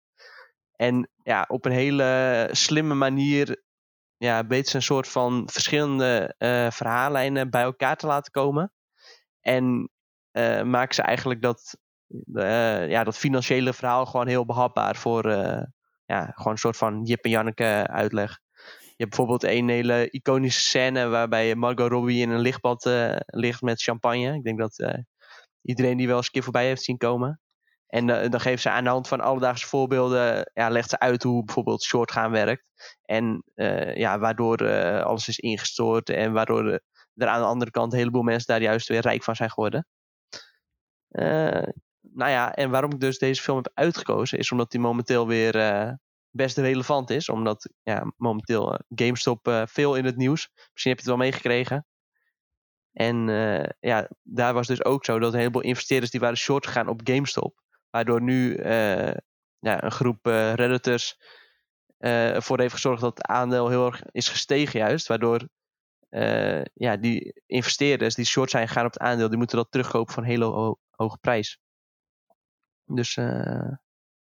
[0.76, 3.64] En ja, op een hele slimme manier
[4.16, 8.72] ja, weten ze een soort van verschillende eh, verhaallijnen bij elkaar te laten komen.
[9.40, 9.90] En
[10.30, 11.78] eh, maken ze eigenlijk dat,
[12.34, 15.30] eh, ja, dat financiële verhaal gewoon heel behapbaar voor
[16.04, 18.38] ja, gewoon een soort van Jip en Janneke uitleg.
[18.80, 22.90] Je hebt bijvoorbeeld een hele iconische scène waarbij Margot Robbie in een lichtbad
[23.26, 24.34] ligt met champagne.
[24.34, 25.04] Ik denk dat
[25.62, 27.40] iedereen die wel eens een keer voorbij heeft zien komen.
[27.86, 31.22] En eh, dan geeft ze aan de hand van alledaagse voorbeelden, ja, legt ze uit
[31.22, 32.64] hoe bijvoorbeeld short gaan werkt.
[33.02, 36.80] En eh, ja, waardoor eh, alles is ingestort en waardoor
[37.14, 39.86] er aan de andere kant een heleboel mensen daar juist weer rijk van zijn geworden.
[42.00, 45.52] Nou ja, en waarom ik dus deze film heb uitgekozen, is omdat die momenteel weer
[46.30, 47.28] best relevant is.
[47.28, 50.48] Omdat ja, momenteel GameStop veel in het nieuws.
[50.72, 51.86] Misschien heb je het wel meegekregen.
[52.92, 53.26] En
[53.80, 57.00] ja, daar was dus ook zo dat een heleboel investeerders die waren short gegaan op
[57.04, 57.64] GameStop.
[57.90, 59.14] Waardoor nu eh,
[59.58, 61.20] ja, een groep eh, redditors
[61.98, 65.06] eh, ervoor heeft gezorgd dat het aandeel heel erg is gestegen juist.
[65.06, 65.48] Waardoor
[66.74, 70.22] ja, die investeerders die short zijn gegaan op het aandeel, die moeten dat terugkopen voor
[70.22, 71.58] een hele ho- hoge prijs.
[72.84, 73.76] Dus nou,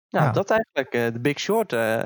[0.07, 0.31] Ja.
[0.31, 1.13] dat eigenlijk.
[1.13, 1.73] De Big Short.
[1.73, 2.03] eh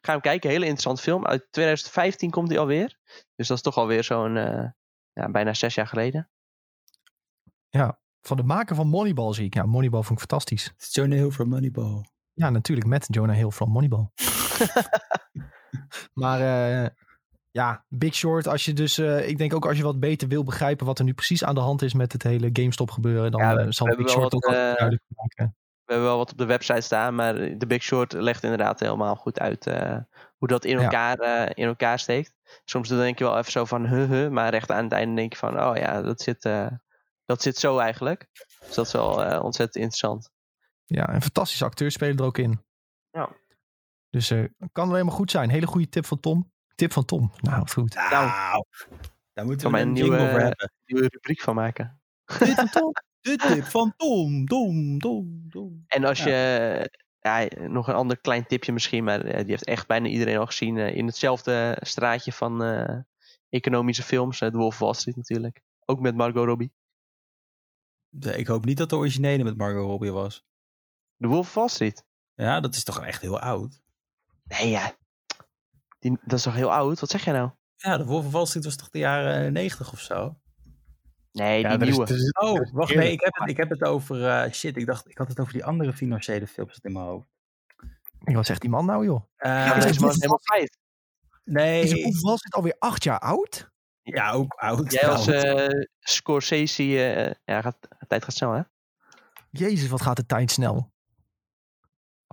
[0.00, 0.50] ga hem kijken.
[0.50, 1.26] Hele interessante film.
[1.26, 2.98] Uit 2015 komt hij alweer.
[3.34, 4.34] Dus dat is toch alweer zo'n
[5.12, 6.30] ja, bijna zes jaar geleden.
[8.22, 9.54] Van de maker van Moneyball zie ik.
[9.54, 10.64] Ja, Moneyball vond ik fantastisch.
[10.64, 12.04] Het is Jonah Hill from Moneyball.
[12.32, 14.10] Ja, natuurlijk met Jonah Hill van Moneyball.
[16.14, 16.88] maar eh,
[17.50, 20.44] ja, Big Short, als je dus, eh, ik denk ook als je wat beter wil
[20.44, 23.40] begrijpen wat er nu precies aan de hand is met het hele GameStop gebeuren, dan
[23.40, 25.54] Ja, we- eh, zal we Big Short ook wat, wel duidelijk maken.
[25.84, 29.16] We hebben wel wat op de website staan, maar de Big Short legt inderdaad helemaal
[29.16, 29.96] goed uit eh,
[30.36, 30.82] hoe dat in Ja.
[30.82, 32.34] elkaar, eh, in elkaar steekt.
[32.64, 35.14] Soms dan denk je wel even zo van huh, huh, maar recht aan het einde
[35.14, 36.66] denk je van oh ja, dat zit, eh,
[37.30, 38.26] dat zit zo eigenlijk.
[38.66, 40.30] Dus dat is wel eh, ontzettend interessant.
[40.84, 42.64] Ja, een fantastische acteurs spelen er ook in.
[43.10, 43.28] Ja.
[44.10, 45.50] Dus eh kan alleen maar goed zijn.
[45.50, 46.52] Hele goede tip van Tom.
[46.74, 47.32] Tip van Tom.
[47.40, 47.94] Nou, goed.
[47.94, 48.30] Nou,
[49.32, 50.72] daar moeten we een nieuwe- voor hebben.
[50.84, 52.00] Nieuwe rubriek van maken.
[52.38, 52.92] Tip van Tom.
[53.20, 55.84] De tip van Tom, Tom, Tom, Tom.
[55.86, 56.26] En als Ja.
[56.28, 56.90] je,
[57.20, 60.46] ja, nog een ander klein tipje misschien, maar eh, die heeft echt bijna iedereen al
[60.46, 60.78] gezien.
[60.78, 62.98] eh, in hetzelfde straatje van eh,
[63.48, 65.60] economische films, eh, The Wolf of Wall Street natuurlijk.
[65.84, 66.72] Ook met Margot Robbie.
[68.12, 70.44] De- Ik hoop niet dat de originele met Margot Robbie was.
[71.18, 72.04] The Wolf of Wall Street?
[72.34, 73.82] Ja, dat is toch echt heel oud.
[74.44, 74.92] Nee, ja.
[75.98, 77.00] Die, dat is toch heel oud?
[77.00, 77.50] Wat zeg jij nou?
[77.76, 80.38] Ja, de Wolf of Wall Street was toch de jaren negentig of zo?
[81.32, 82.14] Nee, Ja, die is- nieuwe.
[82.14, 85.08] is- Oh, wacht, nee, ik heb het, ik heb het over, eh, shit, ik dacht,
[85.10, 87.28] ik had het over die andere financiële films in mijn hoofd.
[88.18, 89.24] Wat zegt die man nou, joh?
[89.36, 90.68] Eh, ja, deze man is helemaal vijf.
[91.44, 93.69] nee, Is Wolf of Wall Street alweer acht jaar oud?
[94.02, 94.92] Ja, ook oud.
[94.92, 98.62] Jij als eh, Scorsese, eh, ja, gaat, de tijd gaat snel hè?
[99.50, 100.92] Jezus, wat gaat de tijd snel.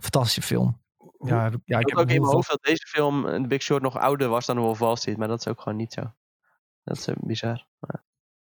[0.01, 0.81] Fantastische film.
[1.19, 3.61] Ja, ja ik Ik heb ook in mijn hoofd dat deze film, eh, The Big
[3.61, 5.17] Short, nog ouder was dan The Wolf of Wall Street.
[5.17, 6.13] Maar dat is ook gewoon niet zo.
[6.83, 7.67] Dat is bizar.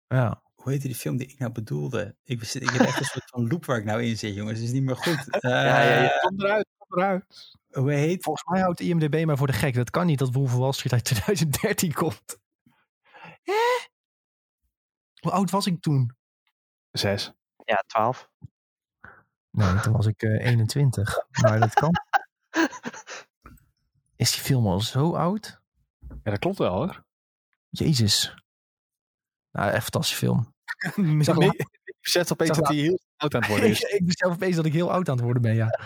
[0.08, 0.44] Ja.
[0.56, 2.16] Hoe heette die film die ik nou bedoelde?
[2.24, 4.58] Ik, zit- ik heb echt een soort van loop waar ik nou in zit, jongens.
[4.60, 5.30] Het is niet meer goed.
[5.40, 6.10] Eh, ja, ja.
[6.20, 7.54] Kom eruit, kom eruit.
[7.72, 8.24] Hoe heet?
[8.24, 9.74] Volgens mij houdt IMDB maar voor de gek.
[9.76, 12.38] Dat kan niet dat Wolf of Wall Street uit 2013 komt.
[13.46, 13.88] Hè?
[15.20, 16.16] Hoe oud was ik toen?
[16.92, 17.32] Zes.
[17.66, 18.30] Ja, 12.
[19.52, 21.26] Nee, toen was ik eh, 21.
[21.42, 21.92] Maar dat kan.
[24.16, 25.62] Is die film al zo oud?
[26.08, 27.06] Ja, dat klopt wel hoor.
[27.70, 28.34] Jezus.
[29.52, 30.54] Nou, echt fantastische film.
[30.96, 31.50] Ik zag nee,
[31.84, 33.82] ik besef opeens dat hij heel oud aan het worden ik, is.
[34.00, 35.80] ik besef opeens dat ik heel oud aan het worden ben, ja.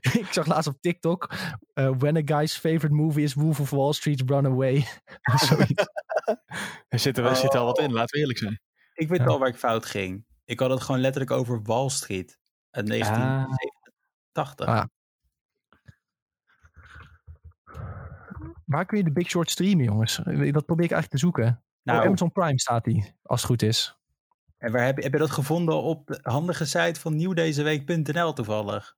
[0.00, 1.34] ik zag laatst op TikTok...
[1.74, 4.86] eh, when a guy's favorite movie is Wolf of Wall Street Run Away.
[5.32, 5.84] Of zoiets.
[6.88, 8.60] Er zit er, er zit wel wat in, laten we eerlijk zijn.
[8.94, 9.24] Ik weet Ja.
[9.24, 10.26] wel waar ik fout ging.
[10.44, 12.38] Ik had het gewoon letterlijk over Wall Street.
[12.70, 14.66] Uit 1987.
[14.66, 14.84] Ah.
[18.64, 20.16] Waar kun je de Big Short streamen, jongens?
[20.24, 21.64] Dat probeer ik eigenlijk te zoeken.
[21.82, 23.96] nou, Op Amazon Prime staat die, als het goed is.
[24.58, 28.96] en waar heb, je- heb je dat gevonden op de handige site van nieuwdezeweek.nl toevallig?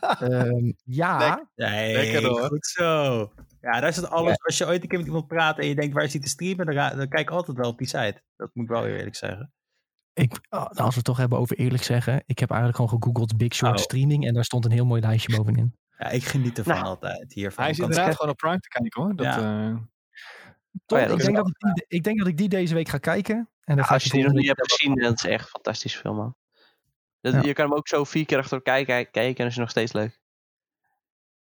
[0.00, 1.48] Ehm, ja, Lekker.
[1.54, 2.46] Nee, Lekker hoor.
[2.46, 3.32] goed zo.
[3.60, 4.38] Ja, daar zit alles.
[4.44, 6.28] Als je ooit een keer met iemand praat en je denkt waar is die te
[6.28, 8.22] streamen, dan, kijk ik altijd wel op die site.
[8.36, 9.52] Dat moet ik wel eerlijk zeggen.
[10.12, 12.22] ik, oh, nou, als we het toch hebben over eerlijk zeggen.
[12.26, 13.82] Ik heb eigenlijk gewoon gegoogeld Big Short Oh.
[13.82, 14.26] streaming.
[14.26, 15.76] En daar stond een heel mooi lijstje bovenin.
[15.98, 17.62] Ja, ik geniet ervan Nou, altijd hiervan.
[17.62, 19.16] Hij is Kan- inderdaad gewoon op Prime te kijken hoor.
[19.16, 19.68] Dat, Ja.
[19.68, 19.76] eh,
[20.86, 22.48] Tom, ja, dat ik, is denk wel- dat ik, die, ik denk dat ik die
[22.48, 23.36] deze week ga kijken.
[23.36, 25.48] En dan Ja, ga als je die nog niet hebt gezien, dat is echt een
[25.50, 26.36] fantastische film, man.
[27.22, 27.42] Dat, Ja.
[27.42, 29.70] Je kan hem ook zo vier keer achter elkaar kijk- kijken en is het nog
[29.70, 30.20] steeds leuk.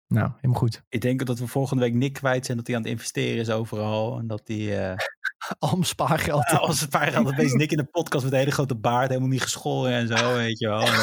[0.08, 0.84] Nou, helemaal goed.
[0.90, 3.50] Ik denk dat we volgende week Nick kwijt zijn dat hij aan het investeren is
[3.50, 4.18] overal.
[4.20, 4.98] En dat hij uh,
[5.60, 6.46] Al mijn spaargeld.
[6.46, 9.30] als een paar gaat opeens Nick in de podcast met een hele grote baard, helemaal
[9.30, 10.82] niet geschoren en zo, weet je wel.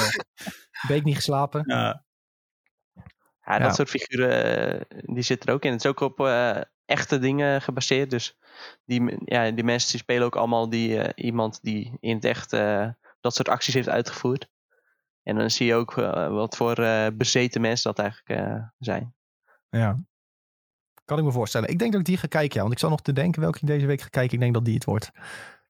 [0.83, 1.63] Eh, Week niet geslapen.
[1.67, 2.05] ja.
[3.45, 3.59] Ja, Ja.
[3.59, 5.73] dat soort figuren, eh, die zitten er ook in.
[5.73, 8.11] Het is ook op eh, echte dingen gebaseerd.
[8.11, 8.39] Dus
[8.85, 12.53] die, ja, die mensen die spelen ook allemaal die, eh, iemand die in het echt
[12.53, 12.89] eh,
[13.21, 14.49] dat soort acties heeft uitgevoerd.
[15.23, 19.15] En dan zie je ook eh, wat voor eh, bezeten mensen dat eigenlijk eh, zijn.
[19.71, 19.99] Ja.
[21.05, 21.69] Kan ik me voorstellen.
[21.69, 22.61] Ik denk dat ik die ga kijken, ja.
[22.61, 24.35] Want ik zal nog te denken welke ik deze week ga kijken.
[24.35, 25.11] Ik denk dat die het wordt.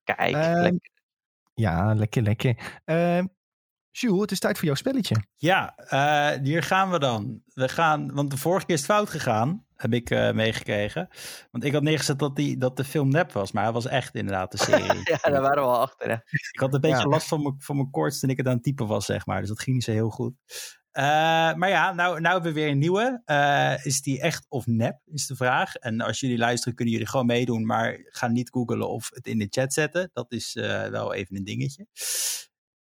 [0.04, 0.90] Kijk, Ehm, lekker.
[1.54, 2.80] Ja, lekker, lekker.
[2.86, 3.22] Uh,
[3.90, 5.16] Jules, het is tijd voor jouw spelletje.
[5.36, 7.42] Ja, uh, hier gaan we dan.
[7.54, 11.08] We gaan, want de vorige keer is het fout gegaan, heb ik uh, meegekregen.
[11.50, 14.14] Want ik had neergezet dat, die, dat de film nep was, maar hij was echt
[14.14, 15.00] inderdaad de serie.
[15.22, 16.08] ja, daar waren we al achter.
[16.08, 16.22] Ja.
[16.52, 17.08] Ik had een beetje Ja.
[17.08, 19.40] last van mijn, van mijn koorts toen ik het aan het typen was, zeg maar.
[19.40, 20.34] Dus dat ging niet zo heel goed.
[20.92, 21.02] Uh,
[21.54, 23.22] maar ja, nou, nou hebben we weer een nieuwe.
[23.26, 25.74] Uh, is die echt of nep, is de vraag.
[25.74, 27.66] En als jullie luisteren, kunnen jullie gewoon meedoen.
[27.66, 30.10] Maar ga niet googlen of het in de chat zetten.
[30.12, 31.86] Dat is uh, wel even een dingetje.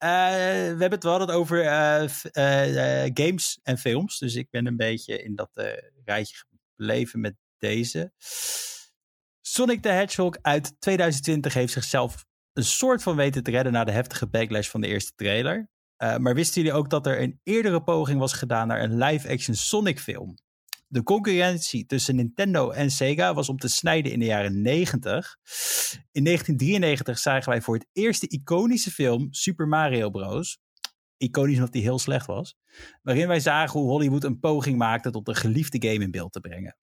[0.03, 4.19] Uh, we hebben het wel altijd over uh, games en films.
[4.19, 5.65] Dus ik ben een beetje in dat uh,
[6.05, 6.35] rijtje
[6.81, 8.11] gebleven met deze.
[9.41, 13.91] Sonic the Hedgehog uit 2020 heeft zichzelf een soort van weten te redden na de
[13.91, 15.69] heftige backlash van de eerste trailer.
[15.97, 19.55] Uh, maar wisten jullie ook dat er een eerdere poging was gedaan naar een live-action
[19.55, 20.35] Sonic film?
[20.87, 25.37] De concurrentie tussen Nintendo en Sega was om te snijden in de jaren 90.
[26.11, 30.59] In 1993 zagen wij voor het eerst de iconische film Super Mario Bros.
[31.21, 32.55] Iconisch omdat die heel slecht was.
[33.01, 36.39] Waarin wij zagen hoe Hollywood een poging maakte tot een geliefde game in beeld te
[36.39, 36.77] brengen.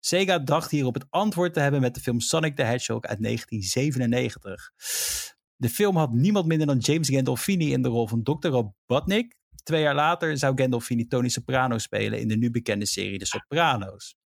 [0.00, 4.72] Sega dacht hierop het antwoord te hebben met de film Sonic the Hedgehog uit 1997.
[5.56, 8.48] De film had niemand minder dan James Gandolfini in de rol van Dr.
[8.48, 9.36] Robotnik.
[9.62, 14.16] Twee jaar later zou Gandolfini Tony Soprano spelen in de nu bekende serie De Sopranos.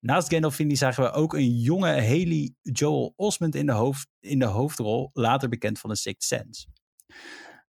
[0.00, 4.44] Naast Gandolfini zagen we ook een jonge Haley Joel Osment in de, hoofd, in de
[4.44, 6.66] hoofdrol, later bekend van The Sixth Sense.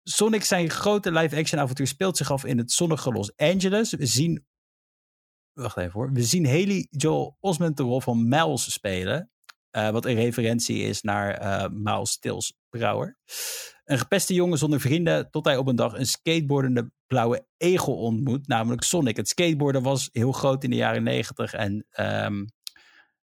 [0.08, 3.92] Sonic zijn grote live-action avontuur speelt zich af in het zonnige Los Angeles.
[3.92, 4.46] We zien
[5.54, 6.12] wacht even hoor.
[6.12, 9.30] We zien Haley Joel Osment de rol van Miles spelen.
[9.72, 13.18] Uh, wat een referentie is naar uh, Miles Stills Brouwer.
[13.84, 18.48] Een gepeste jongen zonder vrienden tot hij op een dag een skateboardende blauwe egel ontmoet,
[18.48, 19.18] namelijk Sonic.
[19.18, 22.46] Het skateboarden was heel groot in de jaren negentig en um,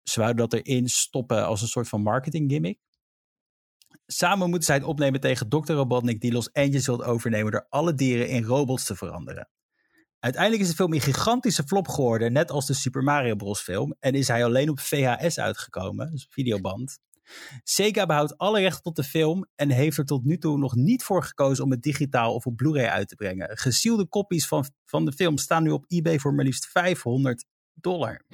[0.03, 2.79] ze wouden dat erin stoppen als een soort van marketing gimmick.
[4.11, 5.73] Samen moeten zij het opnemen tegen Dr.
[5.73, 9.49] Robotnik die Los Angeles wil overnemen door alle dieren in robots te veranderen.
[10.19, 13.61] Uiteindelijk is de film een gigantische flop geworden, net als de Super Mario Bros.
[13.61, 13.97] film.
[14.01, 16.99] En is hij alleen op VHS uitgekomen, dus videoband.
[17.63, 21.03] Sega behoudt alle rechten tot de film en heeft er tot nu toe nog niet
[21.03, 23.59] voor gekozen om het digitaal of op Blu-ray uit te brengen.
[23.59, 27.45] Gesielde kopies van, van de film staan nu op eBay voor maar liefst 500
[27.75, 28.25] dollar.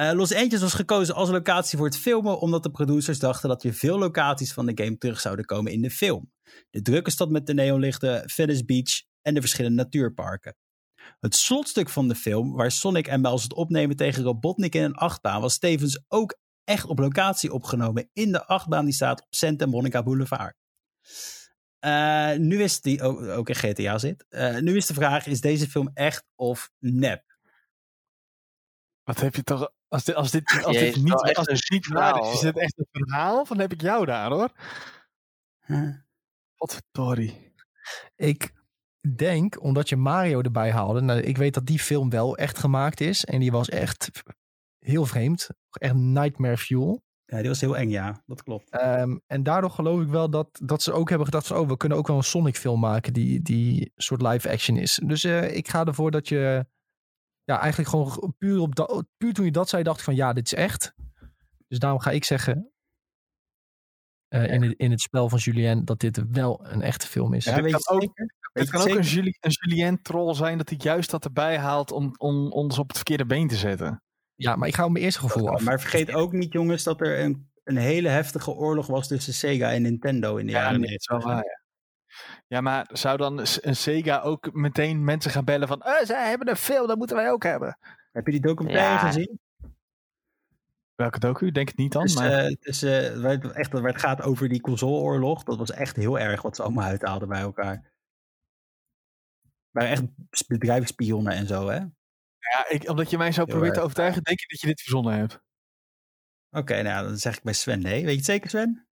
[0.00, 3.62] Uh, Los Angeles was gekozen als locatie voor het filmen omdat de producers dachten dat
[3.62, 6.32] weer veel locaties van de game terug zouden komen in de film.
[6.70, 10.56] De drukke stad met de neonlichten, Venice Beach en de verschillende natuurparken.
[11.20, 14.94] Het slotstuk van de film, waar Sonic en Miles het opnemen tegen Robotnik in een
[14.94, 19.66] achtbaan, was tevens ook echt op locatie opgenomen in de achtbaan die staat op Santa
[19.66, 20.56] Monica Boulevard.
[21.84, 24.26] Uh, nu is die ook, ook in GTA zit.
[24.28, 27.22] Uh, nu is de vraag: is deze film echt of nep?
[29.02, 29.72] Wat heb je toch.
[29.94, 32.78] Als dit, als dit, als dit niet, als dit niet waar is, is dit echt
[32.78, 33.44] een verhaal?
[33.44, 34.48] Dan heb ik jou daar hoor.
[35.66, 35.94] Huh.
[36.56, 37.52] Wat verdorie.
[38.16, 38.52] Ik
[39.16, 41.00] denk, omdat je Mario erbij haalde.
[41.00, 43.24] Nou, ik weet dat die film wel echt gemaakt is.
[43.24, 44.10] En die was echt
[44.78, 45.48] heel vreemd.
[45.70, 47.02] Echt nightmare fuel.
[47.24, 48.22] Ja, die was heel eng, ja.
[48.26, 48.82] Dat klopt.
[48.82, 51.56] Um, en daardoor geloof ik wel dat, dat ze ook hebben gedacht van...
[51.56, 55.00] oh, we kunnen ook wel een Sonic film maken die, die soort live action is.
[55.04, 56.66] Dus uh, ik ga ervoor dat je...
[57.44, 60.32] Ja, eigenlijk gewoon puur, op dat, puur toen je dat zei, dacht ik van ja,
[60.32, 60.94] dit is echt.
[61.68, 62.68] Dus daarom ga ik zeggen...
[64.28, 67.44] Uh, in, het, in het spel van Julien dat dit wel een echte film is.
[67.44, 68.12] Ja, weet je ook,
[68.52, 71.92] het kan ook een, Julien, een Julien troll zijn dat hij juist dat erbij haalt
[71.92, 74.02] om, om ons op het verkeerde been te zetten.
[74.34, 75.62] Ja, maar ik ga op mijn eerste gevoel af.
[75.62, 79.72] Maar vergeet ook niet, jongens, dat er een, een hele heftige oorlog was tussen Sega
[79.72, 81.62] en Nintendo in de ja, jaren nee, het wel waar, ja.
[82.46, 85.86] Ja, maar zou dan een Sega ook meteen mensen gaan bellen van...
[85.86, 87.78] Oh, zij hebben een film, dat moeten wij ook hebben.
[88.12, 88.98] Heb je die documentaire ja.
[88.98, 89.40] gezien?
[90.94, 91.50] Welke docu?
[91.50, 92.02] Denk het niet dan.
[92.02, 92.44] Dus, maar...
[92.44, 95.42] uh, dus, uh, waar, het, echt, waar het gaat over die consoleoorlog.
[95.42, 97.92] Dat was echt heel erg wat ze allemaal uithaalden bij elkaar.
[99.70, 100.02] waren echt
[100.46, 101.78] bedrijfsspionnen en zo, hè?
[102.38, 105.14] Ja, ik, omdat je mij zo probeert te overtuigen, denk ik dat je dit verzonnen
[105.14, 105.34] hebt.
[106.50, 108.04] Oké, okay, nou dan zeg ik bij Sven nee.
[108.04, 108.83] Weet je het zeker, Sven?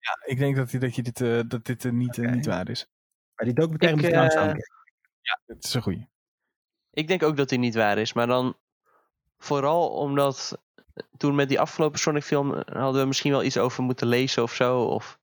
[0.00, 2.24] Ja, ik denk dat, dat, je dit, uh, dat dit uh, niet, okay.
[2.24, 2.86] uh, niet waar is.
[3.34, 4.74] Maar die documentaire moet je trouwens eh, aankijken.
[5.20, 6.08] Ja, dat is een goeie.
[6.90, 8.56] Ik denk ook dat die niet waar is, maar dan
[9.38, 10.62] vooral omdat
[11.16, 14.54] toen met die afgelopen Sonic film hadden we misschien wel iets over moeten lezen of
[14.54, 14.82] zo.
[14.84, 15.18] Of,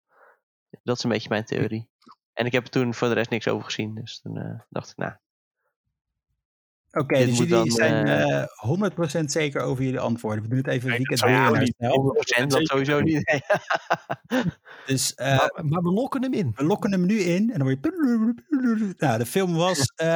[0.83, 1.89] dat is een beetje mijn theorie.
[2.33, 4.97] En ik heb er toen voor de rest niks over gezien, dus toen dacht ik,
[4.97, 5.13] nou,
[6.91, 10.43] Oké, okay, dus jullie dan, zijn uh, 100% zeker over jullie antwoorden.
[10.43, 11.75] We doen het even een weekend nee, ja, niet.
[12.43, 13.41] 100% dat sowieso niet.
[14.85, 16.51] dus, uh, maar, maar, we lokken hem in.
[16.55, 17.51] We lokken hem nu in.
[17.51, 18.93] En dan word je...
[18.97, 20.07] Nou, de film was uh,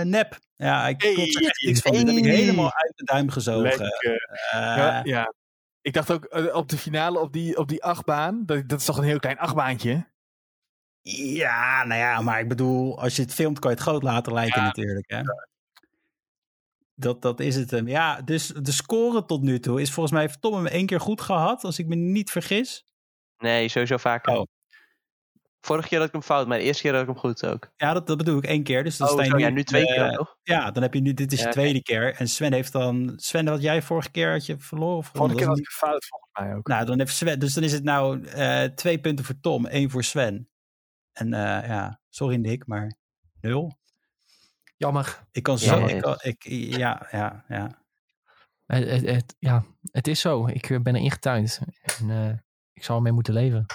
[0.00, 0.38] nep.
[0.56, 1.94] Ja, ik hey, kon er echt niks van.
[1.94, 2.04] Hey.
[2.04, 3.92] Dat heb ik helemaal uit de duim gezogen.
[4.52, 5.32] ja, ja.
[5.80, 8.42] Ik dacht ook op de finale, op die, op die achtbaan.
[8.46, 10.06] Dat, dat is toch een heel klein achtbaantje?
[11.10, 14.32] Ja, nou ja, maar ik bedoel, als je het filmt, kan je het groot laten
[14.32, 14.66] lijken ja.
[14.66, 15.10] natuurlijk.
[15.10, 15.20] Hè?
[17.00, 17.88] Dat, dat is het hem.
[17.88, 21.00] Ja, dus de score tot nu toe is volgens mij heeft Tom hem één keer
[21.00, 22.86] goed gehad, als ik me niet vergis.
[23.38, 24.36] Nee, sowieso vaker.
[24.36, 24.46] Oh.
[25.60, 27.70] Vorige keer had ik hem fout, maar de eerste keer had ik hem goed ook.
[27.76, 28.84] Ja, dat, dat bedoel ik één keer.
[28.84, 30.36] Dus dan oh, sta je zo, nu, ja, nu twee uh, keer toch?
[30.42, 32.14] Ja, dan heb je nu, dit is Ja, de tweede keer.
[32.14, 34.96] En Sven heeft dan, Sven, wat jij vorige keer had je verloren?
[34.96, 36.66] Of Vorige keer was had ik een fout volgens mij ook.
[36.66, 39.90] Nou, dan heeft Sven, dus dan is het nou eh, twee punten voor Tom, één
[39.90, 40.48] voor Sven.
[41.12, 42.96] En eh, ja, sorry Nick, maar
[43.40, 43.78] nul.
[44.78, 45.24] Jammer.
[45.30, 46.44] Ik kan zo, Ja, ik kan, ik,
[46.78, 47.82] ja, ja, ja.
[48.66, 50.46] Het, het, het- ja, het is zo.
[50.46, 51.60] Ik eh, ben er ingetuind.
[52.00, 52.34] En eh,
[52.72, 53.66] ik zal ermee moeten leven.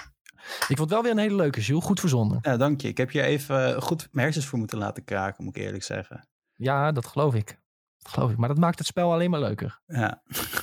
[0.44, 1.84] Ik vond het wel weer een hele leuke, Jules.
[1.84, 2.38] Goed verzonnen.
[2.42, 2.88] Ja, dank je.
[2.88, 6.28] Ik heb je even goed mijn hersens voor moeten laten kraken, moet ik eerlijk zeggen.
[6.54, 7.58] Ja, dat geloof ik.
[7.98, 8.36] Geloof ik.
[8.36, 9.80] Maar dat maakt het spel alleen maar leuker.
[9.86, 10.22] Ja.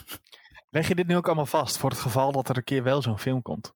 [0.69, 3.01] Leg je dit nu ook allemaal vast voor het geval dat er een keer wel
[3.01, 3.73] zo'n film komt?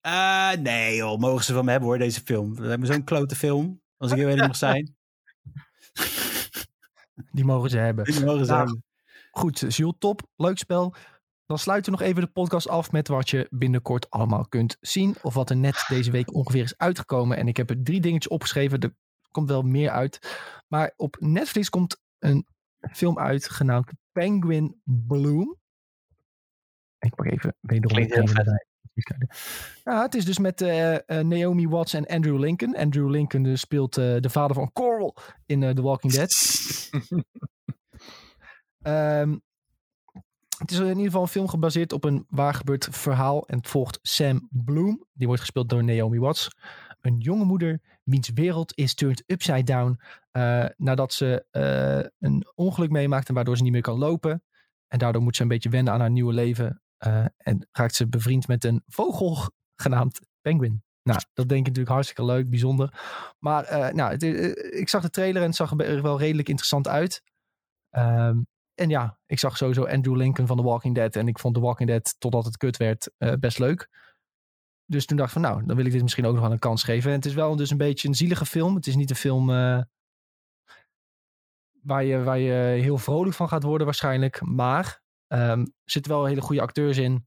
[0.00, 2.54] Eh, nee joh, mogen ze van me hebben hoor, deze film.
[2.54, 4.96] We hebben zo'n klote film, als ik heel eerlijk mag zijn.
[7.32, 8.04] Die mogen ze hebben.
[8.04, 8.84] Die mogen ze Nou, hebben.
[9.30, 10.22] Goed, Jules, top.
[10.36, 10.94] Leuk spel.
[11.46, 15.16] Dan sluiten we nog even de podcast af met wat je binnenkort allemaal kunt zien.
[15.22, 17.36] Of wat er net deze week ongeveer is uitgekomen.
[17.36, 18.80] En ik heb er drie dingetjes opgeschreven.
[18.80, 18.94] Er
[19.30, 20.38] komt wel meer uit.
[20.68, 22.46] Maar op Netflix komt een
[22.92, 25.56] film uit genaamd Penguin Bloom.
[26.98, 27.96] Ik pak even wederom.
[27.96, 28.68] Klinkt heel vet.
[29.84, 32.76] Ja, het is dus met eh, eh, Naomi Watts en Andrew Lincoln.
[32.76, 36.30] Andrew Lincoln dus speelt eh, de vader van Coral in The Walking Dead.
[38.80, 39.36] Ehm,
[40.58, 43.46] het is in ieder geval een film gebaseerd op een waargebeurd verhaal.
[43.46, 45.06] En het volgt Sam Bloom.
[45.12, 46.48] Die wordt gespeeld door Naomi Watts.
[47.00, 50.00] Een jonge moeder wiens wereld is turned upside down.
[50.76, 51.44] nadat ze
[52.18, 54.42] een ongeluk meemaakt en waardoor ze niet meer kan lopen.
[54.88, 56.82] En daardoor moet ze een beetje wennen aan haar nieuwe leven.
[57.00, 59.50] Eh, en raakt ze bevriend met een vogel
[59.82, 60.82] genaamd Penguin.
[61.02, 63.00] Nou, dat denk ik natuurlijk hartstikke leuk, bijzonder.
[63.38, 66.88] Maar eh, nou, eh, ik zag de trailer en het zag er wel redelijk interessant
[66.88, 67.22] uit.
[67.90, 68.38] Ehm,
[68.74, 71.16] en ja, ik zag sowieso Andrew Lincoln van The Walking Dead.
[71.16, 73.10] En ik vond The Walking Dead, totdat het kut werd,
[73.40, 73.88] best leuk.
[74.86, 76.58] Dus toen dacht ik van nou, dan wil ik dit misschien ook nog wel een
[76.58, 77.10] kans geven.
[77.10, 78.74] En het is wel dus een beetje een zielige film.
[78.74, 79.46] Het is niet een film
[81.82, 84.40] waar, je, waar je heel vrolijk van gaat worden waarschijnlijk.
[84.40, 87.26] Maar ehm, er zitten wel hele goede acteurs in.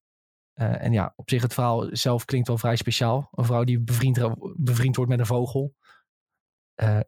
[0.54, 3.30] Eh, en ja, op zich het verhaal zelf klinkt wel vrij speciaal.
[3.32, 4.20] Een vrouw die bevriend,
[4.56, 5.76] bevriend wordt met een vogel.
[6.76, 7.00] Eh,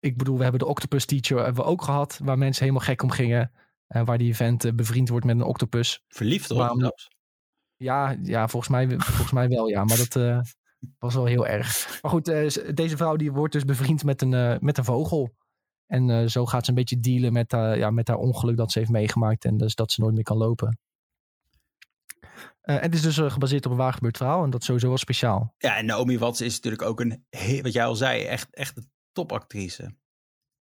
[0.00, 2.20] ik bedoel, we hebben de Octopus Teacher hebben we ook gehad.
[2.22, 3.52] Waar mensen helemaal gek om gingen.
[3.86, 6.04] eh, waar die vent eh, bevriend wordt met een octopus.
[6.08, 6.58] Verliefd hoor.
[6.58, 6.92] Waarom-.
[7.76, 9.84] Ja, ja volgens, mij, volgens mij wel, ja.
[9.84, 10.40] Maar dat eh,
[10.98, 11.98] was wel heel erg.
[12.02, 15.34] Maar goed, eh, deze vrouw die wordt dus bevriend met een, eh, met een vogel.
[15.88, 18.72] En eh, zo gaat ze een beetje dealen met, eh, ja, met haar ongeluk dat
[18.72, 19.44] ze heeft meegemaakt.
[19.44, 20.78] En dus dat ze nooit meer kan lopen.
[22.60, 24.44] Eh, het is dus gebaseerd op een waargebeurd verhaal.
[24.44, 25.54] En dat is sowieso wel speciaal.
[25.58, 27.24] Ja, en Naomi Watts is natuurlijk ook een,
[27.62, 29.94] wat jij al zei, echt, echt een topactrice.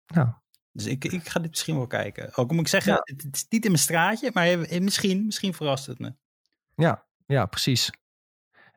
[0.05, 0.41] Ja.
[0.71, 2.35] Dus ik, ik ga dit misschien wel kijken.
[2.35, 2.99] Ook moet ik zeggen, Ja.
[3.03, 6.13] het, het is niet in mijn straatje, maar misschien, misschien verrast het me.
[7.25, 7.91] Ja, precies.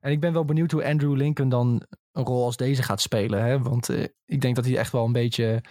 [0.00, 3.44] En ik ben wel benieuwd hoe Andrew Lincoln dan een rol als deze gaat spelen.
[3.44, 3.62] Hè?
[3.62, 3.88] Want
[4.24, 5.62] ik denk dat hij echt wel een beetje...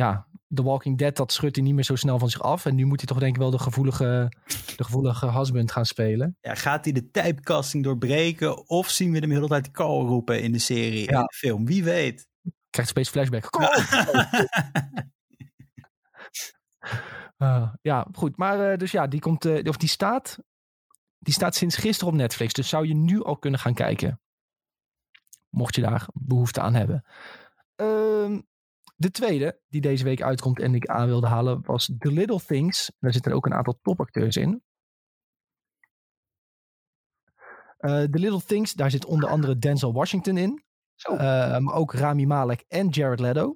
[0.00, 2.66] Ja, The Walking Dead, dat schudt hij niet meer zo snel van zich af.
[2.66, 4.32] En nu moet hij toch denk ik wel de gevoelige,
[4.76, 6.36] de gevoelige husband gaan spelen.
[6.40, 10.42] Ja, gaat hij de typecasting doorbreken of zien we hem de hele tijd Carl roepen
[10.42, 11.18] in de serie, Ja.
[11.18, 11.66] in de film?
[11.66, 12.28] Wie weet.
[12.70, 13.48] Krijgt space flashback.
[17.36, 18.36] Eh, ja, goed.
[18.36, 20.38] Maar eh, dus ja, die komt, eh, of die staat,
[21.18, 22.52] die staat sinds gisteren op Netflix.
[22.52, 24.20] Dus zou je nu al kunnen gaan kijken.
[25.48, 27.04] Mocht je daar behoefte aan hebben.
[27.76, 28.40] Ehm,
[29.00, 32.92] de tweede die deze week uitkomt en ik aan wilde halen was The Little Things.
[32.98, 34.62] Daar zitten ook een aantal topacteurs in.
[37.78, 40.64] Eh The Little Things, daar zit onder andere Denzel Washington in.
[40.94, 41.12] Zo.
[41.12, 43.52] Eh, maar ook Rami Malek en Jared Leto.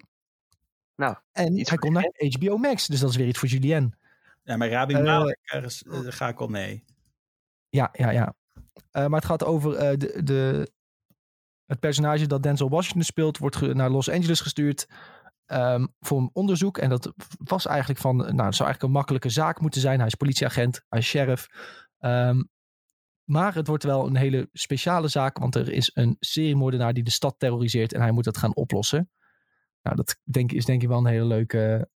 [0.97, 3.99] Nou, En hij komt naar HBO Max, dus dat is weer iets voor Julien.
[4.43, 6.85] Ja, maar Rabi Eh, Malek, ergens, ga ik al mee.
[7.69, 8.35] Ja, ja, ja.
[8.91, 10.73] Eh, maar het gaat over eh, de, de,
[11.67, 14.89] het personage dat Denzel Washington speelt, wordt naar Los Angeles gestuurd
[15.47, 16.79] ehm, voor een onderzoek.
[16.79, 19.99] En dat was eigenlijk van, nou, het zou eigenlijk een makkelijke zaak moeten zijn.
[19.99, 21.49] Hij is politieagent, hij is sheriff.
[21.99, 22.43] Ehm,
[23.25, 27.11] maar het wordt wel een hele speciale zaak, want er is een seriemoordenaar die de
[27.11, 29.11] stad terroriseert en hij moet dat gaan oplossen.
[29.83, 31.89] Nou, dat denk, is denk ik wel een hele leuke.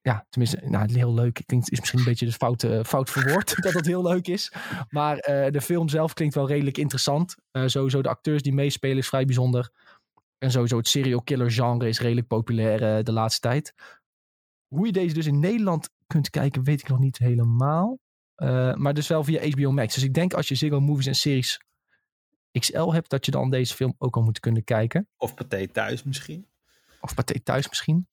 [0.00, 1.38] Ja, tenminste, nou, heel leuk.
[1.38, 4.02] Ik denk, het is misschien een beetje de fout, eh, fout verwoord dat het heel
[4.02, 4.52] leuk is.
[4.88, 7.36] Maar eh, de film zelf klinkt wel redelijk interessant.
[7.50, 9.70] Eh, sowieso de acteurs die meespelen is vrij bijzonder.
[10.38, 13.74] En sowieso het serial killer genre is redelijk populair eh, de laatste tijd.
[14.66, 17.98] Hoe je deze dus in Nederland kunt kijken, weet ik nog niet helemaal.
[18.34, 19.94] Eh, maar dus wel via HBO Max.
[19.94, 21.60] Dus ik denk als je Ziggo Movies en Series
[22.58, 25.08] XL hebt, dat je dan deze film ook al moet kunnen kijken.
[25.16, 26.46] Of Pathé thuis misschien.
[27.00, 28.08] Of Pathé thuis misschien.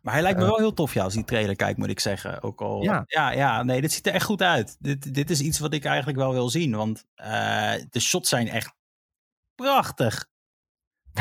[0.00, 0.50] Maar hij lijkt me Eh.
[0.50, 2.42] wel heel tof, ja, als die trailer kijkt, moet ik zeggen.
[2.42, 3.04] Ook al, Ja.
[3.06, 4.76] ja, ja, nee, dit ziet er echt goed uit.
[4.80, 8.48] Dit, dit is iets wat ik eigenlijk wel wil zien, want eh, de shots zijn
[8.48, 8.74] echt
[9.54, 10.26] prachtig.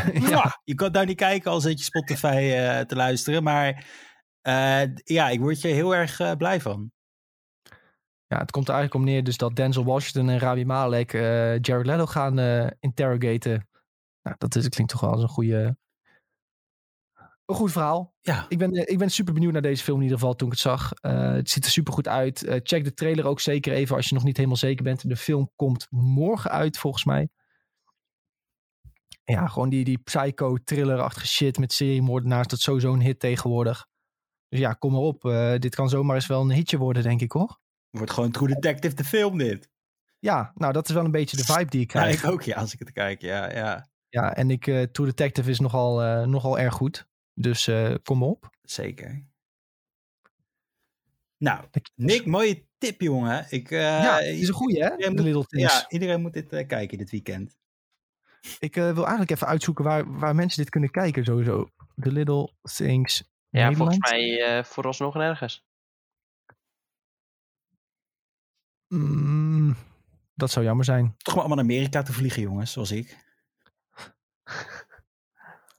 [0.21, 0.51] Mwah!
[0.63, 3.85] Je kan daar niet kijken als zit je Spotify eh, te luisteren, maar
[4.41, 6.91] eh, ja, ik word je heel erg eh, blij van.
[8.27, 11.11] Ja, het komt er eigenlijk om neer dus dat Denzel Washington en Rami Malek
[11.61, 12.39] Jared Leto gaan
[12.79, 13.67] interrogaten.
[14.21, 15.77] Nou, dat is, klinkt toch wel als een goede...
[17.45, 18.13] Een goed verhaal.
[18.21, 20.53] Ja, Ik ben, ik ben super benieuwd naar deze film in ieder geval toen ik
[20.53, 20.91] het zag.
[21.01, 22.59] Het ziet er super goed uit.
[22.63, 25.09] Check de trailer ook zeker even als je nog niet helemaal zeker bent.
[25.09, 27.29] De film komt morgen uit volgens mij.
[29.25, 32.47] Ja, gewoon die, die psycho-thriller-achtige shit met seriemoordenaars.
[32.47, 33.87] Dat is sowieso een hit tegenwoordig.
[34.49, 35.25] Dus ja, kom maar op.
[35.25, 37.59] Eh, dit kan zomaar eens wel een hitje worden, denk ik hoor.
[37.89, 39.69] Wordt gewoon True Detective de film dit.
[40.19, 42.23] Ja, nou dat is wel een beetje de vibe die ik Ja, krijg.
[42.23, 43.21] ik ook, ja, als ik het kijk.
[43.21, 43.89] Ja, ja.
[44.09, 47.07] Ja, en ik, eh True Detective is nogal, eh, nogal erg goed.
[47.33, 47.69] Dus
[48.03, 48.49] kom maar op.
[48.61, 49.25] Zeker.
[51.37, 51.65] Nou,
[51.95, 53.45] Nick, mooie tip, jongen.
[53.49, 55.73] Ik, ja, het is een goeie hè, iedereen moet- Little Things.
[55.73, 57.57] Ja, iedereen moet dit kijken dit weekend.
[58.59, 61.69] Ik eh, wil eigenlijk even uitzoeken waar, waar mensen dit kunnen kijken sowieso.
[62.01, 63.77] The Little Things Ja, Nederland.
[63.77, 65.65] volgens mij uh, vooralsnog nergens.
[68.87, 69.75] Mm,
[70.33, 71.15] dat zou jammer zijn.
[71.17, 73.17] Toch maar allemaal naar Amerika te vliegen, jongens, zoals ik.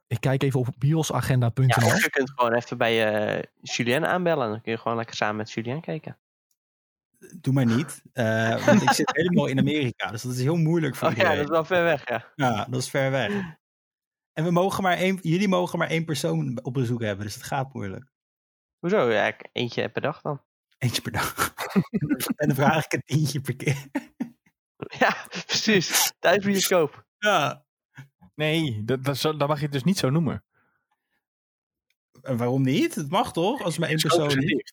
[0.09, 1.87] Ik kijk even op biosagenda.nl.
[1.87, 4.51] Ja, je kunt gewoon even bij uh, Julien aanbellen.
[4.51, 6.19] Dan kun je gewoon lekker samen met Julien kijken.
[7.41, 8.03] Doe maar niet.
[8.13, 10.11] Uh, want ik zit helemaal in Amerika.
[10.11, 11.37] Dus dat is heel moeilijk voor oh, iedereen.
[11.37, 12.33] Ja, dat is wel ver weg, ja.
[12.35, 13.33] Ja, dat is ver weg.
[14.33, 17.25] En we mogen maar één, jullie mogen maar één persoon op bezoek hebben.
[17.25, 18.05] Dus het gaat moeilijk.
[18.79, 19.11] Hoezo?
[19.11, 20.43] Ja, eentje per dag dan.
[20.79, 21.55] Eentje per dag.
[22.37, 23.87] en dan vraag ik een tientje per keer.
[25.01, 25.17] ja,
[25.47, 26.13] precies.
[26.19, 27.07] Thuisbioscoop.
[27.19, 27.65] Ja.
[28.35, 30.45] Nee, dat, dat, dat, mag je het dus niet zo noemen.
[32.23, 32.95] En waarom niet?
[32.95, 33.63] Het mag toch?
[33.63, 34.73] Als maar één persoon is.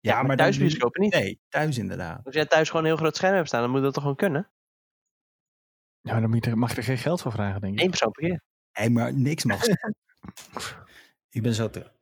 [0.00, 1.12] Ja, maar, maar thuisbioscopen niet.
[1.12, 2.24] Nee, thuis inderdaad.
[2.24, 4.16] Als jij thuis gewoon een heel groot scherm hebt staan, dan moet dat toch gewoon
[4.16, 4.50] kunnen?
[6.00, 7.80] Ja, dan moet je, mag je er geen geld voor vragen, denk ik.
[7.80, 8.42] Eén persoon per keer.
[8.72, 9.62] Nee, maar niks mag.
[11.36, 11.94] ik ben zo terug.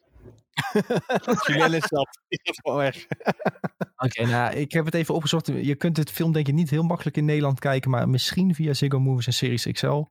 [1.47, 2.19] Julien is dat.
[2.29, 3.07] Die gaat gewoon weg.
[4.05, 5.47] Oké, okay, nou, ik heb het even opgezocht.
[5.47, 8.73] Je kunt het film denk ik niet heel makkelijk in Nederland kijken, maar misschien via
[8.73, 10.05] Ziggo Movies en Series XL.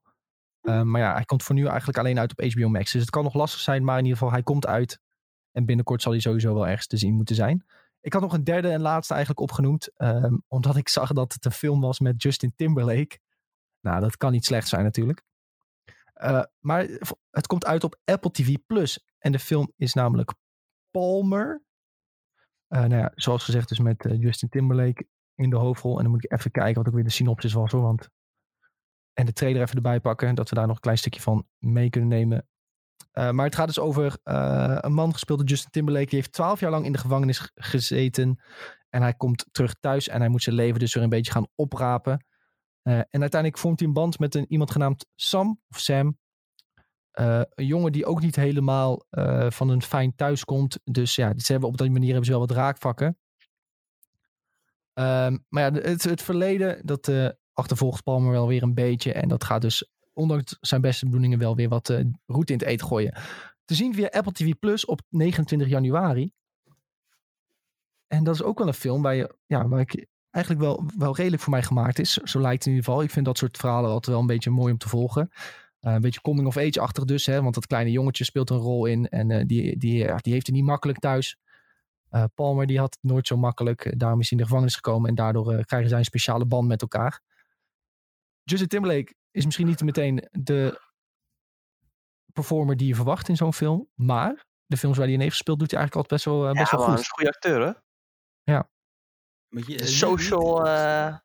[0.61, 2.91] Uh, maar ja, hij komt voor nu eigenlijk alleen uit op HBO Max.
[2.91, 4.99] Dus het kan nog lastig zijn, maar in ieder geval, hij komt uit.
[5.53, 7.65] En binnenkort zal hij sowieso wel ergens te zien moeten zijn.
[8.01, 9.91] Ik had nog een derde en laatste eigenlijk opgenoemd.
[9.97, 13.19] Um, omdat ik zag dat het een film was met Justin Timberlake.
[13.80, 15.23] Nou, dat kan niet slecht zijn natuurlijk.
[16.23, 16.88] Uh, maar
[17.30, 19.05] het komt uit op Apple TV Plus.
[19.17, 20.34] En de film is namelijk
[20.91, 21.63] Palmer.
[22.69, 25.97] Uh, nou ja, zoals gezegd dus met uh, Justin Timberlake in de hoofdrol.
[25.97, 27.81] En dan moet ik even kijken wat ook weer de synopsis was hoor.
[27.81, 28.09] Want...
[29.13, 30.35] En de trailer even erbij pakken.
[30.35, 32.47] Dat we daar nog een klein stukje van mee kunnen nemen.
[33.14, 36.06] Uh, maar het gaat dus over uh, een man gespeeld door Justin Timberlake.
[36.06, 38.41] Die heeft twaalf jaar lang in de gevangenis gezeten.
[38.90, 41.48] En hij komt terug thuis en hij moet zijn leven dus weer een beetje gaan
[41.56, 42.26] oprapen.
[42.84, 46.18] Uh, en uiteindelijk vormt hij een band met een, iemand genaamd Sam of Sam.
[47.11, 49.06] een jongen die ook niet helemaal
[49.48, 50.80] van een fijn thuis komt.
[50.84, 53.18] Dus ja, ze hebben op die manier hebben ze wel wat raakvakken.
[54.94, 57.11] Um, maar ja, het, het verleden, dat
[57.53, 59.14] achtervolgt Palmer wel weer een beetje.
[59.14, 62.68] En dat gaat dus ondanks zijn beste bedoelingen wel weer wat uh, route in het
[62.68, 63.14] eten gooien.
[63.65, 66.31] Te zien via Apple TV Plus op 29 januari.
[68.07, 71.15] En dat is ook wel een film waar, je, ja, waar ik eigenlijk wel, wel
[71.15, 72.14] redelijk voor mij gemaakt is.
[72.14, 73.03] Zo lijkt het in ieder geval.
[73.03, 75.30] Ik vind dat soort verhalen altijd wel een beetje mooi om te volgen.
[75.31, 77.26] Uh, een beetje coming of age-achtig dus.
[77.26, 79.10] Hè, want dat kleine jongetje speelt een rol in.
[79.10, 81.38] En uh, die, die, die heeft het niet makkelijk thuis.
[82.35, 83.99] Palmer die had het nooit zo makkelijk.
[83.99, 85.10] Daarom is hij in de gevangenis gekomen.
[85.10, 87.22] En daardoor krijgen zij een speciale band met elkaar.
[88.44, 90.81] Justin Timberlake is misschien niet meteen de
[92.34, 93.89] performer die je verwacht in zo'n film.
[93.93, 96.60] Maar de films waar hij in heeft gespeeld, doet hij eigenlijk altijd best wel, uh,
[96.60, 97.03] best ja, wel man, goed.
[97.03, 97.73] is een goede acteur, hè?
[98.53, 98.69] Ja.
[99.47, 100.68] Je, de social...
[100.68, 101.18] Uh...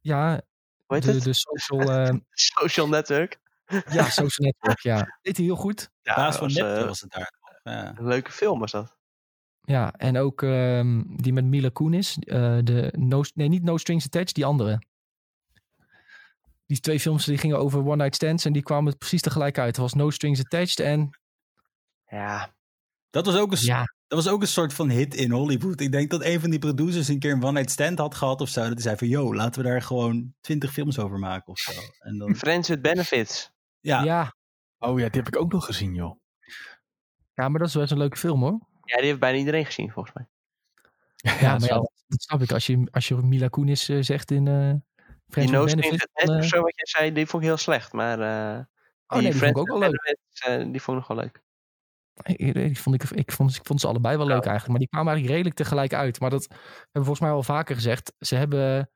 [0.00, 0.40] Ja,
[0.86, 1.22] Hoe heet de, het?
[1.22, 1.80] de social...
[1.80, 2.14] Uh...
[2.58, 3.38] social network.
[3.66, 4.96] ja, social network, ja.
[5.22, 5.90] Deed hij heel goed.
[6.02, 7.32] Ja, Baas van uh, was het daar.
[7.62, 7.98] Ja.
[7.98, 8.96] Een leuke film was dat.
[9.60, 12.16] Ja, en ook um, die met Mila Kunis.
[12.20, 14.78] Uh, de no, nee, niet No Strings Attached, die andere
[16.68, 19.76] die twee films die gingen over one night stands en die kwamen precies tegelijk uit.
[19.76, 21.10] Er was No Strings Attached en...
[22.06, 22.54] Ja.
[23.10, 23.94] Dat was ook een, ja.
[24.06, 25.80] dat was ook een soort van hit in Hollywood.
[25.80, 28.40] Ik denk dat een van die producers een keer een one night stand had gehad
[28.40, 28.60] of zo.
[28.60, 31.72] Dat hij zei van, yo, laten we daar gewoon twintig films over maken of zo.
[31.98, 32.36] En dan...
[32.44, 33.50] Friends with Benefits.
[33.80, 34.02] Ja.
[34.02, 34.34] ja.
[34.78, 36.20] Oh ja, die heb ik ook nog gezien, joh.
[37.34, 38.58] Ja, maar dat is wel eens een leuke film, hoor.
[38.84, 40.28] Ja, die heeft bijna iedereen gezien, volgens mij.
[41.16, 42.52] Ja, ja maar ja, dat, snap ik.
[42.52, 44.46] Als je, als je Mila Kunis uh, zegt in...
[44.46, 44.74] Uh...
[45.28, 47.92] Friends die No Strings Attached, zo wat jij zei, die vond ik heel slecht.
[47.92, 48.64] Maar uh,
[49.06, 50.16] oh, nee, die vond ik ook wel leuk.
[50.48, 51.42] Uh, die vond ik nog wel leuk.
[52.22, 54.68] Ik, ik, vond, ik, ik, vond, ik vond ze allebei wel leuk eigenlijk.
[54.68, 56.20] Maar die kwamen eigenlijk redelijk tegelijk uit.
[56.20, 58.12] Maar dat hebben we volgens mij al vaker gezegd.
[58.18, 58.90] Ze hebben...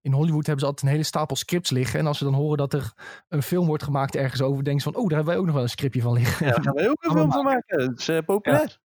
[0.00, 1.98] In Hollywood hebben ze altijd een hele stapel scripts liggen.
[1.98, 2.92] En als ze dan horen dat er
[3.28, 4.64] een film wordt gemaakt ergens over...
[4.64, 6.46] denken ze van, oh, daar hebben wij ook nog wel een scriptje van liggen.
[6.46, 7.78] Ja, daar gaan wij ook een film van maken.
[7.78, 8.78] Dat is uh, populair.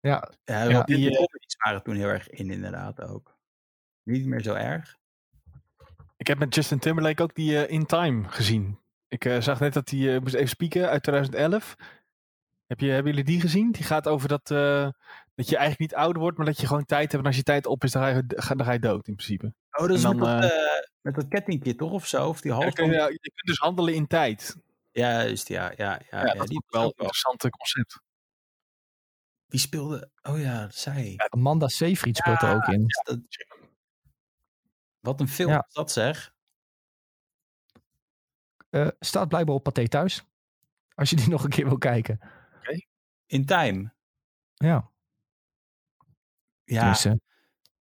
[0.00, 0.30] Ja.
[0.44, 1.28] Ja, ja, ja die, die
[1.64, 3.36] waren toen heel erg in inderdaad ook.
[4.02, 4.96] Niet meer zo erg.
[6.26, 8.78] Ik heb met Justin Timberlake ook die uh, In Time gezien.
[9.08, 11.76] Ik uh, zag net dat hij uh, moest even spieken uit 2011.
[12.66, 13.72] Heb je, hebben jullie die gezien?
[13.72, 14.88] Die gaat over dat, uh,
[15.34, 17.22] dat je eigenlijk niet ouder wordt, maar dat je gewoon tijd hebt.
[17.22, 19.54] En als je tijd op is, dan ga je, dan ga je dood in principe.
[19.70, 22.28] Oh, dat is dan, met, dat, met dat kettingje toch of zo?
[22.28, 24.56] Of die half ja, kun je, ja, je kunt dus handelen in tijd.
[24.92, 25.48] Ja, juist.
[25.48, 28.00] Ja, ja, ja, ja, ja dat die is wel een interessant concept.
[29.46, 30.10] Wie speelde?
[30.22, 31.14] Oh ja, zij.
[31.28, 32.86] Amanda Seyfried speelt er ook in.
[33.04, 33.18] Dat-
[35.06, 35.64] Wat een film Ja.
[35.68, 36.34] is dat zeg.
[38.70, 40.24] Eh, staat blijkbaar op Pathé thuis.
[40.94, 42.20] Als je die nog een keer wil kijken.
[43.26, 43.94] In Time.
[44.54, 44.90] Ja,
[46.64, 47.20] Ja, tenminste,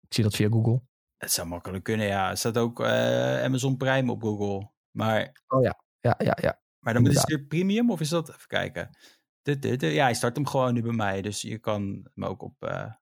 [0.01, 0.81] ik zie dat via Google.
[1.17, 2.07] het zou makkelijk kunnen.
[2.07, 4.71] Ja, er staat ook eh, Amazon Prime op Google.
[4.91, 5.19] Maar,
[5.61, 6.61] Ja, ja, ja.
[6.79, 7.15] maar dan is Inderdaad.
[7.15, 8.29] het weer premium of is dat?
[8.29, 8.97] Even kijken.
[9.41, 9.93] Dit, dit, dit.
[9.93, 11.21] Ja, hij start hem gewoon nu bij mij.
[11.21, 12.93] Dus je kan hem ook op eh,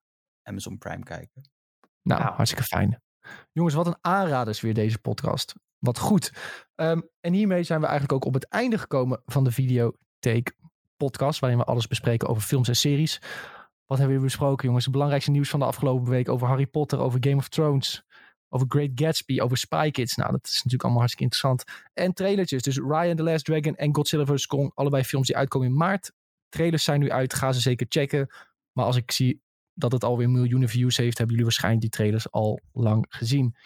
[0.42, 1.50] Amazon Prime kijken.
[2.02, 2.34] Nou, Nou.
[2.34, 3.02] hartstikke fijn.
[3.52, 5.54] Jongens, wat een aanraders weer deze podcast.
[5.78, 6.32] Wat goed.
[6.74, 10.56] Ehm, en hiermee zijn we eigenlijk ook op het einde gekomen van de Videotheek
[10.96, 11.40] podcast.
[11.40, 13.20] Waarin we alles bespreken over films en series.
[13.86, 14.84] Wat hebben we besproken, jongens?
[14.84, 18.04] Het belangrijkste nieuws van de afgelopen week over Harry Potter, over Game of Thrones,
[18.48, 20.16] over Great Gatsby, over Spy Kids.
[20.16, 21.64] Nou, dat is natuurlijk allemaal hartstikke interessant.
[21.92, 22.62] En trailertjes.
[22.62, 24.46] Dus Ryan the Last Dragon en Godzilla vs.
[24.46, 24.72] Kong.
[24.74, 26.12] Allebei films die uitkomen in maart.
[26.48, 27.34] Trailers zijn nu uit.
[27.34, 28.28] Ga ze zeker checken.
[28.72, 29.42] Maar als ik zie
[29.74, 33.56] dat het alweer miljoenen views heeft, hebben jullie waarschijnlijk die trailers al lang gezien.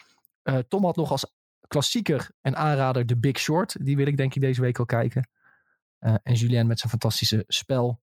[0.41, 1.33] Eh, Tom had nog als
[1.67, 3.85] klassieker en aanrader The Big Short.
[3.85, 5.29] Die wil ik denk ik deze week al kijken.
[5.99, 8.01] Eh, en Julien met zijn fantastische spel.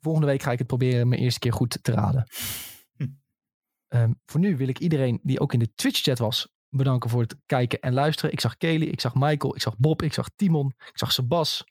[0.00, 2.26] Volgende week ga ik het proberen mijn eerste keer goed te raden.
[2.96, 3.06] Hm.
[3.88, 7.36] Ehm, voor nu wil ik iedereen die ook in de Twitch-chat was bedanken voor het
[7.46, 8.32] kijken en luisteren.
[8.32, 11.64] Ik zag Kelly, ik zag Michael, ik zag Bob, ik zag Timon, ik zag Sebas.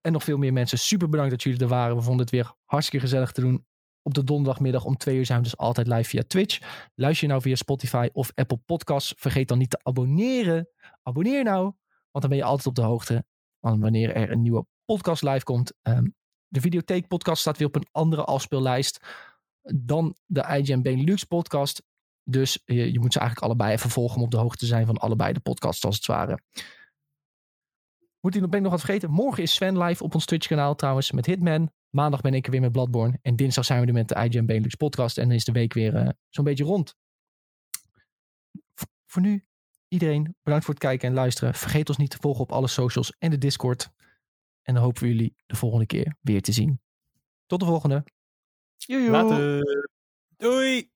[0.00, 0.78] En nog veel meer mensen.
[0.78, 1.96] Super bedankt dat jullie er waren.
[1.96, 3.66] We vonden het weer hartstikke gezellig te doen.
[4.02, 6.88] Op de donderdagmiddag om twee uur zijn we dus altijd live via Twitch.
[6.94, 9.14] Luister je nou via Spotify of Apple Podcasts.
[9.16, 10.68] Vergeet dan niet te abonneren.
[11.02, 11.62] Abonneer nou,
[12.10, 13.24] want dan ben je altijd op de hoogte
[13.60, 15.72] van wanneer er een nieuwe podcast live komt.
[15.82, 16.06] Ehm,
[16.48, 19.04] de Videotheek podcast staat weer op een andere afspeellijst
[19.62, 21.82] dan de IGN Benelux podcast.
[22.24, 24.86] Dus je, je moet ze eigenlijk allebei even volgen om op de hoogte te zijn
[24.86, 26.38] van allebei de podcasts als het ware.
[28.22, 29.10] Moet ik nog, ben ik nog wat vergeten?
[29.10, 31.72] Morgen is Sven live op ons Twitch kanaal trouwens met Hitman.
[31.90, 33.18] Maandag ben ik er weer met Bloodborne.
[33.22, 35.18] En dinsdag zijn we er met de IGN Benelux podcast.
[35.18, 36.96] En dan is de week weer eh, zo'n beetje rond.
[38.74, 39.44] V- voor nu,
[39.88, 41.54] iedereen bedankt voor het kijken en luisteren.
[41.54, 43.90] Vergeet ons niet te volgen op alle socials en de Discord.
[44.62, 46.80] En dan hopen we jullie de volgende keer weer te zien.
[47.46, 48.04] Tot de volgende.
[48.76, 49.10] Joejoe.
[49.10, 49.62] Later.
[50.36, 50.91] Doei!